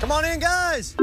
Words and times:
Come 0.00 0.12
on 0.12 0.24
in, 0.24 0.40
guys. 0.40 0.96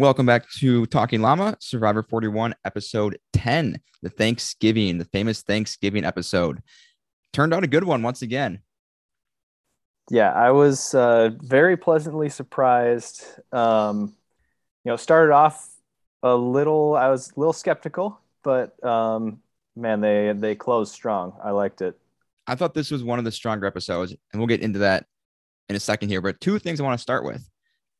Welcome 0.00 0.24
back 0.24 0.48
to 0.52 0.86
Talking 0.86 1.20
Llama, 1.20 1.58
Survivor 1.60 2.02
41, 2.02 2.54
episode 2.64 3.18
10, 3.34 3.78
the 4.00 4.08
Thanksgiving, 4.08 4.96
the 4.96 5.04
famous 5.04 5.42
Thanksgiving 5.42 6.06
episode. 6.06 6.62
Turned 7.34 7.52
out 7.52 7.64
a 7.64 7.66
good 7.66 7.84
one 7.84 8.02
once 8.02 8.22
again. 8.22 8.60
Yeah, 10.10 10.32
I 10.32 10.52
was 10.52 10.94
uh, 10.94 11.32
very 11.42 11.76
pleasantly 11.76 12.30
surprised. 12.30 13.26
Um, 13.52 14.14
you 14.84 14.90
know, 14.90 14.96
started 14.96 15.34
off 15.34 15.70
a 16.22 16.34
little. 16.34 16.96
I 16.96 17.10
was 17.10 17.30
a 17.36 17.38
little 17.38 17.52
skeptical, 17.52 18.18
but 18.42 18.82
um, 18.82 19.42
man, 19.76 20.00
they 20.00 20.32
they 20.34 20.54
closed 20.54 20.94
strong. 20.94 21.34
I 21.44 21.50
liked 21.50 21.82
it. 21.82 21.94
I 22.46 22.54
thought 22.54 22.72
this 22.72 22.90
was 22.90 23.04
one 23.04 23.18
of 23.18 23.26
the 23.26 23.32
stronger 23.32 23.66
episodes, 23.66 24.16
and 24.32 24.40
we'll 24.40 24.46
get 24.46 24.62
into 24.62 24.78
that 24.78 25.04
in 25.68 25.76
a 25.76 25.80
second 25.80 26.08
here. 26.08 26.22
But 26.22 26.40
two 26.40 26.58
things 26.58 26.80
I 26.80 26.84
want 26.84 26.98
to 26.98 27.02
start 27.02 27.22
with. 27.22 27.46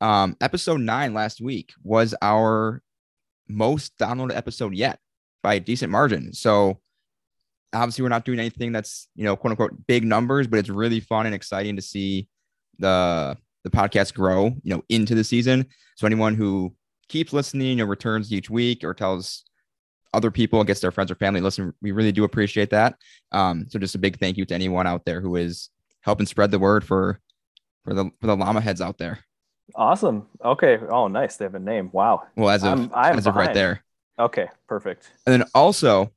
Um, 0.00 0.36
episode 0.40 0.80
nine 0.80 1.14
last 1.14 1.40
week 1.40 1.72
was 1.82 2.14
our 2.22 2.82
most 3.48 3.96
downloaded 3.98 4.36
episode 4.36 4.74
yet 4.74 4.98
by 5.42 5.54
a 5.54 5.60
decent 5.60 5.90
margin. 5.92 6.32
So 6.32 6.80
obviously, 7.72 8.02
we're 8.02 8.08
not 8.08 8.24
doing 8.24 8.38
anything 8.38 8.72
that's 8.72 9.08
you 9.14 9.24
know 9.24 9.36
quote 9.36 9.52
unquote 9.52 9.86
big 9.86 10.04
numbers, 10.04 10.46
but 10.46 10.58
it's 10.58 10.68
really 10.68 11.00
fun 11.00 11.26
and 11.26 11.34
exciting 11.34 11.76
to 11.76 11.82
see 11.82 12.28
the 12.78 13.36
the 13.62 13.70
podcast 13.70 14.14
grow 14.14 14.46
you 14.62 14.74
know 14.74 14.82
into 14.88 15.14
the 15.14 15.24
season. 15.24 15.66
So 15.96 16.06
anyone 16.06 16.34
who 16.34 16.74
keeps 17.08 17.32
listening 17.32 17.80
or 17.80 17.86
returns 17.86 18.32
each 18.32 18.48
week 18.48 18.84
or 18.84 18.94
tells 18.94 19.44
other 20.12 20.30
people, 20.30 20.64
gets 20.64 20.80
their 20.80 20.90
friends 20.90 21.10
or 21.10 21.14
family 21.14 21.40
listen, 21.40 21.72
we 21.82 21.92
really 21.92 22.12
do 22.12 22.24
appreciate 22.24 22.70
that. 22.70 22.96
Um, 23.32 23.66
so 23.68 23.78
just 23.78 23.94
a 23.94 23.98
big 23.98 24.18
thank 24.18 24.36
you 24.36 24.44
to 24.44 24.54
anyone 24.54 24.86
out 24.86 25.04
there 25.04 25.20
who 25.20 25.36
is 25.36 25.70
helping 26.00 26.26
spread 26.26 26.50
the 26.50 26.58
word 26.58 26.84
for 26.84 27.20
for 27.84 27.94
the 27.94 28.10
for 28.20 28.26
the 28.26 28.36
llama 28.36 28.60
heads 28.60 28.80
out 28.80 28.98
there. 28.98 29.20
Awesome. 29.74 30.26
Okay. 30.44 30.78
Oh, 30.88 31.08
nice. 31.08 31.36
They 31.36 31.44
have 31.44 31.54
a 31.54 31.58
name. 31.60 31.90
Wow. 31.92 32.22
Well, 32.36 32.50
as 32.50 32.62
of 32.64 32.70
I'm- 32.78 32.90
I'm 32.94 33.18
as 33.18 33.26
of 33.26 33.34
right 33.36 33.54
there, 33.54 33.82
Okay. 34.18 34.48
Perfect. 34.68 35.10
and 35.26 35.32
then 35.40 35.48
also 35.54 36.10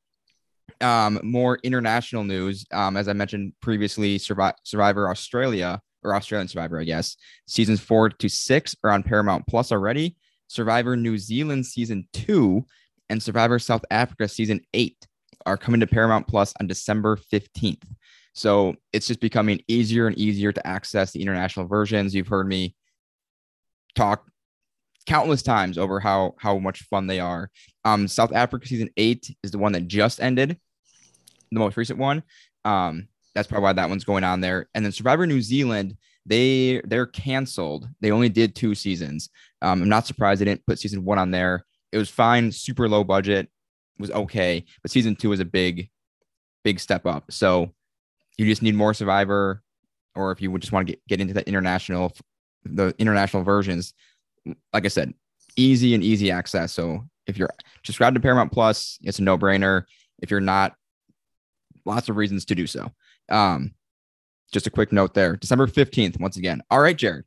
um, 0.80 1.20
more 1.22 1.58
international 1.62 2.24
news. 2.24 2.66
Um, 2.72 2.96
as 2.96 3.08
I 3.08 3.12
mentioned 3.12 3.52
previously, 3.60 4.18
Survi- 4.18 4.54
Survivor 4.64 5.08
Australia 5.08 5.80
or 6.02 6.14
Australian 6.14 6.48
Survivor, 6.48 6.78
I 6.80 6.84
guess, 6.84 7.16
seasons 7.46 7.80
four 7.80 8.10
to 8.10 8.28
six 8.28 8.74
are 8.84 8.90
on 8.90 9.02
Paramount 9.02 9.46
Plus 9.46 9.72
already. 9.72 10.16
Survivor 10.48 10.96
New 10.96 11.16
Zealand 11.16 11.64
season 11.64 12.06
two 12.12 12.64
and 13.08 13.22
Survivor 13.22 13.58
South 13.58 13.84
Africa 13.90 14.28
season 14.28 14.60
eight 14.74 15.06
are 15.46 15.56
coming 15.56 15.80
to 15.80 15.86
Paramount 15.86 16.26
Plus 16.26 16.52
on 16.60 16.66
December 16.66 17.16
15th. 17.32 17.82
So 18.34 18.74
it's 18.92 19.06
just 19.06 19.20
becoming 19.20 19.60
easier 19.68 20.06
and 20.06 20.18
easier 20.18 20.52
to 20.52 20.66
access 20.66 21.12
the 21.12 21.22
international 21.22 21.66
versions. 21.66 22.14
You've 22.14 22.28
heard 22.28 22.48
me 22.48 22.74
talk 23.94 24.26
countless 25.06 25.42
times 25.42 25.76
over 25.78 26.00
how 26.00 26.34
how 26.38 26.58
much 26.58 26.82
fun 26.84 27.06
they 27.06 27.20
are. 27.20 27.50
Um, 27.84 28.08
South 28.08 28.32
Africa 28.32 28.66
season 28.66 28.90
eight 28.96 29.34
is 29.42 29.50
the 29.50 29.58
one 29.58 29.72
that 29.72 29.86
just 29.86 30.20
ended, 30.20 30.58
the 31.50 31.58
most 31.58 31.76
recent 31.76 31.98
one. 31.98 32.22
Um, 32.64 33.08
that's 33.34 33.48
probably 33.48 33.64
why 33.64 33.72
that 33.74 33.88
one's 33.88 34.04
going 34.04 34.24
on 34.24 34.40
there. 34.40 34.68
And 34.74 34.84
then 34.84 34.92
Survivor 34.92 35.26
New 35.26 35.42
Zealand, 35.42 35.96
they 36.24 36.80
they're 36.84 37.06
canceled. 37.06 37.88
They 38.00 38.10
only 38.10 38.28
did 38.28 38.54
two 38.54 38.74
seasons. 38.74 39.30
Um, 39.60 39.82
I'm 39.82 39.88
not 39.88 40.06
surprised 40.06 40.40
they 40.40 40.46
didn't 40.46 40.66
put 40.66 40.78
season 40.78 41.04
one 41.04 41.18
on 41.18 41.30
there. 41.30 41.64
It 41.92 41.98
was 41.98 42.10
fine, 42.10 42.50
super 42.50 42.88
low 42.88 43.04
budget, 43.04 43.48
was 43.98 44.10
okay, 44.10 44.64
but 44.82 44.90
season 44.90 45.16
two 45.16 45.30
was 45.30 45.40
a 45.40 45.44
big, 45.44 45.90
big 46.64 46.80
step 46.80 47.06
up. 47.06 47.30
So 47.30 47.72
you 48.36 48.46
just 48.46 48.62
need 48.62 48.74
more 48.74 48.94
Survivor, 48.94 49.62
or 50.14 50.32
if 50.32 50.40
you 50.40 50.50
would 50.50 50.62
just 50.62 50.72
want 50.72 50.86
to 50.86 50.92
get, 50.92 51.06
get 51.06 51.20
into 51.20 51.34
that 51.34 51.46
international, 51.46 52.12
the 52.64 52.94
international 52.98 53.42
versions, 53.42 53.94
like 54.72 54.84
I 54.84 54.88
said, 54.88 55.14
easy 55.56 55.94
and 55.94 56.02
easy 56.02 56.30
access. 56.30 56.72
So 56.72 57.04
if 57.26 57.36
you're 57.38 57.50
subscribed 57.84 58.14
to 58.14 58.20
Paramount 58.20 58.52
Plus, 58.52 58.98
it's 59.02 59.18
a 59.18 59.22
no 59.22 59.38
brainer. 59.38 59.84
If 60.20 60.30
you're 60.30 60.40
not, 60.40 60.74
lots 61.84 62.08
of 62.08 62.16
reasons 62.16 62.44
to 62.46 62.54
do 62.54 62.66
so. 62.66 62.90
Um, 63.28 63.74
just 64.52 64.66
a 64.66 64.70
quick 64.70 64.92
note 64.92 65.14
there. 65.14 65.36
December 65.36 65.66
15th, 65.66 66.20
once 66.20 66.36
again. 66.36 66.62
All 66.70 66.80
right, 66.80 66.96
Jared. 66.96 67.24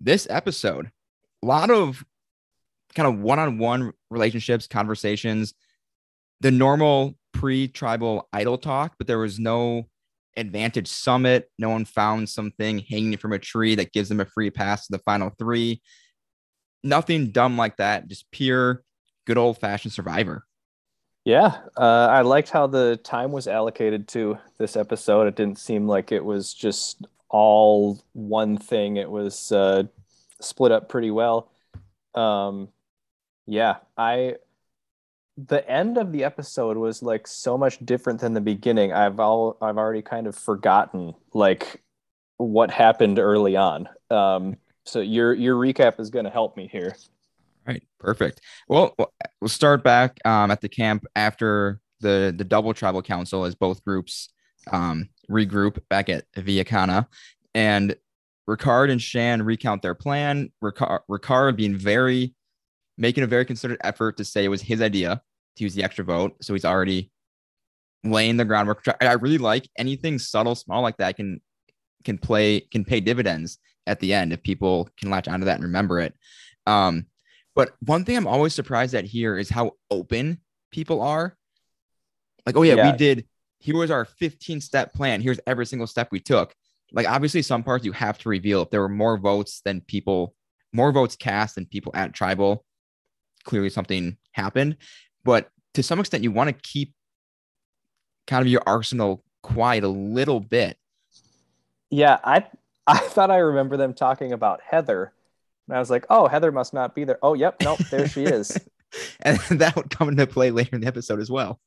This 0.00 0.26
episode, 0.30 0.90
a 1.42 1.46
lot 1.46 1.70
of 1.70 2.04
kind 2.94 3.08
of 3.08 3.20
one-on-one 3.20 3.92
relationships, 4.10 4.66
conversations, 4.66 5.54
the 6.40 6.50
normal 6.50 7.16
pre-tribal 7.32 8.28
idol 8.32 8.58
talk, 8.58 8.94
but 8.98 9.06
there 9.06 9.18
was 9.18 9.38
no 9.38 9.88
advantage 10.38 10.88
summit. 10.88 11.50
No 11.58 11.68
one 11.70 11.84
found 11.84 12.28
something 12.28 12.78
hanging 12.78 13.16
from 13.18 13.32
a 13.32 13.38
tree 13.38 13.74
that 13.74 13.92
gives 13.92 14.08
them 14.08 14.20
a 14.20 14.24
free 14.24 14.50
pass 14.50 14.86
to 14.86 14.92
the 14.92 15.00
final 15.00 15.30
three. 15.38 15.82
Nothing 16.84 17.30
dumb 17.30 17.58
like 17.58 17.76
that. 17.78 18.08
Just 18.08 18.30
pure, 18.30 18.82
good 19.26 19.36
old-fashioned 19.36 19.92
survivor. 19.92 20.44
Yeah, 21.24 21.58
uh, 21.76 22.08
I 22.10 22.22
liked 22.22 22.48
how 22.48 22.66
the 22.68 22.96
time 22.96 23.32
was 23.32 23.48
allocated 23.48 24.08
to 24.08 24.38
this 24.56 24.76
episode. 24.76 25.26
It 25.26 25.36
didn't 25.36 25.58
seem 25.58 25.86
like 25.86 26.10
it 26.12 26.24
was 26.24 26.54
just 26.54 27.06
all 27.28 28.00
one 28.14 28.56
thing. 28.56 28.96
It 28.96 29.10
was 29.10 29.52
uh, 29.52 29.82
split 30.40 30.72
up 30.72 30.88
pretty 30.88 31.10
well. 31.10 31.50
Um, 32.14 32.68
yeah, 33.46 33.78
I 33.96 34.36
the 35.46 35.68
end 35.70 35.98
of 35.98 36.10
the 36.10 36.24
episode 36.24 36.76
was 36.76 37.00
like 37.00 37.26
so 37.26 37.56
much 37.56 37.78
different 37.84 38.20
than 38.20 38.34
the 38.34 38.40
beginning. 38.40 38.92
I've 38.92 39.20
all 39.20 39.56
I've 39.62 39.78
already 39.78 40.02
kind 40.02 40.26
of 40.26 40.34
forgotten 40.34 41.14
like 41.32 41.82
what 42.38 42.70
happened 42.72 43.20
early 43.20 43.56
on. 43.56 43.88
Um, 44.10 44.56
so 44.84 45.00
your 45.00 45.32
your 45.34 45.54
recap 45.54 46.00
is 46.00 46.10
going 46.10 46.24
to 46.24 46.30
help 46.30 46.56
me 46.56 46.68
here. 46.70 46.96
Right. 47.66 47.84
Perfect. 48.00 48.40
Well, 48.68 48.94
well, 48.98 49.12
start 49.46 49.84
back 49.84 50.18
um, 50.24 50.50
at 50.50 50.60
the 50.60 50.68
camp 50.68 51.04
after 51.14 51.80
the 52.00 52.34
the 52.36 52.44
double 52.44 52.74
tribal 52.74 53.02
council 53.02 53.44
as 53.44 53.54
both 53.54 53.84
groups 53.84 54.30
um, 54.72 55.08
regroup 55.30 55.78
back 55.88 56.08
at 56.08 56.24
Viakana, 56.32 57.06
and 57.54 57.94
Ricard 58.48 58.90
and 58.90 59.00
Shan 59.00 59.42
recount 59.42 59.82
their 59.82 59.94
plan. 59.94 60.50
Ricard, 60.64 61.00
Ricard 61.08 61.56
being 61.56 61.76
very 61.76 62.34
making 62.96 63.22
a 63.22 63.28
very 63.28 63.44
considered 63.44 63.78
effort 63.84 64.16
to 64.16 64.24
say 64.24 64.44
it 64.44 64.48
was 64.48 64.62
his 64.62 64.82
idea 64.82 65.22
to 65.58 65.64
use 65.64 65.74
the 65.74 65.82
extra 65.84 66.04
vote, 66.04 66.36
so 66.42 66.54
he's 66.54 66.64
already 66.64 67.10
laying 68.04 68.36
the 68.36 68.44
groundwork. 68.44 68.84
I 69.00 69.12
really 69.14 69.38
like 69.38 69.68
anything 69.76 70.18
subtle, 70.18 70.54
small 70.54 70.82
like 70.82 70.96
that 70.98 71.16
can 71.16 71.40
can 72.04 72.18
play 72.18 72.60
can 72.60 72.84
pay 72.84 73.00
dividends 73.00 73.58
at 73.86 74.00
the 74.00 74.12
end 74.14 74.32
if 74.32 74.42
people 74.42 74.88
can 74.98 75.10
latch 75.10 75.28
onto 75.28 75.46
that 75.46 75.56
and 75.56 75.64
remember 75.64 76.00
it. 76.00 76.14
Um, 76.66 77.06
but 77.54 77.72
one 77.80 78.04
thing 78.04 78.16
I'm 78.16 78.26
always 78.26 78.54
surprised 78.54 78.94
at 78.94 79.04
here 79.04 79.36
is 79.36 79.48
how 79.48 79.72
open 79.90 80.40
people 80.70 81.00
are. 81.02 81.36
Like, 82.46 82.56
oh 82.56 82.62
yeah, 82.62 82.74
Yeah. 82.74 82.92
we 82.92 82.96
did. 82.96 83.26
Here 83.60 83.76
was 83.76 83.90
our 83.90 84.04
15 84.04 84.60
step 84.60 84.92
plan. 84.94 85.20
Here's 85.20 85.40
every 85.46 85.66
single 85.66 85.86
step 85.88 86.08
we 86.12 86.20
took. 86.20 86.54
Like, 86.92 87.08
obviously, 87.08 87.42
some 87.42 87.64
parts 87.64 87.84
you 87.84 87.92
have 87.92 88.16
to 88.18 88.28
reveal. 88.28 88.62
If 88.62 88.70
there 88.70 88.80
were 88.80 88.88
more 88.88 89.18
votes 89.18 89.60
than 89.64 89.80
people, 89.80 90.34
more 90.72 90.92
votes 90.92 91.16
cast 91.16 91.56
than 91.56 91.66
people 91.66 91.90
at 91.94 92.14
tribal, 92.14 92.64
clearly 93.44 93.70
something 93.70 94.16
happened. 94.32 94.76
But 95.28 95.50
to 95.74 95.82
some 95.82 96.00
extent, 96.00 96.24
you 96.24 96.32
want 96.32 96.48
to 96.48 96.54
keep 96.54 96.94
kind 98.26 98.40
of 98.40 98.48
your 98.50 98.62
arsenal 98.66 99.22
quiet 99.42 99.84
a 99.84 99.88
little 99.88 100.40
bit. 100.40 100.78
Yeah, 101.90 102.16
I 102.24 102.46
I 102.86 102.96
thought 102.96 103.30
I 103.30 103.36
remember 103.36 103.76
them 103.76 103.92
talking 103.92 104.32
about 104.32 104.62
Heather, 104.62 105.12
and 105.68 105.76
I 105.76 105.80
was 105.80 105.90
like, 105.90 106.06
"Oh, 106.08 106.28
Heather 106.28 106.50
must 106.50 106.72
not 106.72 106.94
be 106.94 107.04
there." 107.04 107.18
Oh, 107.22 107.34
yep, 107.34 107.56
nope, 107.62 107.78
there 107.90 108.08
she 108.08 108.24
is. 108.24 108.56
And 109.20 109.38
that 109.60 109.76
would 109.76 109.90
come 109.90 110.08
into 110.08 110.26
play 110.26 110.50
later 110.50 110.74
in 110.74 110.80
the 110.80 110.86
episode 110.86 111.20
as 111.20 111.30
well. 111.30 111.60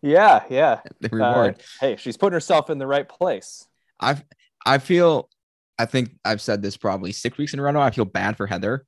Yeah, 0.00 0.44
yeah. 0.48 0.82
The 1.00 1.08
Uh, 1.12 1.16
reward. 1.16 1.62
hey, 1.80 1.96
she's 1.96 2.16
putting 2.16 2.34
herself 2.34 2.70
in 2.70 2.78
the 2.78 2.86
right 2.86 3.08
place. 3.08 3.66
I've 3.98 4.22
I 4.64 4.78
feel 4.78 5.28
I 5.76 5.86
think 5.86 6.10
I've 6.24 6.40
said 6.40 6.62
this 6.62 6.76
probably 6.76 7.10
six 7.10 7.36
weeks 7.36 7.52
in 7.52 7.58
a 7.58 7.64
row 7.64 7.72
now. 7.72 7.80
I 7.80 7.90
feel 7.90 8.04
bad 8.04 8.36
for 8.36 8.46
Heather. 8.46 8.86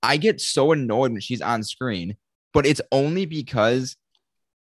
I 0.00 0.16
get 0.16 0.40
so 0.40 0.70
annoyed 0.70 1.10
when 1.10 1.20
she's 1.20 1.40
on 1.40 1.64
screen, 1.64 2.16
but 2.56 2.64
it's 2.64 2.80
only 2.90 3.26
because 3.26 3.96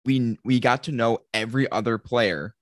we 0.05 0.37
we 0.45 0.61
got 0.61 0.83
to 0.83 0.93
know 0.93 1.19
every 1.33 1.69
other 1.73 1.97
player 1.97 2.55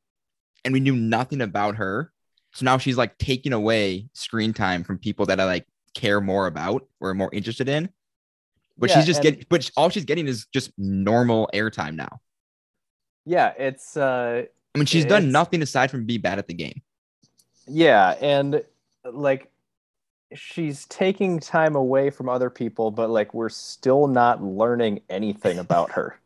and 0.65 0.73
we 0.73 0.79
knew 0.79 0.95
nothing 0.95 1.39
about 1.39 1.75
her. 1.75 2.11
So 2.55 2.65
now 2.65 2.79
she's 2.79 2.97
like 2.97 3.15
taking 3.19 3.53
away 3.53 4.09
screen 4.13 4.53
time 4.53 4.83
from 4.83 4.97
people 4.97 5.27
that 5.27 5.39
I 5.39 5.45
like 5.45 5.67
care 5.93 6.19
more 6.19 6.47
about 6.47 6.87
or 6.99 7.13
more 7.13 7.29
interested 7.31 7.69
in. 7.69 7.89
But 8.75 8.89
Yeah, 8.89 8.95
she's 8.95 9.05
just 9.05 9.21
getting, 9.21 9.45
but 9.49 9.69
all 9.77 9.89
she's 9.91 10.05
getting 10.05 10.27
is 10.27 10.47
just 10.51 10.71
normal 10.79 11.47
airtime 11.53 11.93
now. 11.93 12.21
Yeah, 13.23 13.53
it's 13.55 13.95
uh 13.95 14.45
I 14.73 14.77
mean, 14.79 14.87
she's 14.87 15.05
done 15.05 15.31
nothing 15.31 15.61
aside 15.61 15.91
from 15.91 16.07
be 16.07 16.17
bad 16.17 16.39
at 16.39 16.47
the 16.47 16.55
game. 16.55 16.81
yeah, 17.67 18.15
and 18.19 18.63
like 19.05 19.51
she's 20.33 20.85
taking 20.85 21.39
time 21.39 21.75
away 21.75 22.09
from 22.09 22.29
other 22.29 22.49
people, 22.49 22.91
but 22.91 23.09
like 23.09 23.33
we're 23.33 23.49
still 23.49 24.07
not 24.07 24.43
learning 24.43 25.01
anything 25.09 25.59
about 25.65 25.91
her. 25.91 26.19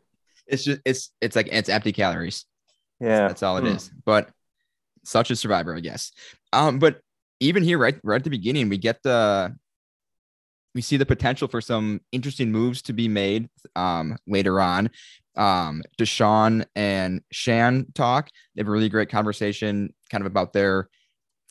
It's 0.48 0.64
just, 0.66 0.82
it's, 0.86 1.12
it's 1.22 1.36
like, 1.36 1.48
it's 1.52 1.70
empty 1.70 1.92
calories. 1.92 2.46
Yeah. 3.00 3.28
That's 3.28 3.44
all 3.44 3.58
it 3.58 3.62
Hmm. 3.62 3.68
is. 3.76 3.92
But 4.06 4.30
such 5.04 5.32
a 5.32 5.36
survivor, 5.36 5.76
I 5.76 5.80
guess. 5.80 6.12
Um, 6.52 6.80
but 6.80 7.00
even 7.40 7.64
here, 7.64 7.78
right, 7.78 7.98
right 8.04 8.18
at 8.18 8.24
the 8.24 8.30
beginning, 8.30 8.70
we 8.70 8.78
get 8.78 9.02
the 9.04 9.56
we 10.76 10.82
see 10.82 10.98
the 10.98 11.06
potential 11.06 11.48
for 11.48 11.62
some 11.62 12.02
interesting 12.12 12.52
moves 12.52 12.82
to 12.84 12.94
be 12.94 13.08
made 13.08 13.48
um 13.76 14.18
later 14.26 14.60
on. 14.60 14.90
Um, 15.36 15.84
Deshawn 16.00 16.66
and 16.76 17.22
Shan 17.32 17.88
talk. 17.94 18.30
They 18.56 18.62
have 18.62 18.68
a 18.68 18.72
really 18.72 18.90
great 18.90 19.10
conversation, 19.10 19.94
kind 20.10 20.22
of 20.22 20.26
about 20.26 20.54
their 20.54 20.90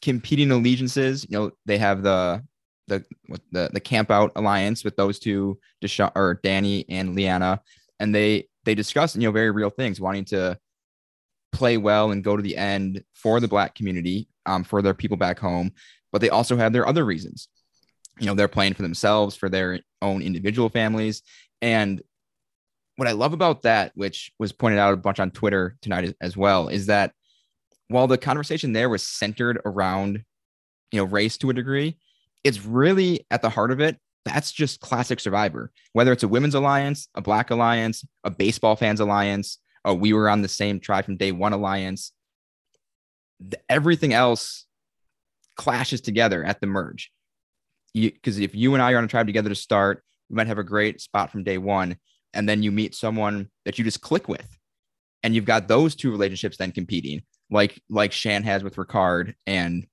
competing 0.02 0.50
allegiances. 0.50 1.24
You 1.28 1.38
know, 1.38 1.50
they 1.64 1.78
have 1.78 2.02
the 2.02 2.42
the 2.88 3.04
the 3.52 3.70
the 3.72 3.80
camp 3.80 4.10
out 4.10 4.32
alliance 4.36 4.84
with 4.84 4.96
those 4.96 5.18
two, 5.18 5.58
Deshawn 5.82 6.12
or 6.14 6.40
Danny 6.42 6.84
and 6.88 7.14
Liana, 7.14 7.62
and 8.00 8.14
they 8.14 8.48
they 8.64 8.74
discuss 8.74 9.16
you 9.16 9.22
know 9.22 9.32
very 9.32 9.50
real 9.50 9.70
things, 9.70 10.00
wanting 10.00 10.26
to 10.26 10.58
play 11.52 11.76
well 11.76 12.10
and 12.10 12.24
go 12.24 12.36
to 12.36 12.42
the 12.42 12.56
end 12.56 13.04
for 13.14 13.38
the 13.40 13.48
black 13.48 13.74
community, 13.74 14.28
um, 14.46 14.64
for 14.64 14.82
their 14.82 14.94
people 14.94 15.16
back 15.16 15.38
home. 15.38 15.72
But 16.10 16.20
they 16.20 16.30
also 16.30 16.56
have 16.56 16.72
their 16.72 16.86
other 16.86 17.04
reasons. 17.04 17.48
You 18.18 18.26
know, 18.26 18.34
they're 18.34 18.48
playing 18.48 18.74
for 18.74 18.82
themselves, 18.82 19.36
for 19.36 19.48
their 19.48 19.80
own 20.02 20.20
individual 20.20 20.68
families. 20.68 21.22
And 21.62 22.02
what 22.96 23.08
I 23.08 23.12
love 23.12 23.32
about 23.32 23.62
that, 23.62 23.92
which 23.94 24.32
was 24.38 24.52
pointed 24.52 24.78
out 24.78 24.92
a 24.92 24.98
bunch 24.98 25.18
on 25.20 25.30
Twitter 25.30 25.76
tonight 25.80 26.14
as 26.20 26.36
well, 26.36 26.68
is 26.68 26.86
that 26.86 27.12
while 27.92 28.06
the 28.06 28.18
conversation 28.18 28.72
there 28.72 28.88
was 28.88 29.02
centered 29.02 29.60
around, 29.64 30.24
you 30.90 30.98
know, 30.98 31.04
race 31.04 31.36
to 31.38 31.50
a 31.50 31.54
degree, 31.54 31.96
it's 32.44 32.64
really 32.64 33.26
at 33.30 33.42
the 33.42 33.50
heart 33.50 33.70
of 33.70 33.80
it. 33.80 33.98
That's 34.24 34.52
just 34.52 34.80
classic 34.80 35.20
Survivor. 35.20 35.72
Whether 35.92 36.12
it's 36.12 36.22
a 36.22 36.28
women's 36.28 36.54
alliance, 36.54 37.08
a 37.14 37.20
black 37.20 37.50
alliance, 37.50 38.04
a 38.24 38.30
baseball 38.30 38.76
fans 38.76 39.00
alliance, 39.00 39.58
a 39.84 39.94
we 39.94 40.12
were 40.12 40.28
on 40.28 40.42
the 40.42 40.48
same 40.48 40.80
tribe 40.80 41.04
from 41.04 41.16
day 41.16 41.32
one 41.32 41.52
alliance, 41.52 42.12
th- 43.40 43.62
everything 43.68 44.12
else 44.12 44.66
clashes 45.56 46.00
together 46.00 46.44
at 46.44 46.60
the 46.60 46.66
merge. 46.66 47.10
Because 47.94 48.38
if 48.38 48.54
you 48.54 48.74
and 48.74 48.82
I 48.82 48.92
are 48.92 48.98
on 48.98 49.04
a 49.04 49.08
tribe 49.08 49.26
together 49.26 49.48
to 49.48 49.54
start, 49.54 50.02
we 50.30 50.36
might 50.36 50.46
have 50.46 50.58
a 50.58 50.64
great 50.64 51.00
spot 51.00 51.30
from 51.30 51.44
day 51.44 51.58
one, 51.58 51.96
and 52.32 52.48
then 52.48 52.62
you 52.62 52.72
meet 52.72 52.94
someone 52.94 53.50
that 53.64 53.78
you 53.78 53.84
just 53.84 54.00
click 54.00 54.28
with, 54.28 54.56
and 55.22 55.34
you've 55.34 55.44
got 55.44 55.68
those 55.68 55.94
two 55.94 56.10
relationships 56.10 56.56
then 56.56 56.72
competing, 56.72 57.22
like 57.52 57.80
like 57.88 58.12
Shan 58.12 58.42
has 58.42 58.64
with 58.64 58.76
Ricard 58.76 59.34
and 59.46 59.86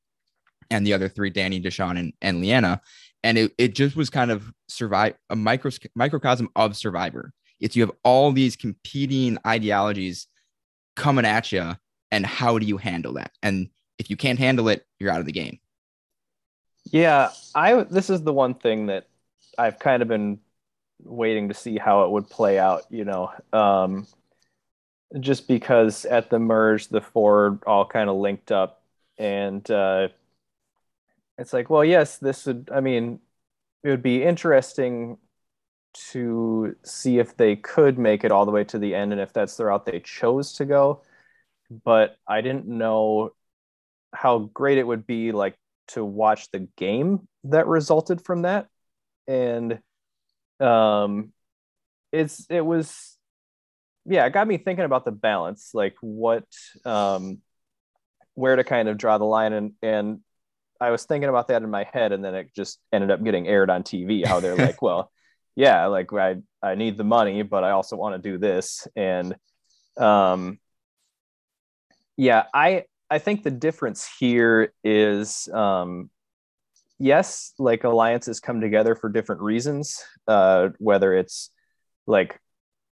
and 0.72 0.86
the 0.86 0.94
other 0.94 1.10
three, 1.10 1.30
Danny, 1.30 1.60
Deshawn, 1.60 2.00
and, 2.00 2.14
and 2.22 2.42
Liana. 2.42 2.82
And 3.24 3.38
it, 3.38 3.54
it 3.58 3.76
just 3.76 3.96
was 3.96 4.10
kind 4.10 4.32
of 4.32 4.52
survive 4.68 5.16
a 5.30 5.36
micro, 5.36 5.72
microcosm 5.96 6.50
of 6.56 6.78
Survivor. 6.78 7.34
It's 7.60 7.76
you 7.76 7.82
have 7.82 7.92
all 8.04 8.32
these 8.32 8.56
competing 8.56 9.38
ideologies 9.46 10.28
coming 10.96 11.26
at 11.26 11.52
you, 11.52 11.74
and 12.12 12.26
how 12.26 12.58
do 12.60 12.66
you 12.66 12.78
handle 12.78 13.14
that? 13.14 13.32
And 13.44 13.70
if 13.98 14.10
you 14.10 14.16
can't 14.16 14.40
handle 14.40 14.70
it, 14.70 14.86
you're 15.00 15.12
out 15.12 15.20
of 15.20 15.26
the 15.26 15.32
game. 15.32 15.60
Yeah, 16.86 17.32
I 17.54 17.84
this 17.84 18.10
is 18.10 18.24
the 18.24 18.34
one 18.34 18.54
thing 18.54 18.86
that 18.86 19.08
I've 19.58 19.80
kind 19.80 20.02
of 20.02 20.08
been 20.08 20.40
waiting 21.04 21.50
to 21.50 21.54
see 21.54 21.78
how 21.78 22.04
it 22.06 22.12
would 22.12 22.30
play 22.30 22.58
out, 22.58 22.84
you 22.90 23.04
know. 23.04 23.32
Um 23.52 24.08
just 25.20 25.48
because 25.48 26.06
at 26.06 26.30
the 26.30 26.40
merge 26.40 26.88
the 26.90 27.02
four 27.02 27.60
all 27.66 27.86
kind 27.86 28.10
of 28.10 28.18
linked 28.18 28.52
up 28.52 28.82
and 29.18 29.70
uh 29.72 30.08
it's 31.38 31.54
like, 31.54 31.70
well, 31.70 31.86
yes, 31.86 32.18
this 32.18 32.46
would 32.46 32.70
I 32.74 32.82
mean, 32.82 33.20
it 33.84 33.90
would 33.90 34.04
be 34.04 34.24
interesting 34.24 35.18
to 36.12 36.76
see 36.84 37.20
if 37.20 37.38
they 37.38 37.56
could 37.56 38.00
make 38.00 38.24
it 38.24 38.32
all 38.32 38.46
the 38.46 38.52
way 38.52 38.64
to 38.66 38.80
the 38.80 38.96
end 38.96 39.12
and 39.14 39.22
if 39.22 39.34
that's 39.34 39.58
the 39.58 39.66
route 39.66 39.86
they 39.86 40.00
chose 40.02 40.54
to 40.54 40.66
go. 40.66 41.04
But 41.86 42.18
I 42.28 42.42
didn't 42.42 42.68
know 42.68 43.32
how 44.14 44.40
great 44.40 44.80
it 44.80 44.88
would 44.88 45.08
be 45.08 45.32
like 45.34 45.58
to 45.90 46.06
watch 46.06 46.52
the 46.52 46.68
game 46.78 47.28
that 47.46 47.68
resulted 47.68 48.24
from 48.26 48.44
that 48.44 48.68
and 49.28 49.80
um 50.60 51.34
it's 52.12 52.46
it 52.50 52.62
was 52.62 53.19
yeah 54.10 54.26
it 54.26 54.34
got 54.34 54.48
me 54.48 54.58
thinking 54.58 54.86
about 54.86 55.06
the 55.06 55.12
balance 55.12 55.72
like 55.74 55.96
what 56.02 56.46
um 56.86 57.40
where 58.34 58.56
to 58.56 58.64
kind 58.64 58.90
of 58.90 58.98
draw 58.98 59.18
the 59.18 59.26
line 59.26 59.54
and 59.54 59.74
and 59.82 60.20
i 60.82 60.92
was 60.92 61.06
thinking 61.06 61.30
about 61.30 61.48
that 61.48 61.62
in 61.62 61.70
my 61.70 61.86
head 61.94 62.12
and 62.12 62.24
then 62.24 62.36
it 62.36 62.54
just 62.56 62.80
ended 62.92 63.12
up 63.12 63.24
getting 63.24 63.48
aired 63.48 63.70
on 63.70 63.84
tv 63.84 64.26
how 64.26 64.40
they're 64.40 64.56
like 64.68 64.82
well 64.82 65.12
yeah 65.56 65.86
like 65.86 66.12
i 66.14 66.36
i 66.62 66.76
need 66.76 66.98
the 66.98 67.04
money 67.04 67.44
but 67.44 67.64
i 67.64 67.72
also 67.72 67.96
want 67.96 68.22
to 68.22 68.30
do 68.30 68.38
this 68.38 68.88
and 68.96 69.36
um 69.98 70.60
yeah 72.18 72.44
i 72.54 72.84
I 73.10 73.18
think 73.18 73.44
the 73.44 73.52
difference 73.52 74.08
here 74.20 74.74
is 74.84 75.50
um, 75.52 76.10
yes, 77.00 77.54
like 77.58 77.84
alliances 77.84 78.40
come 78.40 78.62
together 78.62 78.96
for 78.96 79.10
different 79.10 79.42
reasons. 79.42 80.04
Uh, 80.28 80.70
whether 80.78 81.14
it's 81.14 81.50
like, 82.06 82.40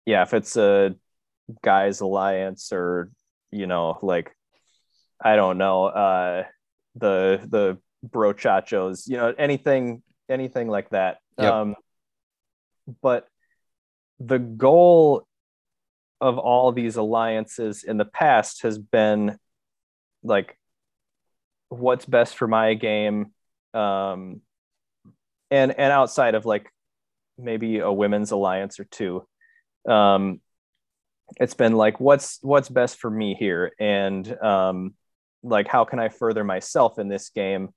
yeah, 0.04 0.22
if 0.22 0.34
it's 0.34 0.56
a 0.56 0.94
guys 1.62 2.00
alliance 2.00 2.72
or 2.72 3.10
you 3.50 3.66
know, 3.66 3.98
like 4.02 4.34
I 5.20 5.36
don't 5.36 5.58
know, 5.58 5.84
uh, 5.84 6.44
the 6.96 7.40
the 7.48 7.78
brochachos, 8.06 9.08
you 9.08 9.16
know, 9.16 9.32
anything 9.36 10.02
anything 10.28 10.68
like 10.68 10.90
that. 10.90 11.18
Yep. 11.38 11.52
Um, 11.52 11.76
but 13.00 13.28
the 14.18 14.38
goal 14.38 15.26
of 16.20 16.38
all 16.38 16.72
these 16.72 16.96
alliances 16.96 17.84
in 17.84 17.96
the 17.96 18.04
past 18.04 18.62
has 18.62 18.78
been 18.78 19.36
like 20.22 20.56
what's 21.68 22.04
best 22.04 22.36
for 22.36 22.46
my 22.46 22.74
game 22.74 23.32
um 23.74 24.40
and 25.50 25.72
and 25.72 25.92
outside 25.92 26.34
of 26.34 26.44
like 26.44 26.70
maybe 27.38 27.78
a 27.78 27.90
women's 27.90 28.30
alliance 28.30 28.78
or 28.78 28.84
two 28.84 29.26
um 29.88 30.40
it's 31.40 31.54
been 31.54 31.74
like 31.74 32.00
what's 32.00 32.38
what's 32.42 32.68
best 32.68 32.98
for 32.98 33.10
me 33.10 33.34
here? 33.34 33.72
And 33.78 34.36
um 34.42 34.94
like 35.42 35.66
how 35.66 35.84
can 35.84 35.98
i 35.98 36.08
further 36.08 36.44
myself 36.44 36.98
in 36.98 37.08
this 37.08 37.30
game? 37.30 37.70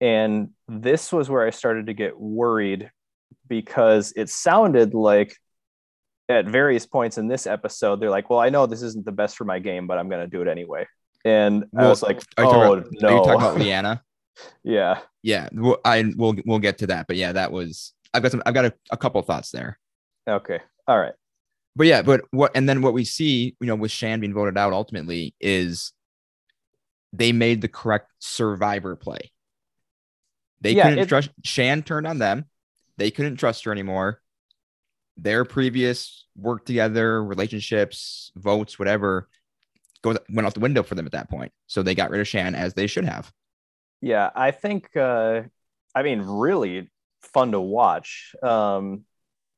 And 0.00 0.50
this 0.68 1.12
was 1.12 1.28
where 1.28 1.46
i 1.46 1.50
started 1.50 1.86
to 1.86 1.94
get 1.94 2.18
worried 2.18 2.90
because 3.48 4.12
it 4.16 4.28
sounded 4.28 4.94
like 4.94 5.36
at 6.28 6.46
various 6.46 6.86
points 6.86 7.16
in 7.16 7.26
this 7.26 7.46
episode 7.46 8.00
they're 8.00 8.10
like 8.10 8.28
well 8.28 8.38
i 8.38 8.50
know 8.50 8.66
this 8.66 8.82
isn't 8.82 9.06
the 9.06 9.12
best 9.12 9.34
for 9.34 9.44
my 9.44 9.58
game 9.58 9.86
but 9.86 9.96
i'm 9.96 10.10
going 10.10 10.20
to 10.20 10.30
do 10.30 10.42
it 10.42 10.48
anyway. 10.48 10.86
And 11.24 11.64
i 11.76 11.88
was 11.88 12.02
like 12.02 12.22
oh 12.36 12.48
about, 12.48 12.86
no 12.92 13.08
are 13.08 13.12
you 13.12 13.24
talking 13.24 13.34
about 13.34 13.58
Liana? 13.58 14.02
yeah. 14.62 15.00
Yeah, 15.22 15.48
we'll, 15.52 15.78
I 15.84 16.12
we'll 16.16 16.36
we'll 16.46 16.60
get 16.60 16.78
to 16.78 16.86
that, 16.88 17.06
but 17.08 17.16
yeah, 17.16 17.32
that 17.32 17.50
was 17.50 17.92
I've 18.14 18.22
got 18.22 18.30
some 18.30 18.42
I've 18.46 18.54
got 18.54 18.66
a, 18.66 18.74
a 18.90 18.96
couple 18.96 19.20
thoughts 19.22 19.50
there. 19.50 19.78
okay. 20.28 20.60
All 20.86 20.98
right 20.98 21.14
But 21.78 21.86
yeah, 21.86 22.02
but 22.02 22.22
what 22.32 22.50
and 22.56 22.68
then 22.68 22.82
what 22.82 22.92
we 22.92 23.04
see, 23.04 23.54
you 23.60 23.66
know, 23.68 23.76
with 23.76 23.92
Shan 23.92 24.18
being 24.18 24.34
voted 24.34 24.58
out 24.58 24.72
ultimately 24.72 25.34
is 25.40 25.92
they 27.12 27.30
made 27.30 27.60
the 27.60 27.68
correct 27.68 28.10
survivor 28.18 28.96
play. 28.96 29.30
They 30.60 30.72
Yeah, 30.72 30.82
couldn't 30.82 30.98
it- 30.98 31.08
trust 31.08 31.30
Shan 31.44 31.84
turned 31.84 32.08
on 32.08 32.18
them. 32.18 32.46
They 32.96 33.12
couldn't 33.12 33.36
trust 33.36 33.62
her 33.64 33.70
anymore. 33.70 34.20
Their 35.16 35.44
previous 35.44 36.26
work 36.36 36.64
together, 36.66 37.22
relationships, 37.24 38.32
votes, 38.34 38.76
whatever, 38.76 39.28
goes 40.02 40.18
went 40.28 40.46
out 40.46 40.54
the 40.54 40.60
window 40.60 40.82
for 40.82 40.96
them 40.96 41.06
at 41.06 41.12
that 41.12 41.30
point. 41.30 41.52
So 41.68 41.84
they 41.84 41.94
got 41.94 42.10
rid 42.10 42.20
of 42.20 42.26
Shan 42.26 42.56
as 42.56 42.74
they 42.74 42.88
should 42.88 43.04
have. 43.04 43.32
Yeah, 44.00 44.30
I 44.34 44.50
think 44.50 44.96
uh 44.96 45.42
I 45.94 46.02
mean 46.02 46.22
really 46.22 46.90
fun 47.22 47.52
to 47.52 47.60
watch. 47.60 48.34
Um 48.42 49.04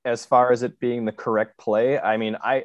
as 0.04 0.24
far 0.24 0.52
as 0.52 0.62
it 0.62 0.80
being 0.80 1.04
the 1.04 1.12
correct 1.12 1.58
play, 1.58 1.98
I 1.98 2.16
mean 2.16 2.36
I 2.42 2.64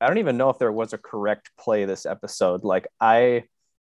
I 0.00 0.06
don't 0.06 0.18
even 0.18 0.36
know 0.36 0.48
if 0.50 0.58
there 0.58 0.72
was 0.72 0.92
a 0.92 0.98
correct 0.98 1.50
play 1.58 1.84
this 1.84 2.06
episode. 2.06 2.64
Like 2.64 2.86
I 3.00 3.44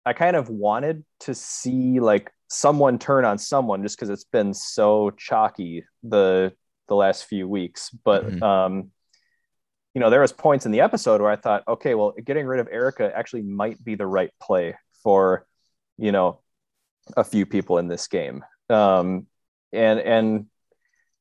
I 0.05 0.13
kind 0.13 0.35
of 0.35 0.49
wanted 0.49 1.05
to 1.21 1.35
see 1.35 1.99
like 1.99 2.31
someone 2.47 2.97
turn 2.99 3.23
on 3.23 3.37
someone 3.37 3.83
just 3.83 3.97
because 3.97 4.09
it's 4.09 4.23
been 4.25 4.53
so 4.53 5.11
chalky 5.11 5.85
the 6.03 6.53
the 6.87 6.95
last 6.95 7.25
few 7.25 7.47
weeks. 7.47 7.89
But 7.91 8.25
Mhm. 8.25 8.41
um 8.43 8.91
you 9.93 9.99
know, 9.99 10.09
there 10.09 10.21
was 10.21 10.31
points 10.31 10.65
in 10.65 10.71
the 10.71 10.79
episode 10.81 11.19
where 11.21 11.29
I 11.31 11.35
thought, 11.35 11.63
okay, 11.67 11.95
well, 11.95 12.13
getting 12.23 12.45
rid 12.45 12.61
of 12.61 12.69
Erica 12.71 13.11
actually 13.15 13.41
might 13.41 13.83
be 13.83 13.95
the 13.95 14.07
right 14.07 14.31
play 14.41 14.75
for, 15.03 15.45
you 15.97 16.13
know, 16.13 16.39
a 17.17 17.25
few 17.25 17.45
people 17.45 17.77
in 17.77 17.89
this 17.89 18.07
game. 18.07 18.43
Um, 18.69 19.27
and 19.73 19.99
and 19.99 20.45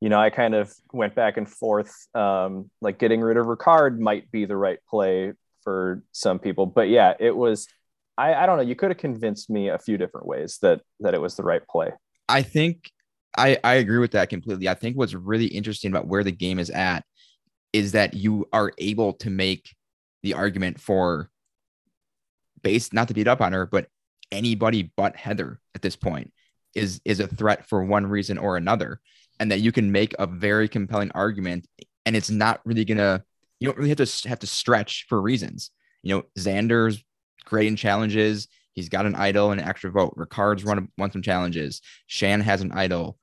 you 0.01 0.09
know, 0.09 0.19
I 0.19 0.31
kind 0.31 0.55
of 0.55 0.73
went 0.93 1.15
back 1.15 1.37
and 1.37 1.49
forth. 1.49 1.95
Um, 2.15 2.71
like 2.81 2.99
getting 2.99 3.21
rid 3.21 3.37
of 3.37 3.47
Ricard 3.47 3.99
might 3.99 4.31
be 4.31 4.47
the 4.47 4.57
right 4.57 4.79
play 4.89 5.33
for 5.63 6.03
some 6.13 6.39
people, 6.39 6.67
but 6.67 6.89
yeah, 6.89 7.15
it 7.21 7.37
was. 7.37 7.67
I, 8.19 8.35
I 8.35 8.47
don't 8.47 8.57
know. 8.57 8.63
You 8.63 8.77
could 8.77 8.91
have 8.91 8.99
convinced 8.99 9.49
me 9.49 9.69
a 9.69 9.79
few 9.79 9.97
different 9.97 10.27
ways 10.27 10.59
that 10.63 10.81
that 11.01 11.15
it 11.15 11.21
was 11.21 11.37
the 11.37 11.43
right 11.43 11.63
play. 11.67 11.91
I 12.29 12.43
think 12.43 12.91
I, 13.37 13.59
I 13.63 13.75
agree 13.75 13.99
with 13.99 14.13
that 14.13 14.29
completely. 14.29 14.69
I 14.69 14.75
think 14.75 14.97
what's 14.97 15.15
really 15.15 15.47
interesting 15.47 15.91
about 15.91 16.07
where 16.07 16.25
the 16.25 16.33
game 16.33 16.59
is 16.59 16.71
at 16.71 17.05
is 17.73 17.93
that 17.93 18.15
you 18.15 18.49
are 18.53 18.73
able 18.79 19.13
to 19.15 19.31
make 19.31 19.75
the 20.23 20.35
argument 20.35 20.81
for 20.81 21.31
based 22.63 22.93
not 22.93 23.09
to 23.09 23.15
beat 23.15 23.29
up 23.29 23.41
on 23.41 23.53
her, 23.53 23.67
but 23.67 23.87
anybody 24.33 24.93
but 24.97 25.17
Heather 25.17 25.61
at 25.75 25.83
this 25.83 25.97
point 25.97 26.33
is 26.75 27.01
is 27.05 27.21
a 27.21 27.27
threat 27.27 27.69
for 27.69 27.85
one 27.85 28.07
reason 28.07 28.39
or 28.39 28.57
another. 28.57 29.01
And 29.41 29.51
that 29.51 29.61
you 29.61 29.73
can 29.73 29.91
make 29.91 30.15
a 30.19 30.27
very 30.27 30.69
compelling 30.69 31.11
argument 31.15 31.67
and 32.07 32.15
it's 32.15 32.31
not 32.31 32.61
really 32.65 32.85
gonna 32.85 33.25
you 33.59 33.67
don't 33.67 33.77
really 33.77 33.91
have 33.91 33.99
to 33.99 34.29
have 34.29 34.39
to 34.41 34.47
stretch 34.47 35.07
for 35.09 35.21
reasons. 35.21 35.71
You 36.03 36.17
know, 36.17 36.23
Xander's 36.39 37.03
great 37.45 37.67
in 37.69 37.77
challenges. 37.77 38.49
He's 38.73 38.89
got 38.89 39.07
an 39.07 39.15
idol 39.15 39.51
and 39.51 39.61
an 39.61 39.69
extra 39.69 39.91
vote. 39.91 40.15
Ricard's 40.17 40.65
run 40.65 40.89
won 40.97 41.13
some 41.13 41.23
challenges. 41.23 41.83
Shan 42.07 42.41
has 42.41 42.63
an 42.63 42.73
idol. 42.73 43.19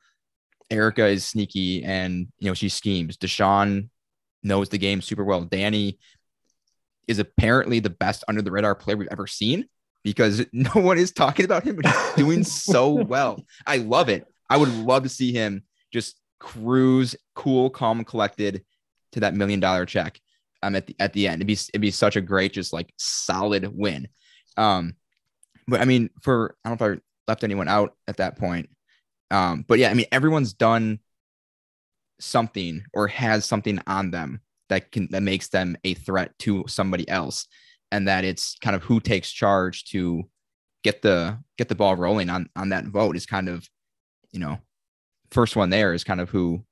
Erica 0.69 1.07
is 1.07 1.25
sneaky 1.25 1.83
and 1.83 2.27
you 2.39 2.49
know 2.49 2.53
she 2.53 2.69
schemes. 2.69 3.17
Deshawn 3.17 3.89
knows 4.43 4.69
the 4.69 4.77
game 4.77 5.01
super 5.01 5.23
well. 5.23 5.41
Danny 5.41 5.97
is 7.07 7.19
apparently 7.19 7.79
the 7.79 7.89
best 7.89 8.23
under 8.27 8.41
the 8.41 8.51
radar 8.51 8.75
player 8.75 8.97
we've 8.97 9.07
ever 9.11 9.27
seen 9.27 9.65
because 10.03 10.45
no 10.53 10.71
one 10.75 10.97
is 10.97 11.11
talking 11.11 11.45
about 11.45 11.63
him, 11.63 11.77
but 11.77 11.85
he's 11.85 12.13
doing 12.15 12.43
so 12.45 12.91
well. 12.91 13.43
I 13.65 13.77
love 13.77 14.09
it. 14.09 14.27
I 14.49 14.57
would 14.57 14.73
love 14.73 15.03
to 15.03 15.09
see 15.09 15.33
him 15.33 15.63
just 15.91 16.19
cruise, 16.39 17.15
cool, 17.35 17.69
calm, 17.69 18.03
collected 18.03 18.63
to 19.13 19.21
that 19.21 19.33
million 19.33 19.59
dollar 19.59 19.85
check. 19.85 20.19
Um, 20.63 20.75
at 20.75 20.87
the 20.87 20.95
at 20.99 21.13
the 21.13 21.27
end, 21.27 21.35
it'd 21.35 21.47
be 21.47 21.53
it'd 21.53 21.81
be 21.81 21.91
such 21.91 22.15
a 22.15 22.21
great, 22.21 22.53
just 22.53 22.73
like 22.73 22.93
solid 22.97 23.69
win. 23.75 24.07
Um, 24.57 24.95
but 25.67 25.81
I 25.81 25.85
mean, 25.85 26.09
for 26.21 26.55
I 26.63 26.69
don't 26.69 26.79
know 26.79 26.87
if 26.87 26.97
I 26.97 27.01
left 27.27 27.43
anyone 27.43 27.67
out 27.67 27.93
at 28.07 28.17
that 28.17 28.37
point. 28.37 28.69
Um, 29.29 29.65
but 29.67 29.79
yeah, 29.79 29.89
I 29.89 29.93
mean, 29.93 30.07
everyone's 30.11 30.53
done 30.53 30.99
something 32.19 32.83
or 32.93 33.07
has 33.07 33.45
something 33.45 33.79
on 33.85 34.11
them 34.11 34.41
that 34.69 34.91
can 34.91 35.07
that 35.11 35.21
makes 35.23 35.49
them 35.49 35.77
a 35.83 35.93
threat 35.93 36.37
to 36.39 36.65
somebody 36.67 37.07
else, 37.07 37.47
and 37.91 38.07
that 38.07 38.23
it's 38.23 38.57
kind 38.61 38.75
of 38.75 38.83
who 38.83 38.99
takes 38.99 39.31
charge 39.31 39.85
to 39.85 40.27
get 40.83 41.01
the 41.01 41.37
get 41.57 41.69
the 41.69 41.75
ball 41.75 41.95
rolling 41.95 42.29
on 42.29 42.49
on 42.55 42.69
that 42.69 42.85
vote 42.85 43.15
is 43.15 43.25
kind 43.25 43.49
of, 43.49 43.67
you 44.31 44.39
know, 44.39 44.57
first 45.31 45.55
one 45.55 45.69
there 45.69 45.93
is 45.93 46.03
kind 46.03 46.21
of 46.21 46.29
who 46.29 46.63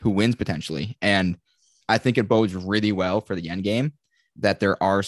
who 0.00 0.10
wins 0.10 0.34
potentially, 0.34 0.96
and 1.00 1.36
I 1.88 1.98
think 1.98 2.18
it 2.18 2.28
bodes 2.28 2.54
really 2.54 2.92
well 2.92 3.20
for 3.20 3.36
the 3.36 3.48
end 3.48 3.64
game 3.64 3.92
that 4.36 4.60
there 4.60 4.82
are. 4.82 5.02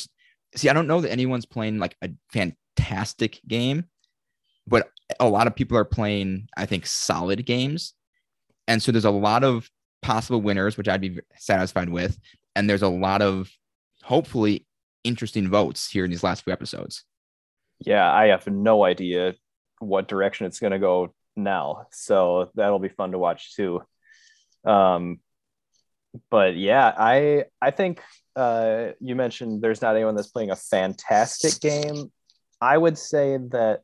See, 0.57 0.69
I 0.69 0.73
don't 0.73 0.87
know 0.87 1.01
that 1.01 1.11
anyone's 1.11 1.47
playing 1.47 1.79
like 1.79 1.97
a 2.03 2.11
fantastic 2.33 3.41
game, 3.47 3.87
but 4.67 4.89
a 5.21 5.29
lot 5.29 5.47
of 5.47 5.55
people 5.55 5.77
are 5.77 5.85
playing, 5.85 6.49
I 6.57 6.67
think, 6.67 6.87
solid 6.87 7.45
games. 7.45 7.95
And 8.69 8.83
so 8.83 8.93
there's 8.93 9.05
a 9.05 9.11
lot 9.11 9.45
of 9.45 9.69
possible 10.03 10.41
winners, 10.41 10.77
which 10.77 10.89
I'd 10.89 11.01
be 11.01 11.19
satisfied 11.37 11.89
with. 11.89 12.19
And 12.55 12.71
there's 12.71 12.83
a 12.83 12.89
lot 12.89 13.21
of 13.21 13.51
hopefully 14.03 14.67
interesting 15.03 15.49
votes 15.49 15.91
here 15.91 16.05
in 16.05 16.11
these 16.11 16.23
last 16.23 16.45
few 16.45 16.53
episodes. 16.53 17.05
Yeah, 17.81 18.11
I 18.11 18.29
have 18.29 18.47
no 18.47 18.85
idea 18.85 19.35
what 19.81 20.09
direction 20.09 20.47
it's 20.47 20.61
going 20.61 20.73
to 20.73 20.79
go 20.79 21.15
now. 21.37 21.87
So 21.93 22.51
that'll 22.55 22.79
be 22.79 22.89
fun 22.89 23.13
to 23.13 23.19
watch 23.19 23.55
too. 23.55 23.83
Um, 24.65 25.21
but 26.31 26.57
yeah, 26.57 26.93
I 26.97 27.45
I 27.61 27.71
think 27.71 28.01
uh, 28.37 28.89
you 29.01 29.15
mentioned 29.15 29.63
there's 29.63 29.83
not 29.83 29.97
anyone 29.97 30.15
that's 30.15 30.29
playing 30.29 30.51
a 30.51 30.57
fantastic 30.57 31.61
game. 31.61 32.11
I 32.61 32.79
would 32.79 32.97
say 32.97 33.37
that 33.51 33.83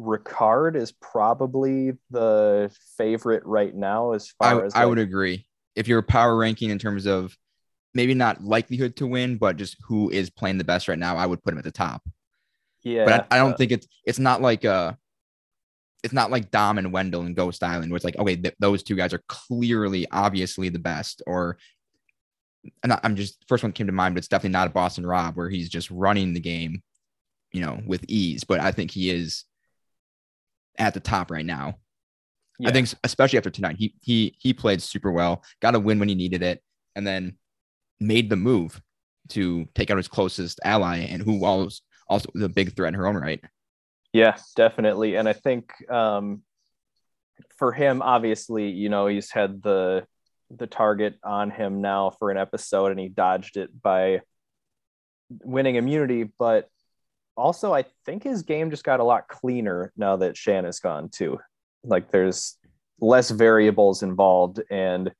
Ricard 0.00 0.76
is 0.76 0.92
probably 0.92 1.92
the 2.10 2.74
favorite 2.96 3.44
right 3.44 3.74
now 3.74 4.12
as 4.12 4.28
far 4.28 4.62
I, 4.62 4.66
as 4.66 4.74
I 4.74 4.86
would 4.86 4.98
agree. 4.98 5.46
If 5.74 5.88
you're 5.88 6.02
power 6.02 6.36
ranking 6.36 6.70
in 6.70 6.78
terms 6.78 7.06
of 7.06 7.36
maybe 7.94 8.14
not 8.14 8.42
likelihood 8.42 8.96
to 8.96 9.06
win, 9.06 9.36
but 9.36 9.56
just 9.56 9.76
who 9.86 10.10
is 10.10 10.30
playing 10.30 10.58
the 10.58 10.64
best 10.64 10.88
right 10.88 10.98
now, 10.98 11.16
I 11.16 11.26
would 11.26 11.42
put 11.42 11.52
him 11.52 11.58
at 11.58 11.64
the 11.64 11.72
top. 11.72 12.02
Yeah, 12.84 13.04
but 13.04 13.26
I, 13.30 13.36
I 13.36 13.38
don't 13.38 13.54
uh, 13.54 13.56
think 13.56 13.72
it's 13.72 13.88
it's 14.04 14.18
not 14.20 14.40
like 14.40 14.64
uh 14.64 14.92
it's 16.04 16.14
not 16.14 16.30
like 16.30 16.50
Dom 16.50 16.78
and 16.78 16.92
Wendell 16.92 17.22
and 17.22 17.36
Ghost 17.36 17.62
Island, 17.62 17.90
where 17.90 17.96
it's 17.96 18.04
like 18.04 18.18
okay, 18.18 18.36
th- 18.36 18.54
those 18.58 18.82
two 18.82 18.96
guys 18.96 19.12
are 19.12 19.22
clearly, 19.28 20.06
obviously 20.10 20.68
the 20.68 20.78
best. 20.78 21.22
Or 21.26 21.58
I'm, 22.82 23.16
just 23.16 23.44
first 23.48 23.62
one 23.62 23.72
came 23.72 23.86
to 23.86 23.92
mind, 23.92 24.14
but 24.14 24.18
it's 24.18 24.28
definitely 24.28 24.52
not 24.52 24.68
a 24.68 24.70
Boston 24.70 25.06
Rob 25.06 25.36
where 25.36 25.48
he's 25.48 25.68
just 25.68 25.90
running 25.90 26.34
the 26.34 26.40
game, 26.40 26.82
you 27.52 27.60
know, 27.60 27.80
with 27.86 28.04
ease. 28.08 28.44
But 28.44 28.60
I 28.60 28.72
think 28.72 28.90
he 28.90 29.10
is 29.10 29.44
at 30.78 30.94
the 30.94 31.00
top 31.00 31.30
right 31.30 31.46
now. 31.46 31.78
Yeah. 32.60 32.70
I 32.70 32.72
think 32.72 32.88
especially 33.04 33.38
after 33.38 33.50
tonight, 33.50 33.76
he 33.78 33.94
he 34.00 34.36
he 34.38 34.52
played 34.52 34.82
super 34.82 35.12
well, 35.12 35.42
got 35.60 35.74
a 35.74 35.80
win 35.80 35.98
when 35.98 36.08
he 36.08 36.14
needed 36.14 36.42
it, 36.42 36.62
and 36.94 37.06
then 37.06 37.38
made 38.00 38.30
the 38.30 38.36
move 38.36 38.80
to 39.30 39.66
take 39.74 39.90
out 39.90 39.96
his 39.96 40.08
closest 40.08 40.60
ally 40.64 40.98
and 40.98 41.22
who 41.22 41.38
was 41.38 41.82
also 42.08 42.30
the 42.34 42.48
big 42.48 42.74
threat 42.74 42.88
in 42.88 42.94
her 42.94 43.06
own 43.06 43.16
right. 43.16 43.42
Yeah, 44.12 44.36
definitely. 44.56 45.16
And 45.16 45.28
I 45.28 45.32
think 45.32 45.72
um, 45.90 46.42
for 47.58 47.72
him, 47.72 48.02
obviously, 48.02 48.70
you 48.70 48.88
know, 48.88 49.06
he's 49.06 49.30
had 49.30 49.62
the 49.62 50.06
the 50.50 50.66
target 50.66 51.18
on 51.22 51.50
him 51.50 51.82
now 51.82 52.08
for 52.18 52.30
an 52.30 52.38
episode 52.38 52.90
and 52.90 52.98
he 52.98 53.08
dodged 53.10 53.58
it 53.58 53.70
by 53.82 54.22
winning 55.28 55.74
immunity, 55.74 56.24
but 56.38 56.70
also 57.36 57.74
I 57.74 57.84
think 58.06 58.22
his 58.22 58.42
game 58.42 58.70
just 58.70 58.82
got 58.82 59.00
a 59.00 59.04
lot 59.04 59.28
cleaner 59.28 59.92
now 59.96 60.16
that 60.16 60.38
Shan 60.38 60.64
is 60.64 60.80
gone 60.80 61.10
too. 61.10 61.38
Like 61.84 62.10
there's 62.10 62.56
less 63.00 63.30
variables 63.30 64.02
involved 64.02 64.60
and 64.70 65.12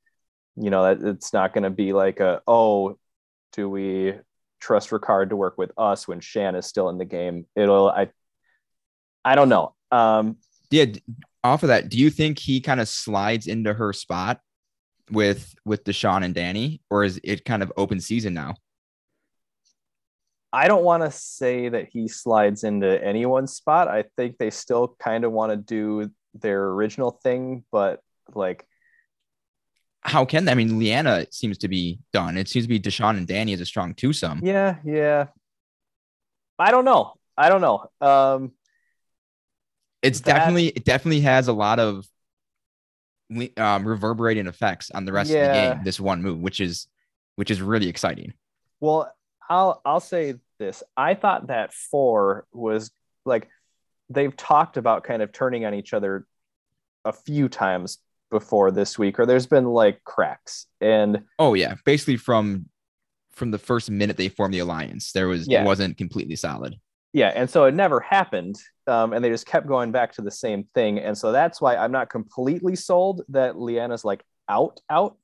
you 0.57 0.69
know 0.69 0.85
it's 0.85 1.31
not 1.31 1.53
going 1.53 1.63
to 1.63 1.69
be 1.69 1.93
like 1.93 2.19
a 2.19 2.41
oh 2.45 2.97
do 3.53 3.69
we 3.69 4.13
trust 4.59 4.89
Ricard 4.89 5.29
to 5.29 5.37
work 5.37 5.57
with 5.57 5.71
us 5.77 6.05
when 6.05 6.19
Shan 6.19 6.55
is 6.55 6.65
still 6.65 6.89
in 6.89 6.97
the 6.97 7.05
game 7.05 7.45
it'll 7.55 7.89
I 7.89 8.09
I 9.29 9.35
don't 9.35 9.49
know 9.49 9.75
um 9.91 10.37
yeah 10.71 10.85
off 11.43 11.63
of 11.63 11.69
that 11.69 11.89
do 11.89 11.97
you 11.97 12.09
think 12.09 12.39
he 12.39 12.61
kind 12.61 12.81
of 12.81 12.89
slides 12.89 13.45
into 13.45 13.73
her 13.73 13.93
spot 13.93 14.39
with 15.11 15.53
with 15.65 15.83
Deshawn 15.83 16.23
and 16.23 16.33
Danny 16.33 16.81
or 16.89 17.03
is 17.03 17.19
it 17.23 17.45
kind 17.45 17.61
of 17.61 17.71
open 17.77 17.99
season 17.99 18.33
now 18.33 18.55
I 20.51 20.67
don't 20.67 20.83
want 20.83 21.03
to 21.03 21.11
say 21.11 21.69
that 21.69 21.89
he 21.91 22.07
slides 22.07 22.63
into 22.63 23.03
anyone's 23.05 23.53
spot. 23.53 23.87
I 23.87 24.05
think 24.17 24.39
they 24.39 24.49
still 24.49 24.95
kind 24.99 25.23
of 25.23 25.31
want 25.31 25.51
to 25.51 25.57
do 25.57 26.09
their 26.33 26.65
original 26.69 27.11
thing, 27.11 27.63
but 27.71 27.99
like 28.33 28.65
how 30.01 30.25
can 30.25 30.45
they? 30.45 30.51
I 30.51 30.55
mean, 30.55 30.79
Liana 30.79 31.27
seems 31.31 31.59
to 31.59 31.67
be 31.67 31.99
done. 32.13 32.37
It 32.37 32.47
seems 32.47 32.65
to 32.65 32.69
be 32.69 32.79
Deshawn 32.79 33.17
and 33.17 33.27
Danny 33.27 33.53
as 33.53 33.61
a 33.61 33.65
strong 33.65 33.93
twosome. 33.93 34.39
Yeah, 34.43 34.77
yeah. 34.83 35.27
I 36.57 36.71
don't 36.71 36.85
know. 36.85 37.13
I 37.37 37.49
don't 37.49 37.61
know. 37.61 37.89
Um, 38.01 38.51
it's 40.01 40.21
that, 40.21 40.33
definitely 40.33 40.67
it 40.67 40.85
definitely 40.85 41.21
has 41.21 41.47
a 41.47 41.53
lot 41.53 41.79
of 41.79 42.07
um, 43.57 43.87
reverberating 43.87 44.47
effects 44.47 44.91
on 44.91 45.05
the 45.05 45.13
rest 45.13 45.29
yeah. 45.29 45.39
of 45.39 45.47
the 45.47 45.75
game. 45.75 45.83
This 45.83 45.99
one 45.99 46.21
move, 46.21 46.39
which 46.39 46.59
is 46.59 46.87
which 47.35 47.51
is 47.51 47.61
really 47.61 47.87
exciting. 47.87 48.33
Well, 48.79 49.13
I'll 49.49 49.81
I'll 49.85 49.99
say 49.99 50.35
this. 50.57 50.83
I 50.95 51.13
thought 51.15 51.47
that 51.47 51.73
four 51.73 52.45
was 52.51 52.91
like 53.25 53.47
they've 54.09 54.35
talked 54.35 54.77
about 54.77 55.03
kind 55.03 55.21
of 55.21 55.31
turning 55.31 55.65
on 55.65 55.73
each 55.73 55.93
other 55.93 56.25
a 57.05 57.13
few 57.13 57.49
times 57.49 57.99
before 58.29 58.71
this 58.71 58.97
week, 58.97 59.19
or 59.19 59.25
there's 59.25 59.47
been 59.47 59.65
like 59.65 60.03
cracks. 60.03 60.67
And 60.81 61.23
oh 61.37 61.53
yeah, 61.53 61.75
basically 61.85 62.17
from 62.17 62.69
from 63.31 63.51
the 63.51 63.57
first 63.57 63.89
minute 63.89 64.17
they 64.17 64.29
formed 64.29 64.53
the 64.53 64.59
alliance, 64.59 65.11
there 65.11 65.27
was 65.27 65.47
yeah. 65.47 65.61
it 65.61 65.65
wasn't 65.65 65.97
completely 65.97 66.35
solid. 66.35 66.75
Yeah, 67.11 67.31
and 67.35 67.49
so 67.49 67.65
it 67.65 67.73
never 67.73 67.99
happened, 67.99 68.57
um, 68.85 69.13
and 69.13 69.23
they 69.23 69.29
just 69.29 69.47
kept 69.47 69.67
going 69.67 69.91
back 69.91 70.13
to 70.13 70.21
the 70.21 70.31
same 70.31 70.67
thing, 70.75 70.99
and 70.99 71.17
so 71.17 71.31
that's 71.31 71.59
why 71.59 71.75
I'm 71.75 71.91
not 71.91 72.09
completely 72.09 72.75
sold 72.75 73.23
that 73.29 73.57
liana's 73.57 74.05
like 74.05 74.23
out 74.47 74.79
out, 74.89 75.17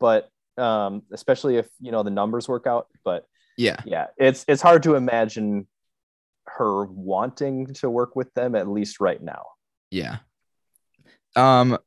but 0.00 0.30
um, 0.56 1.02
especially 1.12 1.56
if 1.56 1.68
you 1.80 1.92
know 1.92 2.02
the 2.02 2.10
numbers 2.10 2.48
work 2.48 2.66
out. 2.66 2.86
But 3.04 3.26
yeah. 3.56 3.76
Yeah. 3.84 4.06
It's 4.16 4.44
it's 4.48 4.62
hard 4.62 4.82
to 4.84 4.94
imagine 4.94 5.66
her 6.46 6.84
wanting 6.86 7.66
to 7.74 7.90
work 7.90 8.16
with 8.16 8.32
them 8.34 8.54
at 8.54 8.68
least 8.68 9.00
right 9.00 9.22
now. 9.22 9.44
Yeah. 9.90 10.18
Um 11.36 11.78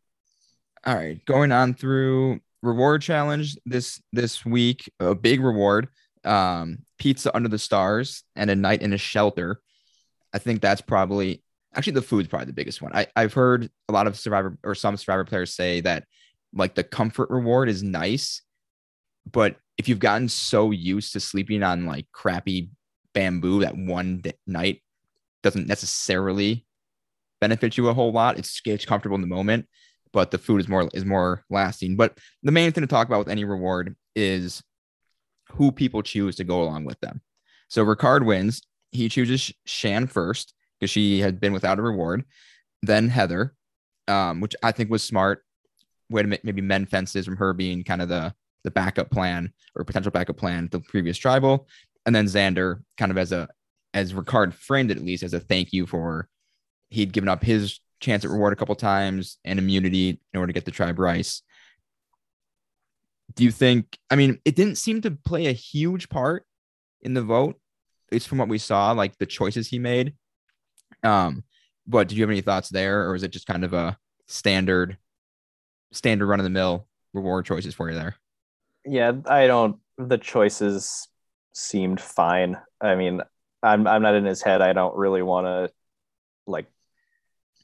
all 0.86 0.96
right, 0.96 1.24
going 1.26 1.52
on 1.52 1.74
through 1.74 2.40
reward 2.62 3.02
challenge 3.02 3.58
this 3.66 4.02
this 4.14 4.46
week, 4.46 4.92
a 5.00 5.16
big 5.16 5.42
reward. 5.42 5.88
Um 6.26 6.80
pizza 6.98 7.36
under 7.36 7.50
the 7.50 7.60
stars 7.60 8.24
and 8.36 8.50
a 8.50 8.56
night 8.56 8.82
in 8.82 8.94
a 8.94 8.98
shelter. 8.98 9.60
I 10.34 10.40
think 10.40 10.62
that's 10.62 10.82
probably 10.82 11.44
actually 11.74 11.94
the 11.94 12.02
food's 12.02 12.28
probably 12.28 12.48
the 12.48 12.54
biggest 12.54 12.82
one. 12.82 12.96
I, 12.96 13.08
I've 13.16 13.34
heard 13.34 13.70
a 13.90 13.94
lot 13.94 14.08
of 14.08 14.18
survivor 14.18 14.58
or 14.64 14.76
some 14.76 14.98
survivor 14.98 15.26
players 15.26 15.54
say 15.54 15.82
that 15.82 16.06
like 16.54 16.76
the 16.76 16.84
comfort 16.84 17.30
reward 17.30 17.70
is 17.70 17.84
nice, 17.84 18.42
but 19.30 19.58
if 19.78 19.90
you've 19.90 20.00
gotten 20.00 20.30
so 20.30 20.72
used 20.72 21.14
to 21.14 21.20
sleeping 21.20 21.64
on 21.64 21.86
like 21.86 22.08
crappy 22.12 22.70
bamboo 23.14 23.62
that 23.62 23.78
one 23.78 24.24
night 24.48 24.82
doesn't 25.44 25.68
necessarily 25.68 26.66
benefit 27.42 27.78
you 27.78 27.90
a 27.90 27.94
whole 27.94 28.12
lot. 28.12 28.38
It's, 28.38 28.62
it's 28.66 28.86
comfortable 28.86 29.16
in 29.16 29.22
the 29.22 29.28
moment, 29.28 29.68
but 30.14 30.32
the 30.32 30.38
food 30.38 30.62
is 30.62 30.68
more 30.68 30.90
is 30.94 31.06
more 31.06 31.44
lasting. 31.50 31.98
But 31.98 32.18
the 32.42 32.52
main 32.52 32.72
thing 32.72 32.82
to 32.82 32.88
talk 32.88 33.08
about 33.08 33.20
with 33.20 33.30
any 33.30 33.44
reward 33.44 33.96
is 34.16 34.64
who 35.56 35.72
people 35.72 36.02
choose 36.02 36.36
to 36.36 36.44
go 36.44 36.62
along 36.62 36.86
with 36.86 37.00
them. 37.00 37.22
So 37.70 37.86
Ricard 37.86 38.26
wins. 38.26 38.62
He 38.92 39.10
chooses 39.10 39.54
Shan 39.66 40.08
first 40.08 40.54
because 40.80 40.92
she 40.92 41.20
had 41.20 41.40
been 41.40 41.54
without 41.54 41.80
a 41.80 41.82
reward. 41.82 42.24
Then 42.82 43.10
Heather, 43.10 43.56
um, 44.08 44.42
which 44.42 44.56
I 44.64 44.72
think 44.72 44.90
was 44.90 45.04
smart. 45.04 45.44
Way 46.10 46.22
to 46.22 46.40
maybe 46.44 46.62
mend 46.62 46.90
fences 46.90 47.26
from 47.26 47.38
her 47.38 47.54
being 47.54 47.84
kind 47.84 48.02
of 48.02 48.10
the 48.10 48.34
the 48.64 48.72
backup 48.72 49.10
plan 49.10 49.52
or 49.76 49.84
potential 49.84 50.12
backup 50.12 50.38
plan 50.38 50.70
the 50.72 50.80
previous 50.80 51.18
tribal, 51.18 51.68
and 52.06 52.16
then 52.16 52.26
Xander 52.26 52.84
kind 52.98 53.12
of 53.12 53.18
as 53.18 53.32
a 53.32 53.48
as 53.94 54.14
Ricard 54.14 54.54
framed 54.54 54.92
it 54.92 54.98
at 54.98 55.04
least 55.04 55.24
as 55.24 55.34
a 55.34 55.40
thank 55.40 55.74
you 55.74 55.88
for 55.88 56.28
he'd 56.90 57.12
given 57.12 57.30
up 57.30 57.44
his 57.44 57.80
chance 58.00 58.24
at 58.24 58.30
reward 58.30 58.54
a 58.54 58.56
couple 58.56 58.76
times 58.76 59.40
and 59.46 59.58
immunity 59.58 60.20
in 60.34 60.40
order 60.40 60.48
to 60.48 60.54
get 60.54 60.66
the 60.66 60.72
tribe 60.72 61.00
rice. 61.00 61.42
Do 63.36 63.44
you 63.44 63.52
think? 63.52 63.98
I 64.10 64.16
mean, 64.16 64.40
it 64.46 64.56
didn't 64.56 64.78
seem 64.78 65.02
to 65.02 65.12
play 65.12 65.48
a 65.48 65.52
huge 65.52 66.10
part 66.10 66.46
in 67.02 67.14
the 67.14 67.22
vote, 67.22 67.60
at 68.08 68.14
least 68.14 68.28
from 68.28 68.38
what 68.38 68.48
we 68.48 68.58
saw, 68.58 68.92
like 68.92 69.18
the 69.18 69.26
choices 69.26 69.68
he 69.68 69.80
made. 69.80 70.14
Um, 71.04 71.44
but 71.86 72.08
did 72.08 72.18
you 72.18 72.24
have 72.24 72.30
any 72.30 72.42
thoughts 72.42 72.70
there, 72.70 73.10
or 73.10 73.16
is 73.16 73.24
it 73.24 73.32
just 73.32 73.48
kind 73.48 73.64
of 73.64 73.74
a 73.74 73.98
standard, 74.28 74.98
standard 75.92 76.28
run 76.28 76.40
of 76.40 76.46
the 76.46 76.50
mill 76.50 76.88
reward 77.14 77.46
choices 77.46 77.74
for 77.74 77.90
you 77.90 77.96
there? 77.96 78.16
Yeah, 78.86 79.14
I 79.26 79.48
don't. 79.48 79.78
The 79.98 80.18
choices 80.18 81.08
seemed 81.54 82.00
fine. 82.00 82.58
I 82.82 82.96
mean, 82.96 83.22
I'm 83.64 83.88
I'm 83.88 84.02
not 84.02 84.16
in 84.16 84.26
his 84.26 84.42
head. 84.42 84.62
I 84.62 84.74
don't 84.74 84.96
really 84.96 85.22
want 85.22 85.48
to 85.48 85.72
like 86.48 86.68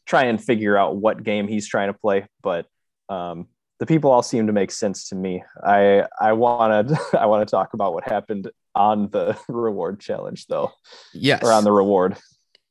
try 0.06 0.26
and 0.26 0.44
figure 0.44 0.78
out 0.78 0.96
what 0.96 1.24
game 1.24 1.48
he's 1.48 1.68
trying 1.68 1.88
to 1.88 1.94
play, 1.94 2.28
but 2.42 2.66
um, 3.10 3.48
the 3.82 3.88
people 3.88 4.12
all 4.12 4.22
seem 4.22 4.46
to 4.46 4.54
make 4.54 4.70
sense 4.72 5.10
to 5.10 5.16
me. 5.16 5.44
I 5.64 6.06
I 6.20 6.34
wanted 6.34 6.96
I 7.20 7.26
want 7.26 7.48
to 7.48 7.50
talk 7.50 7.74
about 7.74 7.96
what 7.96 8.08
happened 8.08 8.52
on 8.76 9.10
the 9.10 9.36
reward 9.48 10.00
challenge 10.00 10.46
though. 10.46 10.72
Yes. 11.16 11.42
Or 11.44 11.52
on 11.52 11.64
the 11.64 11.72
reward. 11.72 12.16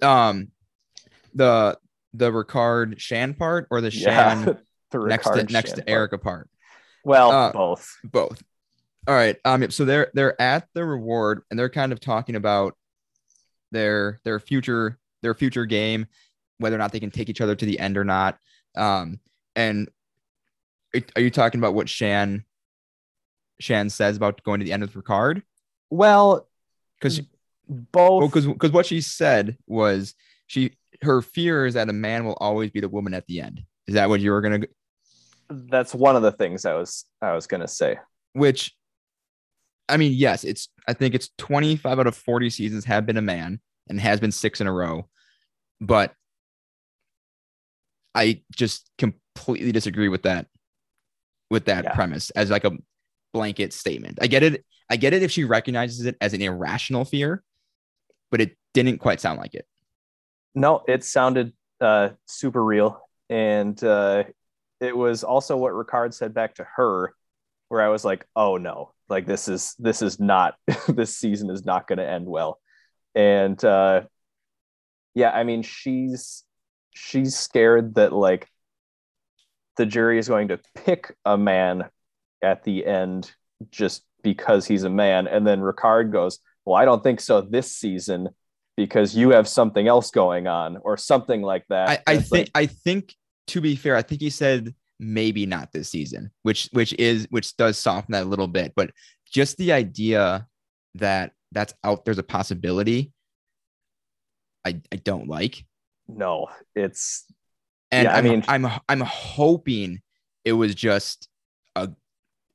Um 0.01 0.53
the 1.35 1.77
the 2.15 2.31
Ricard 2.31 3.01
Shan 3.01 3.35
part 3.35 3.67
or 3.73 3.81
the 3.81 3.91
Shan 3.91 4.47
Yeah. 4.47 4.55
the 4.93 4.99
next 5.01 5.25
to 5.25 5.31
Ricard 5.33 5.51
next 5.51 5.71
Shan 5.71 5.79
to. 5.79 5.91
Erica 5.91 6.17
part? 6.17 6.49
Well, 7.05 7.33
Uh, 7.33 7.53
both. 7.53 7.93
Both. 8.05 8.41
All 9.09 9.15
right. 9.15 9.37
Um. 9.45 9.69
So 9.73 9.85
they're 9.85 10.13
they're 10.15 10.41
at 10.41 10.69
the 10.75 10.85
reward 10.85 11.43
and 11.51 11.59
they're 11.59 11.69
kind 11.71 11.91
of 11.91 11.99
talking 11.99 12.37
about 12.37 12.77
their 13.73 14.21
their 14.23 14.39
future 14.39 14.97
their 15.23 15.35
future 15.35 15.67
game, 15.67 16.07
whether 16.59 16.77
or 16.77 16.79
not 16.79 16.93
they 16.93 17.01
can 17.01 17.11
take 17.11 17.29
each 17.29 17.41
other 17.41 17.57
to 17.57 17.67
the 17.67 17.81
end 17.81 17.99
or 17.99 18.05
not. 18.05 18.39
Um. 18.77 19.19
And 19.57 19.89
are 21.17 21.23
you 21.23 21.31
talking 21.31 21.61
about 21.61 21.75
what 21.75 21.89
Shan 21.89 22.45
Shan 23.61 23.91
says 23.91 24.17
about 24.17 24.43
going 24.43 24.61
to 24.61 24.65
the 24.65 24.73
end 24.73 24.83
with 24.83 24.95
Ricard? 24.95 25.43
Well, 25.91 26.49
Because 26.99 27.21
both. 27.69 28.31
because 28.31 28.47
because 28.47 28.73
what 28.73 28.87
she 28.87 29.01
said 29.01 29.57
was 29.67 30.15
she 30.47 30.73
her 31.03 31.23
fear 31.23 31.67
is 31.67 31.75
that 31.75 31.89
a 31.89 31.93
man 31.93 32.25
will 32.25 32.37
always 32.41 32.71
be 32.71 32.81
the 32.81 32.89
woman 32.89 33.15
at 33.15 33.27
the 33.27 33.41
end. 33.41 33.63
Is 33.87 33.95
that 33.95 34.09
what 34.09 34.21
you 34.21 34.31
were 34.33 34.41
gonna? 34.41 34.61
that's 35.49 35.93
one 35.95 36.15
of 36.15 36.23
the 36.23 36.33
things 36.33 36.65
I 36.65 36.75
was 36.75 37.05
I 37.21 37.35
was 37.35 37.47
gonna 37.47 37.67
say. 37.69 37.99
Which, 38.35 38.73
I 39.89 39.97
mean, 39.97 40.13
yes, 40.15 40.45
it's 40.45 40.69
I 40.87 40.93
think 40.93 41.15
it's 41.15 41.31
twenty 41.39 41.77
five 41.77 41.99
out 41.99 42.07
of 42.07 42.17
forty 42.17 42.51
seasons 42.51 42.85
have 42.85 43.07
been 43.07 43.17
a 43.17 43.23
man 43.23 43.61
and 43.89 44.01
has 44.01 44.21
been 44.21 44.31
six 44.33 44.61
in 44.61 44.67
a 44.67 44.73
row, 44.73 45.09
but 45.81 46.15
I 48.15 48.43
just 48.55 48.91
completely 48.99 49.73
disagree 49.73 50.09
with 50.09 50.23
that 50.23 50.47
with 51.51 51.67
that 51.67 51.85
Yeah. 51.85 51.95
premise 51.95 52.31
as 52.31 52.51
like 52.51 52.65
a 52.65 52.73
blanket 53.33 53.73
statement. 53.73 54.19
I 54.23 54.27
get 54.27 54.43
it. 54.43 54.65
I 54.89 54.97
get 54.97 55.13
it 55.13 55.23
if 55.23 55.31
she 55.31 55.45
recognizes 55.45 56.07
it 56.07 56.17
as 56.21 56.35
an 56.35 56.43
irrational 56.43 57.05
fear, 57.05 57.43
but 58.31 58.41
it 58.41 58.57
didn't 58.75 58.99
quite 58.99 59.21
sound 59.21 59.39
like 59.39 59.55
it. 59.55 59.67
No, 60.55 60.83
it 60.89 61.05
sounded 61.05 61.53
uh, 61.81 62.11
super 62.27 62.63
real, 62.65 63.01
and 63.29 63.83
uh, 63.85 64.25
it 64.81 64.97
was 64.97 65.23
also 65.23 65.57
what 65.57 65.73
Ricard 65.73 66.13
said 66.13 66.35
back 66.35 66.57
to 66.57 66.67
her, 66.77 67.15
where 67.69 67.81
I 67.83 67.89
was 67.89 68.05
like, 68.05 68.27
"Oh 68.35 68.57
no, 68.57 68.93
like 69.09 69.27
this 69.27 69.47
is 69.49 69.75
this 69.79 70.03
is 70.03 70.19
not 70.19 70.57
this 70.89 71.17
season 71.17 71.51
is 71.51 71.65
not 71.65 71.87
going 71.87 71.99
to 71.99 72.09
end 72.09 72.27
well," 72.27 72.59
and 73.15 73.63
uh, 73.65 74.03
yeah, 75.15 75.31
I 75.31 75.45
mean 75.45 75.63
she's 75.63 76.45
she's 76.95 77.37
scared 77.37 77.95
that 77.95 78.13
like 78.13 78.49
the 79.81 79.87
jury 79.87 80.19
is 80.19 80.29
going 80.29 80.49
to 80.49 80.61
pick 80.85 81.17
a 81.25 81.39
man 81.39 81.89
at 82.43 82.65
the 82.65 82.85
end 82.85 83.33
just 83.71 84.05
because 84.23 84.67
he's 84.67 84.85
a 84.85 84.91
man, 84.91 85.27
and 85.27 85.47
then 85.47 85.61
Ricard 85.61 86.13
goes, 86.13 86.39
"Well, 86.67 86.77
I 86.77 86.85
don't 86.85 87.03
think 87.03 87.21
so 87.21 87.41
this 87.41 87.73
season." 87.73 88.29
because 88.77 89.15
you 89.15 89.29
have 89.29 89.47
something 89.47 89.89
else 89.89 90.11
going 90.11 90.47
on 90.47 90.79
or 90.79 90.97
something 90.97 91.43
like 91.43 91.67
that. 91.69 92.03
I, 92.07 92.15
I 92.15 92.17
think 92.17 92.33
like, 92.33 92.51
I 92.55 92.65
think 92.65 93.15
to 93.49 93.61
be 93.61 93.77
fair, 93.77 93.95
I 93.95 94.01
think 94.01 94.23
he 94.23 94.31
said 94.31 94.75
maybe 94.99 95.45
not 95.45 95.71
this 95.73 95.91
season, 95.91 96.31
which 96.45 96.69
which 96.73 96.95
is 96.95 97.27
which 97.29 97.55
does 97.59 97.77
soften 97.77 98.13
that 98.13 98.23
a 98.23 98.27
little 98.29 98.47
bit. 98.47 98.73
But 98.75 98.93
just 99.31 99.59
the 99.59 99.73
idea 99.73 100.47
that 100.95 101.33
that's 101.53 101.75
out 101.85 102.07
there's 102.07 102.19
a 102.19 102.23
possibility, 102.23 103.13
I 104.65 104.81
I 104.91 104.97
don't 104.97 105.29
like. 105.29 105.65
no, 106.09 106.49
it's 106.75 107.27
And 107.93 108.05
Yeah, 108.05 108.15
I 108.15 108.19
I'm, 108.19 108.25
mean- 108.25 108.45
I'm 108.49 108.67
I'm 108.89 109.01
hoping 109.01 110.01
it 110.45 110.53
was 110.53 110.75
just 110.75 111.29
a, 111.77 111.89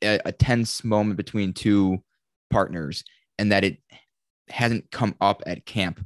a 0.04 0.20
a 0.26 0.32
tense 0.32 0.84
moment 0.84 1.18
between 1.18 1.54
two 1.54 2.04
partners, 2.50 3.04
and 3.38 3.52
that 3.52 3.64
it 3.64 3.78
hasn't 4.50 4.90
come 4.92 5.16
up 5.22 5.44
at 5.46 5.66
camp 5.66 6.06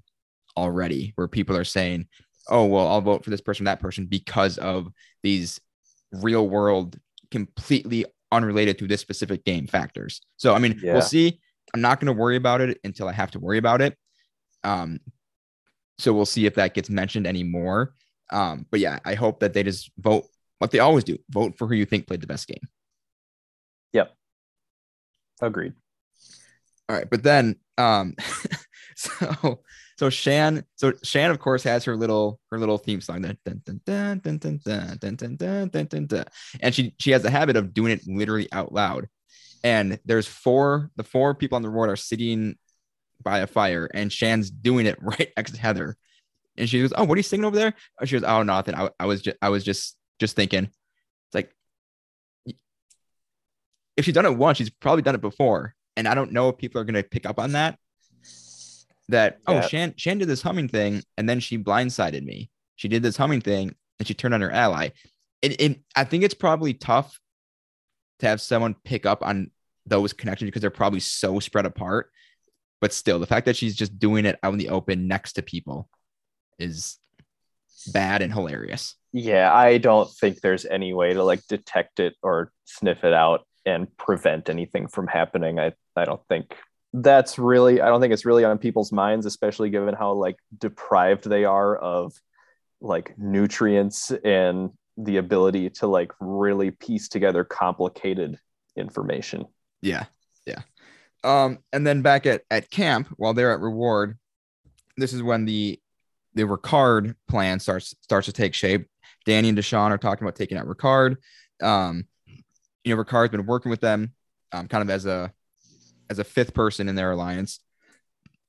already, 0.57 1.13
where 1.15 1.27
people 1.27 1.55
are 1.55 1.63
saying, 1.63 2.07
"Oh, 2.49 2.65
well, 2.65 2.87
I'll 2.87 3.01
vote 3.01 3.23
for 3.23 3.29
this 3.29 3.41
person, 3.41 3.65
that 3.65 3.79
person," 3.79 4.05
because 4.07 4.57
of 4.57 4.87
these 5.23 5.59
real 6.11 6.47
world, 6.49 6.97
completely 7.31 8.05
unrelated 8.31 8.77
to 8.79 8.87
this 8.87 9.01
specific 9.01 9.43
game 9.45 9.67
factors. 9.67 10.21
So, 10.37 10.53
I 10.55 10.59
mean, 10.59 10.79
Yeah. 10.81 10.93
we'll 10.93 11.01
see. 11.01 11.39
I'm 11.73 11.81
not 11.81 11.99
going 11.99 12.07
to 12.07 12.19
worry 12.19 12.35
about 12.35 12.61
it 12.61 12.79
until 12.83 13.07
I 13.07 13.11
have 13.13 13.31
to 13.31 13.39
worry 13.39 13.57
about 13.59 13.81
it. 13.81 13.95
Um, 14.63 14.99
so 15.99 16.13
we'll 16.13 16.25
see 16.25 16.45
if 16.47 16.55
that 16.55 16.73
gets 16.73 16.89
mentioned 16.89 17.27
anymore. 17.27 17.93
Um, 18.31 18.65
but 18.69 18.79
yeah, 18.79 18.99
I 19.05 19.15
hope 19.15 19.39
that 19.39 19.53
they 19.53 19.63
just 19.63 19.91
vote 19.97 20.25
what 20.59 20.71
they 20.71 20.79
always 20.79 21.03
do: 21.03 21.17
vote 21.29 21.57
for 21.57 21.67
who 21.67 21.75
you 21.75 21.85
think 21.85 22.07
played 22.07 22.21
the 22.21 22.27
best 22.27 22.47
game. 22.47 22.67
Yep. 23.93 24.15
Agreed. 25.41 25.73
All 26.87 26.95
right, 26.95 27.09
but 27.09 27.23
then 27.23 27.55
um 27.77 28.15
so 28.95 29.61
so 29.97 30.09
Shan 30.09 30.65
so 30.75 30.93
Shan 31.03 31.31
of 31.31 31.39
course 31.39 31.63
has 31.63 31.83
her 31.85 31.95
little 31.95 32.39
her 32.51 32.59
little 32.59 32.77
theme 32.77 33.01
song 33.01 33.21
dun, 33.21 33.37
dun, 33.45 33.61
dun, 33.65 33.81
dun, 33.85 34.19
dun, 34.19 34.37
dun, 34.37 34.57
dun, 34.59 34.97
dun, 34.97 35.15
dun, 35.17 35.35
dun, 35.35 35.69
dun, 35.69 35.85
dun, 35.85 36.05
dun. 36.07 36.25
and 36.61 36.75
she 36.75 36.95
she 36.99 37.11
has 37.11 37.23
a 37.25 37.29
habit 37.29 37.55
of 37.55 37.73
doing 37.73 37.91
it 37.91 38.07
literally 38.07 38.51
out 38.51 38.73
loud. 38.73 39.07
And 39.63 39.99
there's 40.05 40.27
four 40.27 40.89
the 40.95 41.03
four 41.03 41.35
people 41.35 41.57
on 41.57 41.61
the 41.61 41.69
road 41.69 41.89
are 41.89 41.95
sitting 41.95 42.55
by 43.21 43.39
a 43.39 43.47
fire 43.47 43.89
and 43.93 44.11
Shan's 44.11 44.49
doing 44.49 44.85
it 44.85 44.97
right 45.01 45.31
next 45.37 45.51
to 45.51 45.59
Heather. 45.59 45.97
And 46.59 46.69
she 46.69 46.81
goes, 46.81 46.93
"Oh, 46.95 47.05
what 47.05 47.15
are 47.15 47.19
you 47.19 47.23
singing 47.23 47.45
over 47.45 47.55
there?" 47.55 47.73
Oh, 47.99 48.05
she 48.05 48.15
goes, 48.15 48.23
"Oh, 48.23 48.43
nothing. 48.43 48.75
I, 48.75 48.89
I 48.99 49.05
was 49.05 49.21
just 49.21 49.37
I 49.41 49.49
was 49.49 49.63
just 49.63 49.95
just 50.19 50.35
thinking." 50.35 50.65
It's 50.65 51.33
like 51.33 51.53
if 53.99 54.05
she's 54.05 54.13
done 54.13 54.25
it 54.25 54.37
once, 54.37 54.57
she's 54.57 54.69
probably 54.69 55.01
done 55.01 55.15
it 55.15 55.21
before. 55.21 55.75
And 55.97 56.07
I 56.07 56.15
don't 56.15 56.31
know 56.31 56.47
if 56.47 56.57
people 56.57 56.79
are 56.79 56.85
going 56.85 56.95
to 56.95 57.03
pick 57.03 57.25
up 57.25 57.37
on 57.37 57.51
that. 57.51 57.77
That, 59.09 59.39
oh, 59.45 59.59
Shan, 59.61 59.95
Shan 59.97 60.19
did 60.19 60.29
this 60.29 60.41
humming 60.41 60.69
thing 60.69 61.03
and 61.17 61.27
then 61.27 61.41
she 61.41 61.57
blindsided 61.57 62.23
me. 62.23 62.49
She 62.77 62.87
did 62.87 63.03
this 63.03 63.17
humming 63.17 63.41
thing 63.41 63.75
and 63.97 64.07
she 64.07 64.13
turned 64.13 64.33
on 64.33 64.41
her 64.41 64.51
ally. 64.51 64.89
It, 65.41 65.59
it, 65.59 65.79
I 65.95 66.05
think 66.05 66.23
it's 66.23 66.33
probably 66.33 66.73
tough 66.73 67.19
to 68.19 68.27
have 68.27 68.39
someone 68.39 68.75
pick 68.85 69.05
up 69.05 69.21
on 69.21 69.51
those 69.85 70.13
connections 70.13 70.47
because 70.47 70.61
they're 70.61 70.69
probably 70.69 71.01
so 71.01 71.39
spread 71.39 71.65
apart. 71.65 72.11
But 72.79 72.93
still, 72.93 73.19
the 73.19 73.27
fact 73.27 73.47
that 73.47 73.57
she's 73.57 73.75
just 73.75 73.99
doing 73.99 74.25
it 74.25 74.39
out 74.43 74.53
in 74.53 74.59
the 74.59 74.69
open 74.69 75.07
next 75.07 75.33
to 75.33 75.41
people 75.41 75.89
is 76.59 76.97
bad 77.91 78.21
and 78.21 78.33
hilarious. 78.33 78.95
Yeah, 79.11 79.53
I 79.53 79.77
don't 79.77 80.09
think 80.09 80.41
there's 80.41 80.65
any 80.65 80.93
way 80.93 81.13
to 81.13 81.23
like 81.23 81.45
detect 81.47 81.99
it 81.99 82.15
or 82.21 82.51
sniff 82.65 83.03
it 83.03 83.13
out 83.13 83.47
and 83.65 83.95
prevent 83.97 84.49
anything 84.49 84.87
from 84.87 85.07
happening. 85.07 85.59
I 85.59 85.73
I 85.95 86.05
don't 86.05 86.21
think 86.27 86.55
that's 86.93 87.39
really 87.39 87.81
I 87.81 87.87
don't 87.87 88.01
think 88.01 88.13
it's 88.13 88.25
really 88.25 88.43
on 88.43 88.57
people's 88.57 88.91
minds, 88.91 89.25
especially 89.25 89.69
given 89.69 89.95
how 89.95 90.13
like 90.13 90.37
deprived 90.57 91.27
they 91.27 91.45
are 91.45 91.75
of 91.75 92.13
like 92.81 93.17
nutrients 93.17 94.11
and 94.11 94.71
the 94.97 95.17
ability 95.17 95.69
to 95.69 95.87
like 95.87 96.11
really 96.19 96.71
piece 96.71 97.07
together 97.09 97.43
complicated 97.43 98.37
information. 98.75 99.45
Yeah, 99.81 100.05
yeah. 100.45 100.61
Um, 101.23 101.59
and 101.73 101.85
then 101.85 102.01
back 102.01 102.25
at 102.25 102.43
at 102.51 102.69
camp 102.69 103.07
while 103.17 103.33
they're 103.33 103.53
at 103.53 103.59
reward, 103.59 104.17
this 104.97 105.13
is 105.13 105.23
when 105.23 105.45
the 105.45 105.79
the 106.39 106.47
Ricard 106.47 107.15
plan 107.27 107.59
starts 107.59 107.95
starts 108.01 108.25
to 108.25 108.33
take 108.33 108.53
shape. 108.53 108.87
Danny 109.25 109.49
and 109.49 109.57
Deshawn 109.57 109.91
are 109.91 109.97
talking 109.97 110.25
about 110.25 110.35
taking 110.35 110.57
out 110.57 110.67
Ricard. 110.67 111.17
Um, 111.61 112.05
you 112.83 112.95
know, 112.95 113.03
Ricard's 113.03 113.31
been 113.31 113.45
working 113.45 113.69
with 113.69 113.81
them, 113.81 114.13
um, 114.53 114.67
kind 114.67 114.81
of 114.81 114.89
as 114.89 115.05
a 115.05 115.33
as 116.09 116.19
a 116.19 116.23
fifth 116.23 116.53
person 116.53 116.87
in 116.87 116.95
their 116.95 117.11
alliance. 117.11 117.59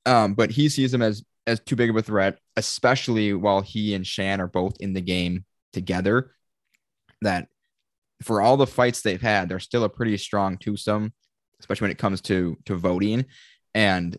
Um, 0.05 0.33
but 0.33 0.51
he 0.51 0.69
sees 0.69 0.91
them 0.91 1.01
as 1.01 1.23
as 1.45 1.59
too 1.59 1.75
big 1.75 1.89
of 1.89 1.97
a 1.97 2.01
threat, 2.01 2.39
especially 2.55 3.33
while 3.33 3.61
he 3.61 3.93
and 3.93 4.07
Shan 4.07 4.39
are 4.39 4.47
both 4.47 4.77
in 4.79 4.93
the 4.93 5.01
game 5.01 5.45
together. 5.73 6.31
That 7.21 7.49
for 8.23 8.41
all 8.41 8.57
the 8.57 8.67
fights 8.67 9.01
they've 9.01 9.21
had, 9.21 9.49
they're 9.49 9.59
still 9.59 9.83
a 9.83 9.89
pretty 9.89 10.17
strong 10.17 10.57
twosome, 10.57 11.13
especially 11.59 11.85
when 11.85 11.91
it 11.91 11.97
comes 11.97 12.21
to 12.21 12.57
to 12.65 12.75
voting. 12.75 13.25
And 13.75 14.17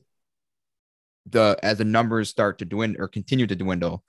the 1.27 1.59
as 1.63 1.79
the 1.79 1.85
numbers 1.85 2.29
start 2.29 2.59
to 2.59 2.65
dwindle 2.65 3.03
or 3.03 3.09
continue 3.09 3.47
to 3.47 3.57
dwindle, 3.57 4.05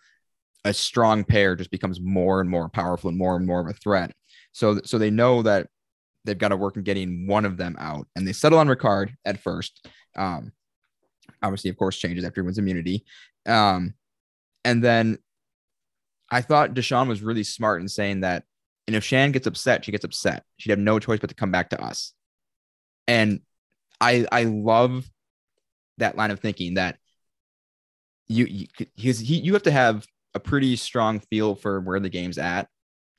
a 0.66 0.74
strong 0.74 1.24
pair 1.24 1.56
just 1.56 1.72
becomes 1.72 2.00
more 2.02 2.42
and 2.42 2.50
more 2.50 2.70
powerful 2.70 3.10
and 3.10 3.18
more 3.18 3.36
and 3.36 3.46
more 3.46 3.60
of 3.60 3.68
a 3.68 3.74
threat. 3.74 4.14
So 4.52 4.80
so 4.84 4.98
they 4.98 5.12
know 5.12 5.42
that 5.44 5.68
they've 6.26 6.38
got 6.38 6.50
to 6.50 6.58
work 6.58 6.78
on 6.78 6.84
getting 6.84 7.28
one 7.28 7.46
of 7.46 7.58
them 7.58 7.76
out, 7.80 8.08
and 8.16 8.28
they 8.28 8.34
settle 8.34 8.60
on 8.60 8.68
Ricard 8.68 9.14
at 9.26 9.40
first. 9.40 9.88
Um, 10.16 10.52
obviously, 11.42 11.70
of 11.70 11.78
course, 11.78 11.98
changes 11.98 12.24
after 12.24 12.42
he 12.42 12.46
wins 12.46 12.58
immunity. 12.58 13.06
Um, 13.46 13.94
and 14.64 14.84
then 14.84 15.18
I 16.32 16.42
thought 16.42 16.74
Deshawn 16.74 17.08
was 17.08 17.22
really 17.22 17.44
smart 17.44 17.82
in 17.82 17.90
saying 17.90 18.22
that, 18.22 18.44
and 18.88 18.96
if 18.96 19.04
Shan 19.04 19.32
gets 19.32 19.48
upset, 19.48 19.86
she 19.86 19.92
gets 19.92 20.06
upset. 20.06 20.44
She'd 20.58 20.72
have 20.72 20.80
no 20.80 21.00
choice 21.00 21.20
but 21.20 21.30
to 21.30 21.36
come 21.36 21.52
back 21.52 21.70
to 21.72 21.82
us. 21.82 22.14
And 23.08 23.42
I 24.00 24.26
I 24.32 24.46
love 24.46 25.10
that 25.98 26.18
line 26.18 26.32
of 26.32 26.40
thinking 26.40 26.76
that 26.76 26.98
you 28.28 28.46
you 28.46 28.68
because 28.78 29.20
he, 29.20 29.36
you 29.36 29.54
have 29.54 29.64
to 29.64 29.72
have 29.72 30.06
a 30.34 30.40
pretty 30.40 30.76
strong 30.76 31.20
feel 31.20 31.56
for 31.56 31.80
where 31.82 32.00
the 32.00 32.10
game's 32.10 32.38
at 32.38 32.68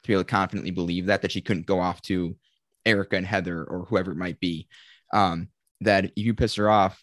to 0.02 0.08
be 0.08 0.12
able 0.12 0.22
to 0.24 0.30
confidently 0.30 0.70
believe 0.70 1.06
that 1.06 1.22
that 1.22 1.32
she 1.32 1.40
couldn't 1.40 1.66
go 1.66 1.80
off 1.80 2.02
to 2.02 2.36
Erica 2.84 3.16
and 3.16 3.26
Heather 3.26 3.64
or 3.64 3.84
whoever 3.84 4.12
it 4.12 4.16
might 4.16 4.40
be. 4.40 4.68
Um, 5.12 5.48
that 5.80 6.06
if 6.06 6.12
you 6.16 6.34
piss 6.34 6.56
her 6.56 6.70
off, 6.70 7.02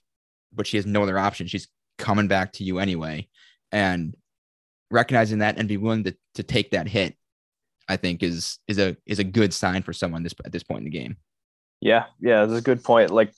but 0.54 0.68
she 0.68 0.78
has 0.78 0.86
no 0.86 1.04
other 1.04 1.18
option, 1.18 1.48
she's 1.48 1.68
coming 1.98 2.28
back 2.28 2.54
to 2.54 2.64
you 2.64 2.80
anyway. 2.80 3.28
And 3.72 4.16
recognizing 4.90 5.40
that 5.40 5.58
and 5.58 5.68
be 5.68 5.78
willing 5.78 6.04
to, 6.04 6.16
to 6.36 6.44
take 6.44 6.72
that 6.72 6.88
hit, 6.88 7.16
I 7.88 7.98
think 7.98 8.24
is 8.24 8.60
is 8.68 8.80
a 8.80 8.96
is 9.06 9.20
a 9.20 9.24
good 9.24 9.54
sign 9.54 9.84
for 9.84 9.94
someone 9.94 10.24
this 10.24 10.36
at 10.46 10.52
this 10.52 10.64
point 10.64 10.80
in 10.80 10.86
the 10.86 10.98
game. 10.98 11.18
Yeah, 11.80 12.06
yeah, 12.20 12.46
that's 12.46 12.60
a 12.60 12.64
good 12.64 12.84
point. 12.84 13.12
Like 13.12 13.34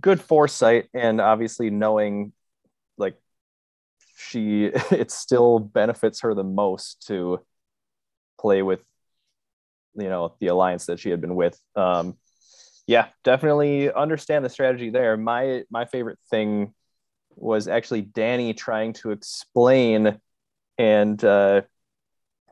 good 0.00 0.20
foresight 0.20 0.88
and 0.94 1.20
obviously 1.20 1.70
knowing 1.70 2.32
she 4.18 4.64
it 4.90 5.10
still 5.10 5.58
benefits 5.58 6.20
her 6.20 6.34
the 6.34 6.44
most 6.44 7.06
to 7.06 7.40
play 8.38 8.62
with 8.62 8.80
you 9.94 10.08
know 10.08 10.34
the 10.40 10.48
alliance 10.48 10.86
that 10.86 10.98
she 11.00 11.10
had 11.10 11.20
been 11.20 11.34
with. 11.34 11.58
Um 11.76 12.16
yeah 12.86 13.08
definitely 13.22 13.92
understand 13.92 14.44
the 14.44 14.48
strategy 14.48 14.90
there. 14.90 15.16
My 15.16 15.62
my 15.70 15.84
favorite 15.86 16.18
thing 16.30 16.74
was 17.36 17.68
actually 17.68 18.02
danny 18.02 18.52
trying 18.52 18.92
to 18.92 19.12
explain 19.12 20.18
and 20.76 21.22
uh 21.24 21.62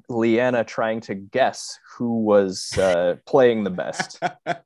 liana 0.09 0.63
trying 0.63 1.01
to 1.01 1.15
guess 1.17 1.79
who 1.97 2.21
was 2.23 2.79
uh 2.79 3.17
playing 3.27 3.65
the 3.65 3.71
best. 3.71 4.21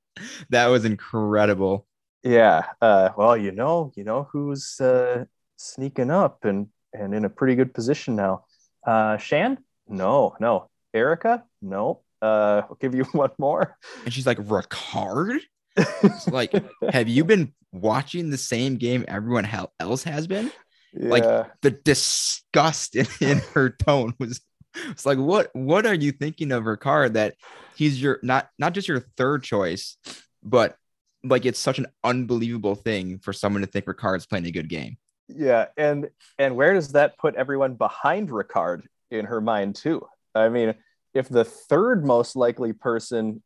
That 0.50 0.66
was 0.66 0.84
incredible. 0.84 1.86
Yeah 2.22 2.66
uh 2.82 3.10
well 3.16 3.38
you 3.38 3.52
know 3.52 3.90
you 3.96 4.04
know 4.04 4.28
who's 4.30 4.78
uh 4.80 5.24
sneaking 5.56 6.10
up 6.10 6.44
and 6.44 6.66
and 6.92 7.14
in 7.14 7.24
a 7.24 7.30
pretty 7.30 7.54
good 7.54 7.72
position 7.72 8.16
now 8.16 8.44
uh 8.86 9.16
shan 9.16 9.58
no 9.88 10.34
no 10.40 10.68
erica 10.94 11.44
no 11.62 12.00
uh, 12.22 12.62
I'll 12.68 12.76
give 12.80 12.94
you 12.94 13.04
one 13.12 13.30
more. 13.38 13.76
And 14.04 14.12
she's 14.12 14.26
like, 14.26 14.38
Ricard? 14.38 15.40
like, 16.30 16.52
have 16.90 17.08
you 17.08 17.24
been 17.24 17.52
watching 17.72 18.30
the 18.30 18.38
same 18.38 18.76
game 18.76 19.04
everyone 19.08 19.48
else 19.78 20.02
has 20.04 20.26
been? 20.26 20.50
Yeah. 20.92 21.08
Like 21.08 21.50
the 21.62 21.70
disgust 21.70 22.96
in, 22.96 23.06
in 23.20 23.38
her 23.54 23.70
tone 23.70 24.14
was 24.18 24.40
it's 24.88 25.06
like 25.06 25.18
what 25.18 25.50
what 25.52 25.86
are 25.86 25.94
you 25.94 26.12
thinking 26.12 26.52
of 26.52 26.64
Ricard 26.64 27.14
that 27.14 27.34
he's 27.76 28.00
your 28.00 28.18
not 28.22 28.48
not 28.58 28.72
just 28.72 28.88
your 28.88 29.00
third 29.16 29.44
choice, 29.44 29.96
but 30.42 30.76
like 31.22 31.46
it's 31.46 31.60
such 31.60 31.78
an 31.78 31.86
unbelievable 32.02 32.74
thing 32.74 33.18
for 33.20 33.32
someone 33.32 33.62
to 33.62 33.68
think 33.68 33.86
Ricard's 33.86 34.26
playing 34.26 34.46
a 34.46 34.50
good 34.50 34.68
game. 34.68 34.96
Yeah, 35.36 35.66
and 35.76 36.10
and 36.38 36.56
where 36.56 36.74
does 36.74 36.92
that 36.92 37.18
put 37.18 37.34
everyone 37.34 37.74
behind 37.74 38.30
Ricard 38.30 38.82
in 39.10 39.26
her 39.26 39.40
mind 39.40 39.76
too? 39.76 40.06
I 40.34 40.48
mean, 40.48 40.74
if 41.14 41.28
the 41.28 41.44
third 41.44 42.04
most 42.04 42.36
likely 42.36 42.72
person 42.72 43.42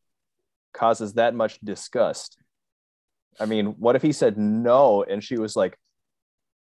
causes 0.73 1.13
that 1.13 1.33
much 1.33 1.59
disgust, 1.61 2.37
I 3.39 3.45
mean, 3.45 3.75
what 3.79 3.95
if 3.95 4.01
he 4.01 4.11
said 4.11 4.37
no 4.37 5.03
and 5.03 5.23
she 5.23 5.37
was 5.37 5.55
like, 5.55 5.77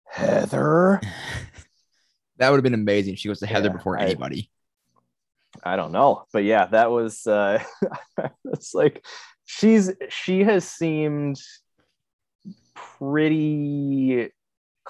Heather? 0.04 1.00
that 2.38 2.50
would 2.50 2.56
have 2.56 2.64
been 2.64 2.74
amazing. 2.74 3.16
She 3.16 3.28
goes 3.28 3.40
to 3.40 3.46
Heather 3.46 3.68
yeah, 3.68 3.76
before 3.76 3.98
I, 3.98 4.04
anybody. 4.04 4.50
I 5.62 5.76
don't 5.76 5.92
know. 5.92 6.24
But 6.32 6.44
yeah, 6.44 6.66
that 6.66 6.90
was 6.90 7.26
uh 7.26 7.62
it's 8.44 8.74
like 8.74 9.04
she's 9.44 9.90
she 10.08 10.44
has 10.44 10.68
seemed 10.68 11.40
pretty 12.74 14.30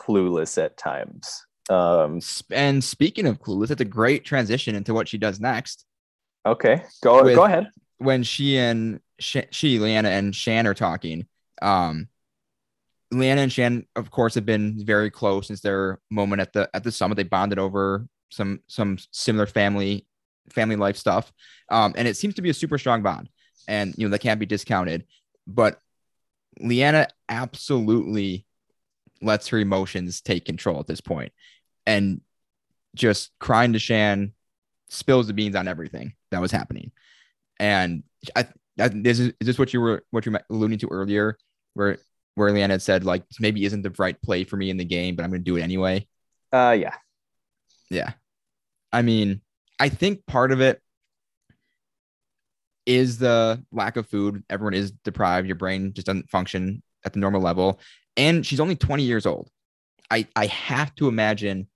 clueless 0.01 0.63
at 0.63 0.77
times. 0.77 1.45
Um 1.69 2.21
and 2.51 2.83
speaking 2.83 3.27
of 3.27 3.41
clueless, 3.41 3.69
that's 3.69 3.81
a 3.81 3.85
great 3.85 4.25
transition 4.25 4.75
into 4.75 4.95
what 4.95 5.09
she 5.09 5.19
does 5.19 5.41
next. 5.41 5.85
Okay, 6.47 6.83
go 7.03 7.23
with, 7.23 7.35
go 7.35 7.45
ahead. 7.45 7.69
When 7.99 8.23
she 8.23 8.57
and 8.57 9.01
she, 9.19 9.43
she, 9.51 9.79
Liana 9.79 10.09
and 10.09 10.35
Shan 10.35 10.67
are 10.67 10.75
talking, 10.75 11.27
um, 11.61 12.09
Liana 13.13 13.43
and 13.43 13.53
Shan, 13.53 13.87
of 13.95 14.11
course, 14.11 14.35
have 14.35 14.47
been 14.47 14.85
very 14.85 15.11
close 15.11 15.49
since 15.49 15.61
their 15.61 16.01
moment 16.11 16.41
at 16.41 16.53
the 16.53 16.71
at 16.73 16.83
the 16.85 16.93
summit. 16.93 17.17
They 17.17 17.25
bonded 17.25 17.59
over 17.59 18.07
some 18.31 18.61
some 18.69 18.99
similar 19.11 19.47
family 19.47 20.07
family 20.49 20.77
life 20.77 20.97
stuff, 20.97 21.31
um, 21.71 21.93
and 21.97 22.09
it 22.09 22.17
seems 22.17 22.35
to 22.35 22.43
be 22.43 22.51
a 22.51 22.55
super 22.55 22.79
strong 22.79 23.03
bond. 23.03 23.29
And 23.69 23.95
you 23.99 24.07
know 24.07 24.11
that 24.13 24.21
can't 24.21 24.41
be 24.41 24.47
discounted. 24.47 25.05
But 25.47 25.79
Liana 26.59 27.09
absolutely 27.29 28.47
lets 29.23 29.49
her 29.49 29.59
emotions 29.59 30.21
take 30.21 30.45
control 30.45 30.81
at 30.81 30.87
this 30.87 31.01
point, 31.01 31.33
and 31.87 32.21
just 32.95 33.31
crying 33.39 33.73
to 33.75 33.79
Shan, 33.79 34.33
spills 34.89 35.27
the 35.27 35.33
beans 35.33 35.57
on 35.57 35.69
everything 35.69 36.15
that 36.31 36.41
was 36.41 36.51
happening. 36.51 36.93
And 37.59 38.03
I, 38.35 38.47
I 38.79 38.89
this 38.89 39.19
is, 39.21 39.29
is 39.41 39.47
this 39.47 39.59
what 39.59 39.73
you 39.73 39.81
were 39.81 40.05
what 40.11 40.27
you 40.27 40.33
were 40.33 40.43
alluding 40.51 40.79
to 40.79 40.89
earlier, 40.89 41.37
where 41.75 41.99
where 42.35 42.53
Leanne 42.53 42.71
had 42.71 42.83
said 42.83 43.05
like 43.05 43.25
maybe 43.39 43.65
isn't 43.65 43.83
the 43.83 43.95
right 43.99 44.21
play 44.23 44.45
for 44.45 44.57
me 44.57 44.71
in 44.71 44.77
the 44.77 44.85
game, 44.85 45.17
but 45.17 45.25
I'm 45.25 45.31
going 45.31 45.43
to 45.43 45.45
do 45.45 45.57
it 45.57 45.63
anyway. 45.63 46.07
Uh, 46.53 46.77
yeah, 46.79 46.95
yeah. 47.91 48.13
I 48.93 49.03
mean, 49.03 49.41
I 49.79 49.89
think 49.89 50.27
part 50.27 50.53
of 50.53 50.61
it 50.61 50.81
is 52.87 53.19
the 53.19 53.63
lack 53.71 53.97
of 53.97 54.09
food. 54.09 54.43
Everyone 54.51 54.75
is 54.75 54.91
deprived. 54.91 55.47
Your 55.47 55.57
brain 55.57 55.93
just 55.93 56.07
doesn't 56.07 56.31
function 56.31 56.83
at 57.05 57.13
the 57.13 57.21
normal 57.21 57.41
level. 57.41 57.79
And 58.21 58.45
she's 58.45 58.61
only 58.61 58.77
20 58.77 59.03
years 59.03 59.25
old. 59.25 59.49
I, 60.11 60.27
I 60.37 60.47
have 60.47 60.95
to 60.97 61.09
imagine 61.09 61.69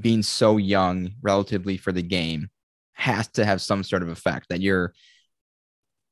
being 0.00 0.22
so 0.22 0.56
young 0.56 1.12
relatively 1.22 1.76
for 1.76 1.92
the 1.92 2.02
game 2.02 2.50
has 2.94 3.28
to 3.28 3.44
have 3.44 3.62
some 3.62 3.84
sort 3.84 4.02
of 4.02 4.08
effect 4.08 4.48
that 4.48 4.60
your 4.60 4.92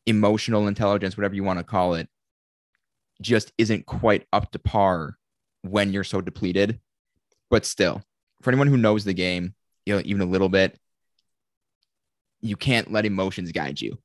emotional 0.06 0.68
intelligence, 0.68 1.16
whatever 1.16 1.34
you 1.34 1.42
want 1.42 1.58
to 1.58 1.64
call 1.64 1.94
it, 1.94 2.08
just 3.20 3.52
isn't 3.58 3.84
quite 3.84 4.28
up 4.32 4.52
to 4.52 4.60
par 4.60 5.16
when 5.62 5.92
you're 5.92 6.04
so 6.04 6.20
depleted. 6.20 6.78
But 7.50 7.64
still, 7.64 8.02
for 8.42 8.50
anyone 8.50 8.68
who 8.68 8.76
knows 8.76 9.04
the 9.04 9.14
game, 9.14 9.54
you 9.86 9.94
know, 9.94 10.02
even 10.04 10.22
a 10.22 10.30
little 10.30 10.48
bit, 10.48 10.78
you 12.42 12.56
can't 12.56 12.92
let 12.92 13.06
emotions 13.06 13.50
guide 13.50 13.80
you. 13.80 13.98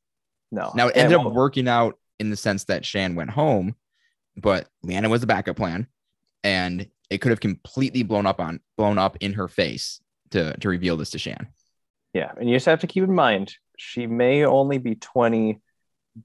No. 0.51 0.71
Now 0.73 0.87
it 0.87 0.97
ended 0.97 1.19
up 1.19 1.31
working 1.31 1.67
out 1.67 1.99
in 2.19 2.31
the 2.31 2.37
sense 2.37 2.63
that 2.65 2.85
Shan 2.85 3.13
went 3.13 3.29
home, 3.29 3.75
but 4.41 4.67
Leanna 4.83 5.09
was 5.09 5.21
the 5.21 5.27
backup 5.27 5.57
plan. 5.57 5.87
And 6.43 6.87
it 7.09 7.19
could 7.19 7.31
have 7.31 7.39
completely 7.39 8.03
blown 8.03 8.25
up 8.25 8.39
on 8.39 8.59
blown 8.77 8.97
up 8.97 9.17
in 9.19 9.33
her 9.33 9.47
face 9.47 9.99
to 10.31 10.55
to 10.57 10.69
reveal 10.69 10.95
this 10.95 11.09
to 11.11 11.19
Shan. 11.19 11.47
Yeah, 12.13 12.31
and 12.37 12.49
you 12.49 12.55
just 12.55 12.65
have 12.65 12.79
to 12.81 12.87
keep 12.87 13.03
in 13.03 13.13
mind 13.13 13.55
she 13.79 14.07
may 14.07 14.45
only 14.45 14.77
be 14.77 14.95
20, 14.95 15.59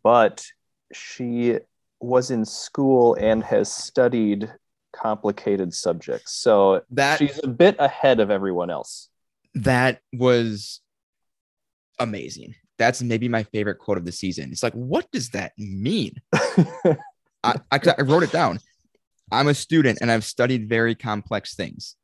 but 0.03 0.44
she 0.92 1.59
was 2.00 2.31
in 2.31 2.44
school 2.44 3.16
and 3.18 3.42
has 3.44 3.72
studied 3.72 4.53
complicated 4.94 5.72
subjects. 5.72 6.35
So 6.35 6.83
that 6.90 7.18
she's 7.18 7.40
a 7.42 7.48
bit 7.48 7.77
ahead 7.79 8.20
of 8.20 8.31
everyone 8.31 8.70
else. 8.70 9.09
that 9.55 10.00
was 10.12 10.81
amazing. 11.98 12.55
That's 12.77 13.03
maybe 13.03 13.29
my 13.29 13.44
favorite 13.44 13.79
quote 13.79 13.98
of 13.98 14.05
the 14.05 14.12
season. 14.12 14.50
It's 14.50 14.64
like, 14.64 14.72
what 14.72 15.11
does 15.12 15.31
that 15.31 15.53
mean? 15.57 16.20
I, 17.45 17.55
I, 17.71 17.81
I 17.99 18.03
wrote 18.03 18.23
it 18.23 18.33
down. 18.33 18.59
I'm 19.31 19.49
a 19.49 19.55
student 19.55 19.99
and 20.01 20.11
I've 20.11 20.25
studied 20.25 20.69
very 20.69 20.95
complex 20.95 21.55
things. 21.55 21.97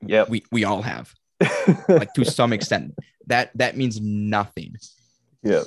Yeah, 0.00 0.24
We 0.28 0.44
we 0.52 0.64
all 0.64 0.82
have, 0.82 1.12
like 1.88 2.12
to 2.14 2.24
some 2.24 2.52
extent. 2.52 2.94
That 3.26 3.50
that 3.56 3.76
means 3.76 4.00
nothing. 4.00 4.76
Yeah, 5.42 5.62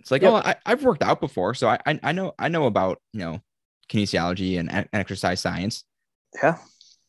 It's 0.00 0.10
like, 0.10 0.22
Yep. 0.22 0.32
oh, 0.32 0.36
I, 0.36 0.56
I've 0.66 0.82
worked 0.84 1.02
out 1.02 1.20
before, 1.20 1.54
so 1.54 1.68
I, 1.68 1.78
I 1.86 2.00
I 2.02 2.12
know 2.12 2.34
I 2.38 2.48
know 2.48 2.66
about 2.66 3.00
you 3.12 3.20
know 3.20 3.40
kinesiology 3.88 4.58
and 4.58 4.88
exercise 4.92 5.40
science. 5.40 5.84
Yeah. 6.42 6.58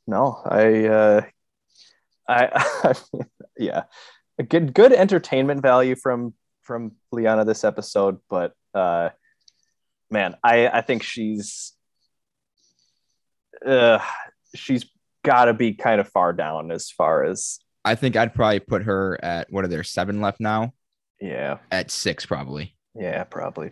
No, 0.06 0.42
I, 0.46 0.86
uh, 0.86 1.22
I, 2.28 2.94
yeah, 3.58 3.84
a 4.38 4.44
good, 4.44 4.74
good 4.74 4.92
entertainment 4.92 5.62
value 5.62 5.96
from, 5.96 6.34
from 6.62 6.92
Liana 7.14 7.46
this 7.46 7.64
episode, 7.64 8.20
but, 8.30 8.54
uh, 8.74 9.10
man, 10.14 10.36
I, 10.44 10.68
I 10.68 10.82
think 10.82 11.04
she's, 11.04 11.74
uh, 13.66 14.00
she's 14.56 14.86
got 15.24 15.46
to 15.46 15.54
be 15.54 15.74
kind 15.74 16.00
of 16.00 16.08
far 16.08 16.32
down 16.34 16.72
as 16.72 16.90
far 16.90 17.26
as, 17.26 17.60
I 17.84 17.96
think 17.96 18.16
I'd 18.16 18.34
probably 18.34 18.60
put 18.60 18.84
her 18.84 19.20
at 19.22 19.52
what 19.52 19.66
are 19.66 19.68
there 19.68 19.84
seven 19.84 20.22
left 20.22 20.40
now? 20.40 20.74
yeah, 21.20 21.58
At 21.72 21.92
six, 21.92 22.26
probably. 22.26 22.76
yeah, 22.96 23.24
probably. 23.26 23.72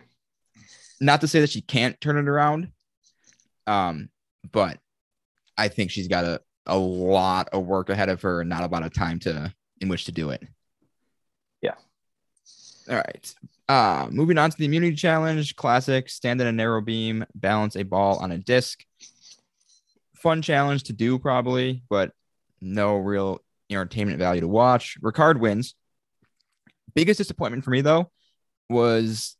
Not 1.00 1.20
to 1.22 1.28
say 1.28 1.40
that 1.40 1.50
she 1.50 1.62
can't 1.62 1.98
turn 2.00 2.18
it 2.18 2.28
around, 2.28 2.72
um, 3.66 4.08
but 4.52 4.78
I 5.56 5.68
think 5.68 5.90
she's 5.90 6.08
got 6.08 6.24
a, 6.24 6.40
a 6.66 6.76
lot 6.78 7.48
of 7.52 7.64
work 7.64 7.88
ahead 7.88 8.08
of 8.08 8.22
her 8.22 8.40
and 8.40 8.50
not 8.50 8.62
a 8.62 8.66
lot 8.66 8.82
of 8.84 8.92
time 8.92 9.18
to 9.20 9.52
in 9.80 9.88
which 9.88 10.04
to 10.04 10.12
do 10.12 10.30
it. 10.30 10.42
Yeah. 11.60 11.74
All 12.88 12.96
right. 12.96 13.34
Uh, 13.68 14.08
moving 14.10 14.38
on 14.38 14.50
to 14.50 14.56
the 14.56 14.64
immunity 14.64 14.96
challenge, 14.96 15.56
classic, 15.56 16.08
stand 16.08 16.40
in 16.40 16.46
a 16.46 16.52
narrow 16.52 16.80
beam, 16.80 17.24
balance 17.34 17.76
a 17.76 17.82
ball 17.82 18.18
on 18.18 18.32
a 18.32 18.38
disc. 18.38 18.84
Fun 20.16 20.42
challenge 20.42 20.84
to 20.84 20.92
do, 20.92 21.18
probably, 21.18 21.82
but 21.88 22.12
no 22.60 22.96
real 22.96 23.40
entertainment 23.70 24.18
value 24.18 24.40
to 24.40 24.48
watch. 24.48 24.96
Ricard 25.02 25.40
wins. 25.40 25.74
Biggest 26.94 27.18
disappointment 27.18 27.64
for 27.64 27.70
me, 27.70 27.80
though, 27.80 28.10
was 28.68 29.36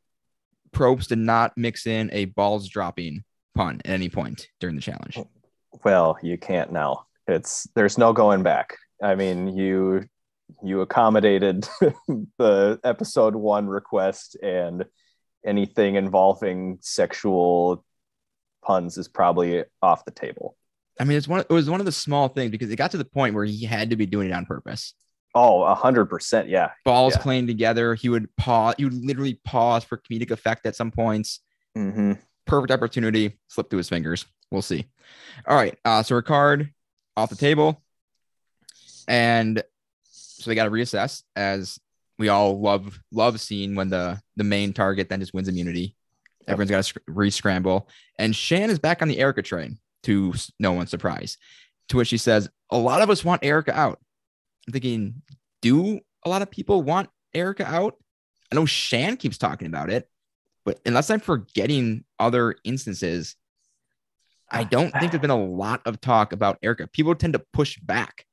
Probst 0.72 1.08
did 1.08 1.18
not 1.18 1.52
mix 1.56 1.87
in 1.87 2.11
a 2.12 2.26
balls 2.26 2.68
dropping 2.68 3.24
pun 3.54 3.80
at 3.85 3.90
any 3.90 4.08
point 4.08 4.48
during 4.58 4.76
the 4.76 4.82
challenge. 4.82 5.18
Well, 5.85 6.18
you 6.22 6.38
can't 6.38 6.72
now. 6.72 7.06
It's 7.28 7.68
there's 7.74 7.98
no 7.98 8.12
going 8.12 8.42
back. 8.42 8.76
I 9.02 9.14
mean, 9.14 9.48
you 9.56 10.08
you 10.62 10.80
accommodated 10.80 11.68
the 12.38 12.80
episode 12.84 13.34
one 13.34 13.66
request, 13.68 14.36
and 14.42 14.84
anything 15.44 15.96
involving 15.96 16.78
sexual 16.80 17.84
puns 18.64 18.96
is 18.98 19.08
probably 19.08 19.64
off 19.82 20.04
the 20.04 20.10
table. 20.10 20.56
I 21.00 21.04
mean, 21.04 21.16
it's 21.16 21.26
one. 21.28 21.40
It 21.40 21.50
was 21.50 21.70
one 21.70 21.80
of 21.80 21.86
the 21.86 21.92
small 21.92 22.28
things 22.28 22.50
because 22.50 22.70
it 22.70 22.76
got 22.76 22.90
to 22.92 22.98
the 22.98 23.04
point 23.04 23.34
where 23.34 23.44
he 23.44 23.64
had 23.64 23.90
to 23.90 23.96
be 23.96 24.06
doing 24.06 24.28
it 24.30 24.32
on 24.32 24.46
purpose. 24.46 24.94
Oh, 25.34 25.62
a 25.62 25.74
hundred 25.74 26.06
percent. 26.06 26.48
Yeah. 26.48 26.70
Balls 26.84 27.14
Yeah. 27.16 27.22
playing 27.22 27.46
together. 27.46 27.94
He 27.94 28.08
would 28.10 28.28
pause. 28.36 28.74
He 28.76 28.84
would 28.84 28.92
literally 28.94 29.40
pause 29.44 29.82
for 29.82 29.96
comedic 29.96 30.30
effect 30.30 30.66
at 30.66 30.76
some 30.76 30.90
points. 30.90 31.40
hmm 31.74 32.12
Perfect 32.44 32.70
opportunity. 32.72 33.38
Slip 33.48 33.70
through 33.70 33.78
his 33.78 33.88
fingers. 33.88 34.26
We'll 34.50 34.60
see. 34.62 34.84
All 35.46 35.56
right. 35.56 35.78
Uh, 35.84 36.02
so 36.02 36.20
Ricard 36.20 36.70
off 37.16 37.30
the 37.30 37.36
table, 37.36 37.82
and 39.08 39.62
so 40.42 40.50
they 40.50 40.55
got 40.55 40.64
to 40.64 40.70
reassess 40.70 41.22
as 41.37 41.78
we 42.18 42.28
all 42.28 42.61
love 42.61 43.00
love 43.11 43.40
seeing 43.40 43.74
when 43.74 43.88
the 43.88 44.20
the 44.37 44.44
main 44.44 44.72
target 44.72 45.09
then 45.09 45.20
just 45.20 45.35
wins 45.35 45.48
immunity. 45.48 45.94
Yep. 46.42 46.48
Everyone's 46.48 46.70
got 46.70 46.85
to 46.85 47.00
re-scramble, 47.07 47.88
and 48.18 48.35
Shan 48.35 48.70
is 48.70 48.78
back 48.78 49.00
on 49.00 49.09
the 49.09 49.18
Erica 49.18 49.42
train 49.42 49.78
to 50.05 50.35
no 50.59 50.72
one's 50.72 50.90
surprise. 50.90 51.38
To 51.88 51.96
which 51.98 52.09
she 52.09 52.18
says, 52.18 52.48
"A 52.70 52.78
lot 52.78 53.02
of 53.02 53.11
us 53.11 53.24
want 53.24 53.44
Erica 53.44 53.76
out." 53.76 54.00
I'm 54.66 54.72
thinking, 54.72 55.22
do 55.61 56.00
a 56.24 56.28
lot 56.28 56.42
of 56.42 56.50
people 56.50 56.83
want 56.83 57.11
Erica 57.35 57.66
out? 57.66 57.96
I 58.50 58.55
know 58.55 58.66
Shan 58.66 59.16
keeps 59.16 59.38
talking 59.38 59.66
about 59.66 59.90
it, 59.90 60.09
but 60.64 60.81
unless 60.87 61.11
I'm 61.11 61.20
forgetting 61.20 62.05
other 62.18 62.57
instances, 62.64 63.37
I 64.50 64.62
ah, 64.62 64.64
don't 64.64 64.90
think 64.92 65.07
ah. 65.07 65.09
there's 65.09 65.20
been 65.20 65.31
a 65.31 65.44
lot 65.44 65.83
of 65.87 66.00
talk 66.00 66.33
about 66.33 66.59
Erica. 66.62 66.87
People 66.87 67.14
tend 67.14 67.33
to 67.33 67.42
push 67.52 67.78
back 67.78 68.26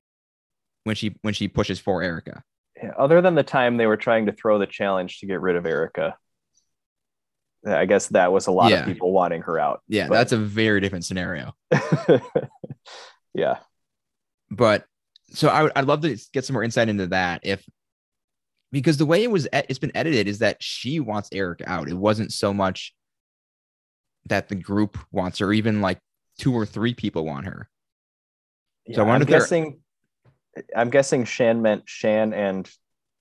when 0.84 0.96
she 0.96 1.16
when 1.22 1.34
she 1.34 1.48
pushes 1.48 1.80
for 1.80 2.02
Erica. 2.02 2.44
Yeah, 2.82 2.92
other 2.98 3.22
than 3.22 3.36
the 3.36 3.44
time 3.44 3.78
they 3.78 3.86
were 3.88 3.98
trying 3.98 4.26
to 4.28 4.32
throw 4.32 4.58
the 4.60 4.66
challenge 4.68 5.20
to 5.20 5.26
get 5.26 5.42
rid 5.42 5.56
of 5.56 5.66
Erica, 5.66 6.16
I 7.68 7.86
guess 7.86 8.08
that 8.08 8.32
was 8.32 8.48
a 8.48 8.52
lot 8.52 8.72
Yeah. 8.72 8.80
of 8.82 8.86
people 8.86 9.12
wanting 9.12 9.42
her 9.42 9.60
out. 9.60 9.82
Yeah, 9.88 10.08
But- 10.08 10.16
that's 10.16 10.32
a 10.32 10.38
very 10.38 10.80
different 10.80 11.04
scenario. 11.06 11.54
yeah. 13.34 13.58
But 14.50 14.86
so 15.32 15.50
I 15.50 15.64
would 15.64 15.72
I'd 15.76 15.86
love 15.86 16.02
to 16.02 16.18
get 16.34 16.46
some 16.46 16.54
more 16.54 16.64
insight 16.64 16.90
into 16.90 17.08
that 17.08 17.42
if 17.44 17.64
because 18.72 18.98
the 18.98 19.06
way 19.06 19.24
it 19.24 19.32
was 19.32 19.48
it's 19.54 19.80
been 19.80 19.92
edited 19.96 20.28
is 20.28 20.40
that 20.40 20.58
she 20.62 21.00
wants 21.00 21.30
Erica 21.34 21.70
out. 21.70 21.90
It 21.90 21.98
wasn't 21.98 22.32
so 22.32 22.54
much 22.54 22.94
that 24.26 24.48
the 24.48 24.56
group 24.56 24.98
wants 25.12 25.40
her, 25.40 25.52
even 25.54 25.82
like 25.82 26.00
two 26.38 26.54
or 26.54 26.66
three 26.66 26.94
people 26.94 27.26
want 27.26 27.46
her. 27.46 27.70
So 28.94 29.02
I 29.02 29.06
Yeah, 29.06 29.10
wonder 29.10 29.26
I'm 29.26 29.30
guessing. 29.30 29.82
I'm 30.76 30.90
guessing 30.90 31.26
Shan 31.26 31.62
meant 31.62 31.84
Shan 31.86 32.34
and 32.34 32.70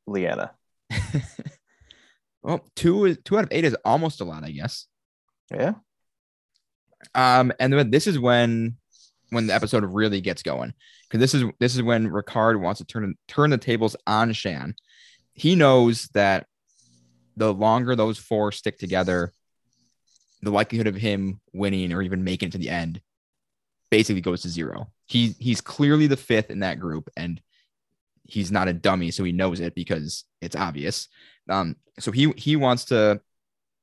Liana. 0.07 0.53
well, 2.43 2.65
two 2.77 3.05
is 3.07 3.19
two 3.25 3.39
out 3.39 3.45
of 3.45 3.53
eight 3.53 3.65
is 3.65 3.77
almost 3.85 4.21
a 4.21 4.25
lot, 4.25 4.45
I 4.45 4.51
guess. 4.51 4.87
Yeah. 5.51 5.75
Um, 7.15 7.53
and 7.61 7.73
then 7.73 7.91
this 7.91 8.07
is 8.07 8.19
when 8.19 8.77
when 9.31 9.47
the 9.47 9.55
episode 9.55 9.85
really 9.85 10.21
gets 10.21 10.43
going 10.43 10.73
because 11.09 11.21
this 11.21 11.35
is 11.35 11.51
this 11.59 11.75
is 11.75 11.83
when 11.83 12.09
Ricard 12.09 12.61
wants 12.61 12.79
to 12.79 12.87
turn 12.87 13.15
turn 13.27 13.51
the 13.51 13.59
tables 13.59 13.97
on 14.07 14.33
Shan. 14.33 14.75
He 15.33 15.55
knows 15.55 16.09
that 16.15 16.47
the 17.37 17.55
longer 17.55 17.95
those 17.95 18.19
four 18.19 18.51
stick 18.53 18.79
together, 18.79 19.33
the 20.43 20.51
likelihood 20.51 20.89
of 20.89 20.97
him 20.97 21.41
winning 21.53 21.93
or 21.93 22.03
even 22.03 22.25
making 22.25 22.49
it 22.49 22.53
to 22.53 22.59
the 22.59 22.71
end 22.71 23.01
basically 23.91 24.21
goes 24.21 24.43
to 24.43 24.49
zero. 24.49 24.89
He 25.09 25.35
he's 25.39 25.61
clearly 25.61 26.07
the 26.07 26.17
fifth 26.17 26.51
in 26.51 26.61
that 26.61 26.79
group, 26.79 27.11
and 27.17 27.41
he's 28.25 28.53
not 28.53 28.69
a 28.69 28.73
dummy, 28.73 29.11
so 29.11 29.25
he 29.25 29.33
knows 29.33 29.59
it 29.59 29.75
because 29.75 30.25
it's 30.41 30.57
obvious. 30.57 31.09
Um, 31.49 31.77
so 31.99 32.13
he 32.13 32.33
he 32.37 32.57
wants 32.57 32.87
to 32.87 33.21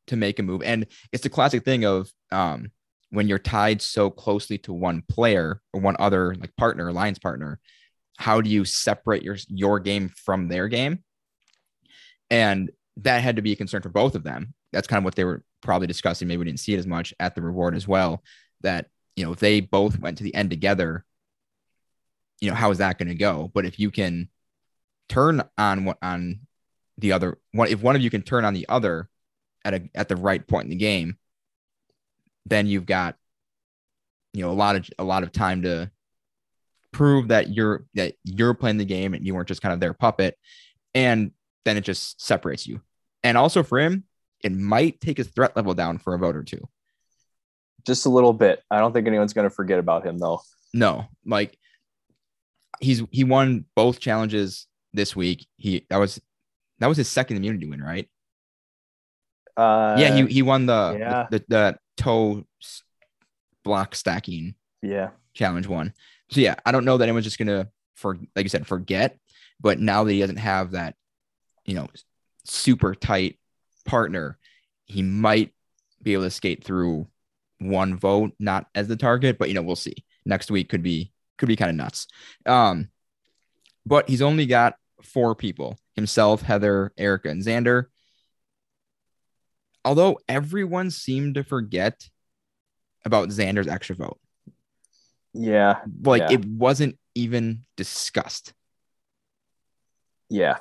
to 0.08 0.16
make 0.16 0.40
a 0.40 0.44
move, 0.44 0.62
and 0.64 0.86
it's 1.12 1.24
the 1.24 1.30
classic 1.30 1.66
thing 1.66 1.84
of 1.84 2.10
um 2.32 2.72
when 3.10 3.28
you're 3.28 3.40
tied 3.40 3.82
so 3.82 4.10
closely 4.10 4.58
to 4.60 4.74
one 4.74 5.04
player 5.10 5.62
or 5.74 5.82
one 5.82 5.96
other 6.00 6.36
like 6.36 6.56
partner, 6.58 6.88
alliance 6.88 7.20
partner, 7.20 7.60
how 8.18 8.42
do 8.42 8.50
you 8.50 8.66
separate 8.66 9.24
your 9.24 9.38
your 9.48 9.80
game 9.80 10.10
from 10.10 10.48
their 10.48 10.68
game? 10.68 11.04
And 12.30 12.72
that 12.98 13.22
had 13.22 13.36
to 13.36 13.42
be 13.42 13.52
a 13.52 13.56
concern 13.56 13.82
for 13.82 13.90
both 13.90 14.16
of 14.16 14.24
them. 14.24 14.54
That's 14.72 14.88
kind 14.88 15.00
of 15.00 15.06
what 15.06 15.16
they 15.16 15.24
were 15.24 15.44
probably 15.62 15.88
discussing. 15.88 16.28
Maybe 16.28 16.40
we 16.40 16.46
didn't 16.46 16.60
see 16.60 16.74
it 16.74 16.80
as 16.80 16.88
much 16.88 17.14
at 17.20 17.36
the 17.36 17.42
reward 17.42 17.76
as 17.76 17.88
well. 17.88 18.24
That 18.62 18.88
you 19.16 19.26
know, 19.26 19.32
if 19.32 19.40
they 19.40 19.62
both 19.62 20.00
went 20.00 20.18
to 20.18 20.24
the 20.24 20.36
end 20.36 20.50
together, 20.50 21.06
you 22.42 22.50
know, 22.50 22.56
how 22.56 22.72
is 22.72 22.80
that 22.80 22.98
going 22.98 23.08
to 23.08 23.16
go? 23.16 23.52
But 23.54 23.66
if 23.66 23.80
you 23.80 23.92
can 23.92 24.30
turn 25.10 25.44
on 25.58 25.86
what 25.86 25.98
on 26.02 26.42
the 26.98 27.12
other 27.12 27.38
one, 27.52 27.68
if 27.70 27.82
one 27.82 27.96
of 27.96 28.02
you 28.02 28.10
can 28.10 28.22
turn 28.22 28.46
on 28.46 28.54
the 28.54 28.66
other 28.70 29.10
at 29.64 29.74
a 29.74 29.90
at 29.96 30.10
the 30.10 30.16
right 30.16 30.46
point 30.46 30.66
in 30.66 30.70
the 30.70 30.76
game, 30.76 31.18
then 32.46 32.68
you've 32.68 32.86
got 32.86 33.16
you 34.34 34.42
know 34.44 34.52
a 34.52 34.54
lot 34.54 34.76
of 34.76 34.90
a 35.00 35.04
lot 35.04 35.24
of 35.24 35.32
time 35.32 35.62
to 35.64 35.90
prove 36.92 37.30
that 37.30 37.54
you're 37.54 37.86
that 37.96 38.16
you're 38.24 38.54
playing 38.54 38.78
the 38.78 38.86
game 38.86 39.14
and 39.14 39.26
you 39.26 39.34
weren't 39.36 39.48
just 39.48 39.62
kind 39.62 39.74
of 39.74 39.80
their 39.80 39.94
puppet 39.94 40.38
and 40.94 41.32
then 41.66 41.76
it 41.76 41.82
just 41.82 42.22
separates 42.22 42.66
you 42.66 42.80
and 43.24 43.38
also 43.38 43.64
for 43.64 43.80
him 43.80 44.06
it 44.42 44.54
might 44.54 45.02
take 45.02 45.18
his 45.18 45.28
threat 45.28 45.56
level 45.56 45.74
down 45.74 45.98
for 45.98 46.14
a 46.14 46.18
vote 46.18 46.36
or 46.36 46.44
two 46.44 46.70
Just 47.86 48.06
a 48.06 48.10
little 48.10 48.32
bit. 48.34 48.64
I 48.72 48.80
don't 48.80 48.94
think 48.94 49.08
anyone's 49.08 49.34
going 49.34 49.50
to 49.50 49.54
forget 49.54 49.80
about 49.80 50.06
him 50.06 50.18
though. 50.18 50.42
no 50.74 51.06
like 51.26 51.58
he's 52.80 53.04
he 53.12 53.24
won 53.24 53.66
both 53.76 54.00
challenges 54.00 54.68
this 54.94 55.16
week 55.16 55.46
he 55.58 55.86
that 55.90 55.98
was 55.98 56.22
that 56.80 56.88
was 56.88 56.98
his 56.98 57.08
second 57.10 57.38
immunity 57.38 57.66
win 57.66 57.82
right 57.82 58.10
Uh, 59.58 59.96
yeah 59.98 60.14
he, 60.14 60.26
he 60.28 60.42
won 60.42 60.66
the, 60.66 60.98
yeah. 61.00 61.28
the 61.30 61.40
the 61.40 61.46
the 61.48 61.80
toe 61.98 62.46
block 63.64 63.96
stacking 63.96 64.56
yeah. 64.82 65.10
challenge 65.34 65.68
one. 65.68 65.94
So 66.30 66.42
yeah, 66.42 66.56
I 66.66 66.72
don't 66.72 66.86
know 66.86 66.98
that 66.98 67.04
anyone's 67.06 67.26
just 67.26 67.38
gonna 67.38 67.70
for 67.96 68.18
like 68.36 68.44
you 68.44 68.50
said 68.50 68.68
forget, 68.68 69.18
but 69.60 69.80
now 69.80 70.04
that 70.04 70.12
he 70.12 70.20
doesn't 70.20 70.38
have 70.38 70.72
that, 70.72 70.96
you 71.66 71.76
know, 71.76 71.88
super 72.44 72.94
tight 72.96 73.40
partner, 73.86 74.38
he 74.86 75.02
might 75.02 75.54
be 76.02 76.14
able 76.14 76.24
to 76.24 76.32
skate 76.32 76.64
through 76.64 77.08
one 77.60 77.98
vote, 77.98 78.34
not 78.40 78.68
as 78.76 78.88
the 78.88 78.96
target, 78.98 79.38
but 79.38 79.48
you 79.48 79.54
know, 79.56 79.62
we'll 79.62 79.76
see. 79.76 79.96
Next 80.26 80.52
week 80.52 80.70
could 80.70 80.84
be 80.84 81.12
could 81.38 81.48
be 81.48 81.56
kind 81.56 81.70
of 81.70 81.76
nuts. 81.76 82.08
Um, 82.46 82.90
but 83.86 84.10
he's 84.10 84.22
only 84.22 84.46
got 84.46 84.76
four 85.04 85.36
people 85.36 85.78
himself, 85.96 86.42
Heather, 86.42 86.92
Erica, 86.98 87.30
and 87.30 87.42
Xander. 87.42 87.86
Although 89.84 90.20
everyone 90.28 90.90
seemed 90.90 91.36
to 91.36 91.44
forget 91.44 92.10
about 93.06 93.30
Xander's 93.30 93.68
extra 93.68 93.96
vote. 93.96 94.20
Yeah. 95.34 95.82
Like 96.04 96.24
Yeah. 96.24 96.32
it 96.32 96.46
wasn't 96.46 96.98
even 97.14 97.62
discussed. 97.78 98.54
Yeah. 100.30 100.58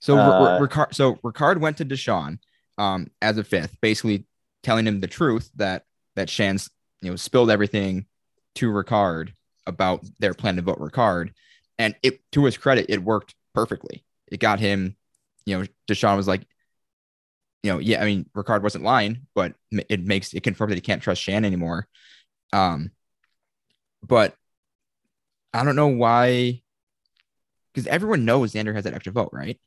So 0.00 0.18
Uh, 0.18 0.58
Ricard, 0.60 0.94
so 0.94 1.14
Ricard 1.16 1.58
went 1.58 1.78
to 1.78 1.84
Deshawn 1.84 2.38
um, 2.76 3.08
as 3.22 3.38
a 3.38 3.44
fifth, 3.44 3.76
basically 3.80 4.26
telling 4.62 4.86
him 4.86 5.00
the 5.00 5.06
truth 5.06 5.50
that 5.56 5.84
that 6.16 6.28
Shan's 6.28 6.68
you 7.02 7.10
know 7.10 7.16
spilled 7.16 7.50
everything 7.50 8.06
to 8.56 8.70
Ricard 8.70 9.32
about 9.66 10.04
their 10.18 10.34
plan 10.34 10.56
to 10.56 10.62
vote 10.62 10.78
Ricard, 10.78 11.30
and 11.78 11.94
it 12.02 12.20
to 12.32 12.44
his 12.44 12.56
credit, 12.56 12.86
it 12.88 13.02
worked 13.02 13.34
perfectly. 13.54 14.04
It 14.28 14.40
got 14.40 14.60
him, 14.60 14.96
you 15.44 15.58
know, 15.58 15.66
Deshawn 15.88 16.16
was 16.16 16.28
like, 16.28 16.46
you 17.62 17.72
know, 17.72 17.78
yeah, 17.78 18.02
I 18.02 18.04
mean, 18.04 18.26
Ricard 18.36 18.62
wasn't 18.62 18.84
lying, 18.84 19.26
but 19.34 19.54
it 19.72 20.04
makes 20.04 20.32
it 20.34 20.42
confirmed 20.42 20.70
that 20.70 20.76
he 20.76 20.80
can't 20.80 21.02
trust 21.02 21.22
Shan 21.22 21.44
anymore. 21.44 21.88
Um, 22.52 22.90
but 24.06 24.34
I 25.52 25.64
don't 25.64 25.76
know 25.76 25.88
why, 25.88 26.62
because 27.72 27.86
everyone 27.88 28.24
knows 28.24 28.52
Xander 28.52 28.74
has 28.74 28.84
that 28.84 28.94
extra 28.94 29.12
vote, 29.12 29.30
right? 29.32 29.60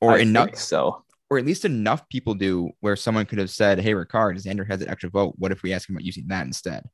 Or 0.00 0.12
I 0.12 0.18
enough, 0.18 0.56
so. 0.56 1.04
or 1.28 1.38
at 1.38 1.44
least 1.46 1.64
enough 1.64 2.08
people 2.08 2.34
do 2.34 2.70
where 2.80 2.96
someone 2.96 3.26
could 3.26 3.38
have 3.38 3.50
said, 3.50 3.80
"Hey, 3.80 3.92
Ricard, 3.92 4.42
Xander 4.42 4.66
has 4.66 4.80
an 4.82 4.88
extra 4.88 5.10
vote. 5.10 5.34
What 5.38 5.52
if 5.52 5.62
we 5.62 5.72
ask 5.72 5.88
him 5.88 5.96
about 5.96 6.04
using 6.04 6.28
that 6.28 6.46
instead?" 6.46 6.84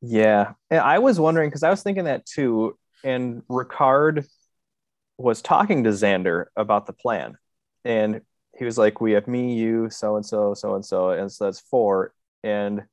Yeah. 0.00 0.52
And 0.70 0.80
I 0.80 0.98
was 0.98 1.18
wondering 1.18 1.50
because 1.50 1.62
I 1.62 1.70
was 1.70 1.82
thinking 1.82 2.04
that 2.04 2.26
too. 2.26 2.78
And 3.04 3.42
Ricard 3.48 4.26
was 5.16 5.42
talking 5.42 5.84
to 5.84 5.90
Xander 5.90 6.46
about 6.56 6.86
the 6.86 6.92
plan. 6.92 7.36
And 7.84 8.22
he 8.56 8.64
was 8.64 8.78
like, 8.78 9.00
We 9.00 9.12
have 9.12 9.26
me, 9.28 9.54
you, 9.54 9.90
so 9.90 10.16
and 10.16 10.24
so, 10.24 10.54
so 10.54 10.74
and 10.74 10.84
so. 10.84 11.10
And 11.10 11.30
so 11.30 11.44
that's 11.44 11.60
four. 11.60 12.12
And 12.42 12.84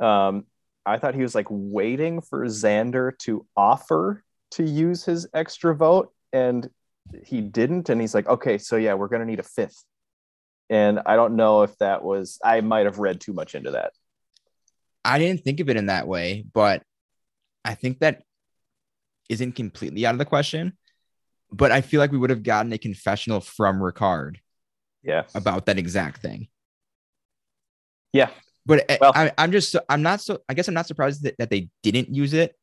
um, 0.00 0.44
I 0.86 0.98
thought 0.98 1.14
he 1.14 1.22
was 1.22 1.34
like 1.34 1.46
waiting 1.50 2.20
for 2.20 2.44
Xander 2.46 3.16
to 3.18 3.46
offer 3.56 4.22
to 4.52 4.64
use 4.64 5.04
his 5.04 5.28
extra 5.34 5.74
vote. 5.74 6.12
And 6.32 6.68
he 7.24 7.40
didn't. 7.40 7.88
And 7.88 8.00
he's 8.00 8.14
like, 8.14 8.28
Okay, 8.28 8.58
so 8.58 8.76
yeah, 8.76 8.94
we're 8.94 9.08
going 9.08 9.20
to 9.20 9.26
need 9.26 9.40
a 9.40 9.44
fifth. 9.44 9.84
And 10.70 11.00
I 11.06 11.16
don't 11.16 11.36
know 11.36 11.62
if 11.62 11.76
that 11.78 12.02
was, 12.04 12.38
I 12.44 12.60
might 12.60 12.84
have 12.84 12.98
read 12.98 13.20
too 13.20 13.32
much 13.32 13.54
into 13.54 13.70
that. 13.72 13.92
I 15.08 15.18
didn't 15.18 15.42
think 15.44 15.60
of 15.60 15.68
it 15.68 15.76
in 15.76 15.86
that 15.86 16.06
way, 16.06 16.44
but 16.52 16.82
I 17.64 17.74
think 17.74 18.00
that 18.00 18.22
isn't 19.28 19.52
completely 19.52 20.06
out 20.06 20.14
of 20.14 20.18
the 20.18 20.24
question. 20.24 20.76
But 21.50 21.72
I 21.72 21.80
feel 21.80 21.98
like 21.98 22.12
we 22.12 22.18
would 22.18 22.30
have 22.30 22.42
gotten 22.42 22.72
a 22.72 22.78
confessional 22.78 23.40
from 23.40 23.78
Ricard 23.80 24.36
Yeah. 25.02 25.24
about 25.34 25.66
that 25.66 25.78
exact 25.78 26.20
thing. 26.20 26.48
Yeah. 28.12 28.30
But 28.66 28.90
I- 28.90 28.98
Well- 29.00 29.12
I, 29.14 29.32
I'm 29.38 29.50
just, 29.52 29.74
I'm 29.88 30.02
not 30.02 30.20
so, 30.20 30.38
I 30.48 30.54
guess 30.54 30.68
I'm 30.68 30.74
not 30.74 30.86
surprised 30.86 31.22
that, 31.24 31.36
that 31.38 31.50
they 31.50 31.70
didn't 31.82 32.14
use 32.14 32.34
it. 32.34 32.54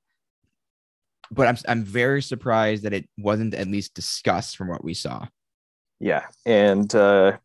But 1.31 1.47
I'm, 1.47 1.57
I'm 1.67 1.83
very 1.83 2.21
surprised 2.21 2.83
that 2.83 2.93
it 2.93 3.09
wasn't 3.17 3.55
at 3.55 3.67
least 3.67 3.95
discussed 3.95 4.55
from 4.55 4.67
what 4.67 4.83
we 4.83 4.93
saw. 4.93 5.25
Yeah, 5.99 6.27
and 6.45 6.93
uh, 6.93 7.37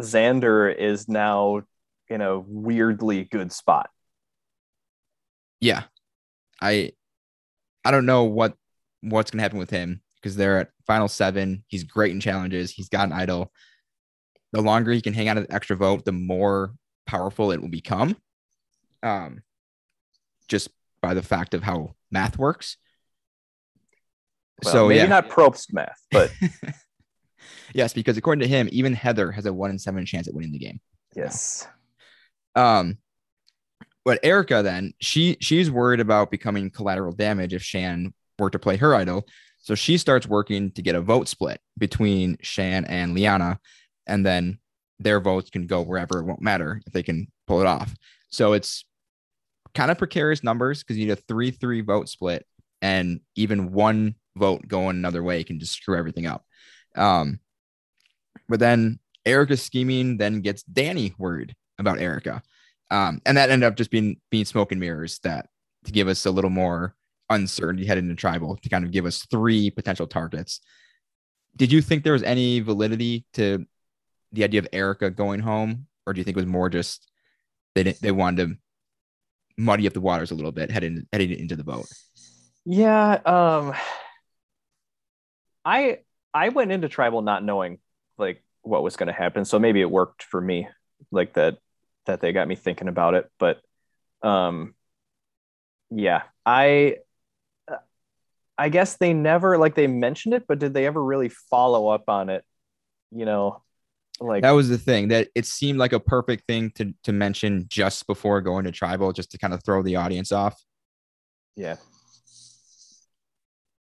Xander 0.00 0.72
is 0.72 1.08
now 1.08 1.62
in 2.08 2.20
a 2.20 2.38
weirdly 2.38 3.24
good 3.24 3.50
spot. 3.50 3.90
Yeah. 5.66 5.82
I, 6.62 6.92
I 7.84 7.90
don't 7.90 8.06
know 8.06 8.24
what, 8.24 8.54
what's 9.00 9.30
going 9.30 9.38
to 9.38 9.42
happen 9.42 9.58
with 9.58 9.70
him 9.70 10.00
because 10.16 10.36
they're 10.36 10.60
at 10.60 10.70
final 10.86 11.08
seven. 11.08 11.64
He's 11.66 11.82
great 11.84 12.12
in 12.12 12.20
challenges. 12.20 12.70
He's 12.70 12.88
got 12.88 13.08
an 13.08 13.12
idol. 13.12 13.50
The 14.52 14.62
longer 14.62 14.92
he 14.92 15.00
can 15.00 15.12
hang 15.12 15.28
out 15.28 15.38
an 15.38 15.48
extra 15.50 15.76
vote, 15.76 16.04
the 16.04 16.12
more 16.12 16.72
powerful 17.06 17.50
it 17.50 17.60
will 17.60 17.68
become. 17.68 18.16
Um, 19.02 19.42
just 20.48 20.68
by 21.02 21.14
the 21.14 21.22
fact 21.22 21.52
of 21.52 21.62
how 21.64 21.94
math 22.12 22.38
works. 22.38 22.76
Well, 24.62 24.72
so 24.72 24.88
maybe 24.88 24.98
yeah, 24.98 25.06
not 25.06 25.28
Probst 25.28 25.72
math, 25.72 26.00
but 26.12 26.32
yes, 27.74 27.92
because 27.92 28.16
according 28.16 28.40
to 28.40 28.48
him, 28.48 28.68
even 28.72 28.94
Heather 28.94 29.32
has 29.32 29.46
a 29.46 29.52
one 29.52 29.70
in 29.70 29.78
seven 29.78 30.06
chance 30.06 30.28
at 30.28 30.34
winning 30.34 30.52
the 30.52 30.58
game. 30.58 30.80
yes, 31.14 31.66
Um, 32.54 32.98
but 34.06 34.20
Erica 34.22 34.62
then 34.62 34.94
she 35.00 35.36
she's 35.40 35.68
worried 35.68 35.98
about 35.98 36.30
becoming 36.30 36.70
collateral 36.70 37.12
damage 37.12 37.52
if 37.52 37.62
Shan 37.62 38.14
were 38.38 38.50
to 38.50 38.58
play 38.58 38.76
her 38.76 38.94
idol. 38.94 39.26
So 39.58 39.74
she 39.74 39.98
starts 39.98 40.28
working 40.28 40.70
to 40.72 40.82
get 40.82 40.94
a 40.94 41.00
vote 41.00 41.26
split 41.26 41.60
between 41.76 42.38
Shan 42.40 42.84
and 42.84 43.14
Liana, 43.14 43.58
and 44.06 44.24
then 44.24 44.60
their 45.00 45.18
votes 45.18 45.50
can 45.50 45.66
go 45.66 45.82
wherever 45.82 46.20
it 46.20 46.24
won't 46.24 46.40
matter 46.40 46.80
if 46.86 46.92
they 46.92 47.02
can 47.02 47.26
pull 47.48 47.60
it 47.60 47.66
off. 47.66 47.92
So 48.28 48.52
it's 48.52 48.84
kind 49.74 49.90
of 49.90 49.98
precarious 49.98 50.44
numbers 50.44 50.84
because 50.84 50.96
you 50.96 51.06
need 51.06 51.12
a 51.12 51.16
three-three 51.16 51.80
vote 51.80 52.08
split, 52.08 52.46
and 52.80 53.20
even 53.34 53.72
one 53.72 54.14
vote 54.36 54.68
going 54.68 54.96
another 54.96 55.24
way 55.24 55.42
can 55.42 55.58
just 55.58 55.72
screw 55.72 55.98
everything 55.98 56.26
up. 56.26 56.44
Um, 56.94 57.40
but 58.48 58.60
then 58.60 59.00
Erica's 59.24 59.64
scheming 59.64 60.16
then 60.16 60.42
gets 60.42 60.62
Danny 60.62 61.12
worried 61.18 61.56
about 61.76 61.98
Erica. 61.98 62.40
Um, 62.90 63.20
and 63.26 63.36
that 63.36 63.50
ended 63.50 63.66
up 63.66 63.76
just 63.76 63.90
being 63.90 64.20
being 64.30 64.44
smoke 64.44 64.72
and 64.72 64.80
mirrors 64.80 65.18
that 65.20 65.48
to 65.84 65.92
give 65.92 66.08
us 66.08 66.26
a 66.26 66.30
little 66.30 66.50
more 66.50 66.94
uncertainty 67.30 67.86
heading 67.86 68.04
into 68.04 68.14
tribal 68.14 68.56
to 68.56 68.68
kind 68.68 68.84
of 68.84 68.92
give 68.92 69.06
us 69.06 69.26
three 69.30 69.70
potential 69.70 70.06
targets. 70.06 70.60
Did 71.56 71.72
you 71.72 71.80
think 71.80 72.04
there 72.04 72.12
was 72.12 72.22
any 72.22 72.60
validity 72.60 73.24
to 73.34 73.66
the 74.32 74.44
idea 74.44 74.60
of 74.60 74.68
Erica 74.72 75.10
going 75.10 75.40
home, 75.40 75.86
or 76.06 76.12
do 76.12 76.20
you 76.20 76.24
think 76.24 76.36
it 76.36 76.40
was 76.40 76.46
more 76.46 76.68
just 76.68 77.10
they 77.74 77.82
didn't, 77.82 78.00
they 78.00 78.12
wanted 78.12 78.48
to 78.48 78.56
muddy 79.56 79.86
up 79.86 79.94
the 79.94 80.00
waters 80.00 80.30
a 80.30 80.34
little 80.34 80.52
bit 80.52 80.70
heading 80.70 81.06
heading 81.12 81.32
into 81.32 81.56
the 81.56 81.64
vote? 81.64 81.86
yeah. 82.64 83.12
Um, 83.24 83.74
I 85.64 86.00
I 86.34 86.50
went 86.50 86.72
into 86.72 86.88
tribal 86.88 87.22
not 87.22 87.42
knowing 87.42 87.78
like 88.18 88.44
what 88.62 88.82
was 88.82 88.96
going 88.96 89.08
to 89.08 89.12
happen, 89.12 89.44
so 89.44 89.58
maybe 89.58 89.80
it 89.80 89.90
worked 89.90 90.22
for 90.22 90.40
me, 90.40 90.68
like 91.10 91.34
that 91.34 91.58
that 92.06 92.20
they 92.20 92.32
got 92.32 92.48
me 92.48 92.56
thinking 92.56 92.88
about 92.88 93.14
it. 93.14 93.30
But 93.38 93.60
um, 94.22 94.74
yeah, 95.90 96.22
I 96.44 96.98
I 98.58 98.68
guess 98.70 98.96
they 98.96 99.12
never 99.12 99.58
like 99.58 99.74
they 99.74 99.86
mentioned 99.86 100.34
it, 100.34 100.44
but 100.48 100.58
did 100.58 100.74
they 100.74 100.86
ever 100.86 101.02
really 101.02 101.28
follow 101.28 101.88
up 101.88 102.08
on 102.08 102.30
it? 102.30 102.44
You 103.12 103.24
know, 103.24 103.62
like 104.20 104.42
That 104.42 104.52
was 104.52 104.68
the 104.68 104.78
thing 104.78 105.08
that 105.08 105.28
it 105.34 105.46
seemed 105.46 105.78
like 105.78 105.92
a 105.92 106.00
perfect 106.00 106.46
thing 106.46 106.70
to 106.76 106.94
to 107.04 107.12
mention 107.12 107.66
just 107.68 108.06
before 108.06 108.40
going 108.40 108.64
to 108.64 108.72
tribal, 108.72 109.12
just 109.12 109.30
to 109.32 109.38
kind 109.38 109.52
of 109.54 109.62
throw 109.64 109.82
the 109.82 109.96
audience 109.96 110.32
off. 110.32 110.60
yeah. 111.56 111.76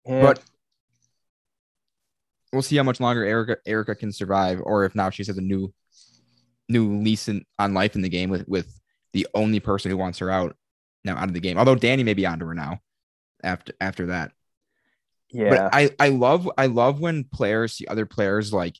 Yeah. 0.06 0.20
But 0.20 0.42
we'll 2.52 2.62
see 2.62 2.76
how 2.76 2.82
much 2.82 3.00
longer 3.00 3.24
Erica 3.24 3.56
Erica 3.66 3.94
can 3.94 4.12
survive, 4.12 4.60
or 4.62 4.84
if 4.84 4.94
now 4.94 5.10
she 5.10 5.24
has 5.24 5.38
a 5.38 5.40
new 5.40 5.72
new 6.68 7.00
lease 7.00 7.28
in, 7.28 7.44
on 7.58 7.74
life 7.74 7.94
in 7.94 8.02
the 8.02 8.08
game 8.08 8.30
with 8.30 8.46
with 8.48 8.80
the 9.12 9.26
only 9.34 9.60
person 9.60 9.90
who 9.90 9.96
wants 9.96 10.18
her 10.18 10.30
out 10.30 10.56
now 11.04 11.16
out 11.16 11.28
of 11.28 11.34
the 11.34 11.40
game. 11.40 11.58
Although 11.58 11.74
Danny 11.74 12.02
may 12.02 12.14
be 12.14 12.26
onto 12.26 12.46
her 12.46 12.54
now 12.54 12.80
after 13.42 13.72
after 13.80 14.06
that. 14.06 14.32
yeah. 15.30 15.50
But 15.50 15.74
I 15.74 15.90
I 15.98 16.08
love 16.08 16.50
I 16.56 16.66
love 16.66 17.00
when 17.00 17.24
players 17.24 17.74
see 17.74 17.86
other 17.86 18.06
players 18.06 18.52
like 18.52 18.76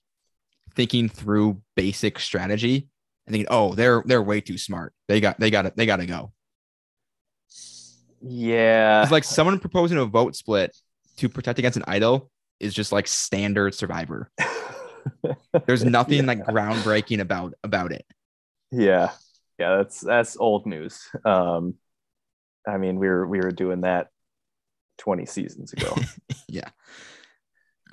thinking 0.74 1.08
through 1.08 1.62
basic 1.76 2.18
strategy 2.18 2.88
and 3.26 3.32
thinking, 3.32 3.48
oh, 3.50 3.74
they're 3.74 4.02
they're 4.06 4.22
way 4.22 4.40
too 4.40 4.58
smart. 4.58 4.92
They 5.08 5.20
got 5.20 5.38
they 5.38 5.50
got 5.50 5.66
it. 5.66 5.76
They 5.76 5.86
got 5.86 5.96
to 5.96 6.06
go. 6.06 6.32
yeah. 8.20 9.02
It's 9.02 9.12
like 9.12 9.24
someone 9.24 9.58
proposing 9.58 9.98
a 9.98 10.04
vote 10.04 10.36
split 10.36 10.76
to 11.18 11.28
protect 11.28 11.58
against 11.58 11.76
an 11.76 11.84
idol 11.86 12.30
is 12.60 12.74
just 12.74 12.92
like 12.92 13.06
standard 13.06 13.74
survivor. 13.74 14.30
There's 15.66 15.84
nothing 15.98 16.20
Yeah. 16.20 16.24
like 16.26 16.44
groundbreaking 16.44 17.20
about 17.20 17.54
about 17.62 17.92
it. 17.92 18.04
Yeah, 18.70 19.10
yeah, 19.58 19.76
that's 19.76 20.00
that's 20.00 20.36
old 20.36 20.66
news. 20.66 21.00
Um, 21.24 21.74
I 22.66 22.76
mean, 22.78 22.98
we 22.98 23.08
were 23.08 23.26
we 23.26 23.38
were 23.38 23.50
doing 23.52 23.82
that 23.82 24.08
twenty 24.98 25.26
seasons 25.26 25.72
ago. 25.72 25.94
Yeah. 26.48 26.68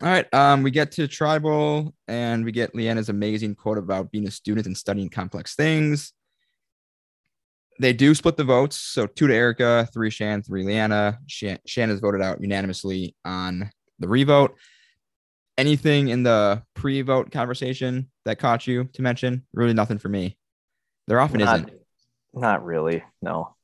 All 0.04 0.08
right. 0.10 0.32
Um, 0.34 0.62
we 0.62 0.70
get 0.70 0.92
to 0.94 1.08
tribal 1.08 1.96
and 2.08 2.46
we 2.46 2.52
get 2.52 2.76
Liana's 2.76 3.10
amazing 3.10 3.56
quote 3.56 3.80
about 3.80 4.12
being 4.12 4.28
a 4.28 4.32
student 4.32 4.68
and 4.68 4.78
studying 4.78 5.10
complex 5.10 5.56
things. 5.56 6.14
They 7.80 7.94
do 7.94 8.14
split 8.14 8.38
the 8.38 8.44
votes. 8.44 8.78
So 8.78 9.08
two 9.08 9.26
to 9.28 9.34
Erica, 9.34 9.88
three 9.92 10.12
Shan, 10.12 10.44
three 10.44 10.64
Liana. 10.64 11.18
Shan, 11.28 11.58
Shan 11.66 11.90
is 11.90 12.00
voted 12.00 12.22
out 12.22 12.40
unanimously 12.42 13.16
on 13.26 13.72
the 13.98 14.08
revote. 14.08 14.56
Anything 15.58 16.08
in 16.08 16.24
the 16.24 16.64
pre-vote 16.74 17.32
conversation 17.32 18.10
that 18.26 18.40
caught 18.40 18.66
you 18.68 18.86
to 18.94 19.02
mention? 19.02 19.46
Really 19.54 19.74
nothing 19.74 19.98
for 19.98 20.10
me. 20.10 20.38
There 21.08 21.20
often 21.20 21.40
not, 21.40 21.56
isn't. 21.56 21.72
not 22.34 22.64
really. 22.64 23.04
No. 23.22 23.56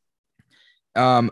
Um, 0.96 1.32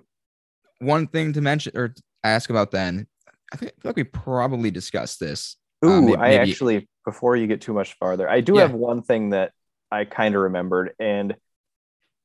one 0.79 1.07
thing 1.07 1.33
to 1.33 1.41
mention 1.41 1.73
or 1.75 1.93
ask 2.23 2.49
about 2.49 2.71
then 2.71 3.07
I 3.51 3.57
think 3.57 3.71
I 3.77 3.81
feel 3.81 3.89
like 3.89 3.95
we 3.97 4.03
probably 4.03 4.71
discussed 4.71 5.19
this. 5.19 5.57
Ooh, 5.83 5.89
Uh, 5.89 6.01
may- 6.01 6.15
I 6.15 6.33
actually 6.35 6.87
before 7.05 7.35
you 7.35 7.45
get 7.47 7.61
too 7.61 7.73
much 7.73 7.93
farther, 7.99 8.27
I 8.29 8.41
do 8.41 8.55
Yeah. 8.55 8.61
have 8.61 8.73
one 8.73 9.03
thing 9.03 9.29
that 9.31 9.51
I 9.91 10.05
kind 10.05 10.33
of 10.35 10.41
remembered, 10.41 10.93
and 10.99 11.35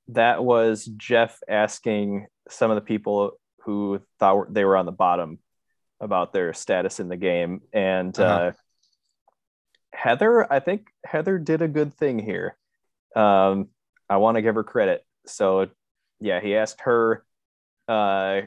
that 0.08 0.42
was 0.42 0.86
Jeff 0.96 1.38
asking 1.48 2.26
some 2.48 2.70
of 2.70 2.76
the 2.76 2.80
people 2.80 3.32
who 3.64 4.00
thought 4.18 4.52
they 4.54 4.64
were 4.64 4.76
on 4.76 4.86
the 4.86 4.92
bottom 4.92 5.38
about 6.00 6.32
their 6.32 6.52
status 6.54 7.00
in 7.00 7.08
the 7.08 7.16
game, 7.16 7.62
and 7.72 8.18
uh 8.18 8.24
Uh-huh. 8.24 8.52
Heather, 9.92 10.50
I 10.52 10.60
think 10.60 10.88
Heather 11.04 11.38
did 11.38 11.62
a 11.62 11.68
good 11.68 11.94
thing 11.94 12.18
here. 12.18 12.56
Um, 13.16 13.68
I 14.08 14.16
want 14.18 14.36
to 14.36 14.42
give 14.42 14.54
her 14.54 14.64
credit. 14.64 15.04
So, 15.26 15.68
yeah, 16.20 16.40
he 16.40 16.56
asked 16.56 16.82
her, 16.82 17.24
uh, 17.88 18.42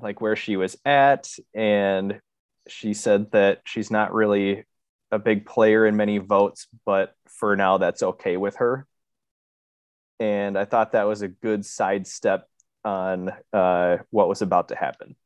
like 0.00 0.20
where 0.20 0.36
she 0.36 0.56
was 0.56 0.76
at, 0.84 1.28
and 1.54 2.20
she 2.68 2.94
said 2.94 3.32
that 3.32 3.62
she's 3.64 3.90
not 3.90 4.14
really 4.14 4.64
a 5.10 5.18
big 5.18 5.44
player 5.46 5.86
in 5.86 5.96
many 5.96 6.18
votes, 6.18 6.68
but 6.86 7.14
for 7.28 7.56
now, 7.56 7.78
that's 7.78 8.02
okay 8.02 8.36
with 8.36 8.56
her. 8.56 8.86
And 10.20 10.56
I 10.58 10.66
thought 10.66 10.92
that 10.92 11.06
was 11.08 11.22
a 11.22 11.28
good 11.28 11.64
sidestep 11.64 12.46
on 12.84 13.30
uh, 13.52 13.98
what 14.10 14.28
was 14.28 14.42
about 14.42 14.68
to 14.68 14.76
happen. 14.76 15.16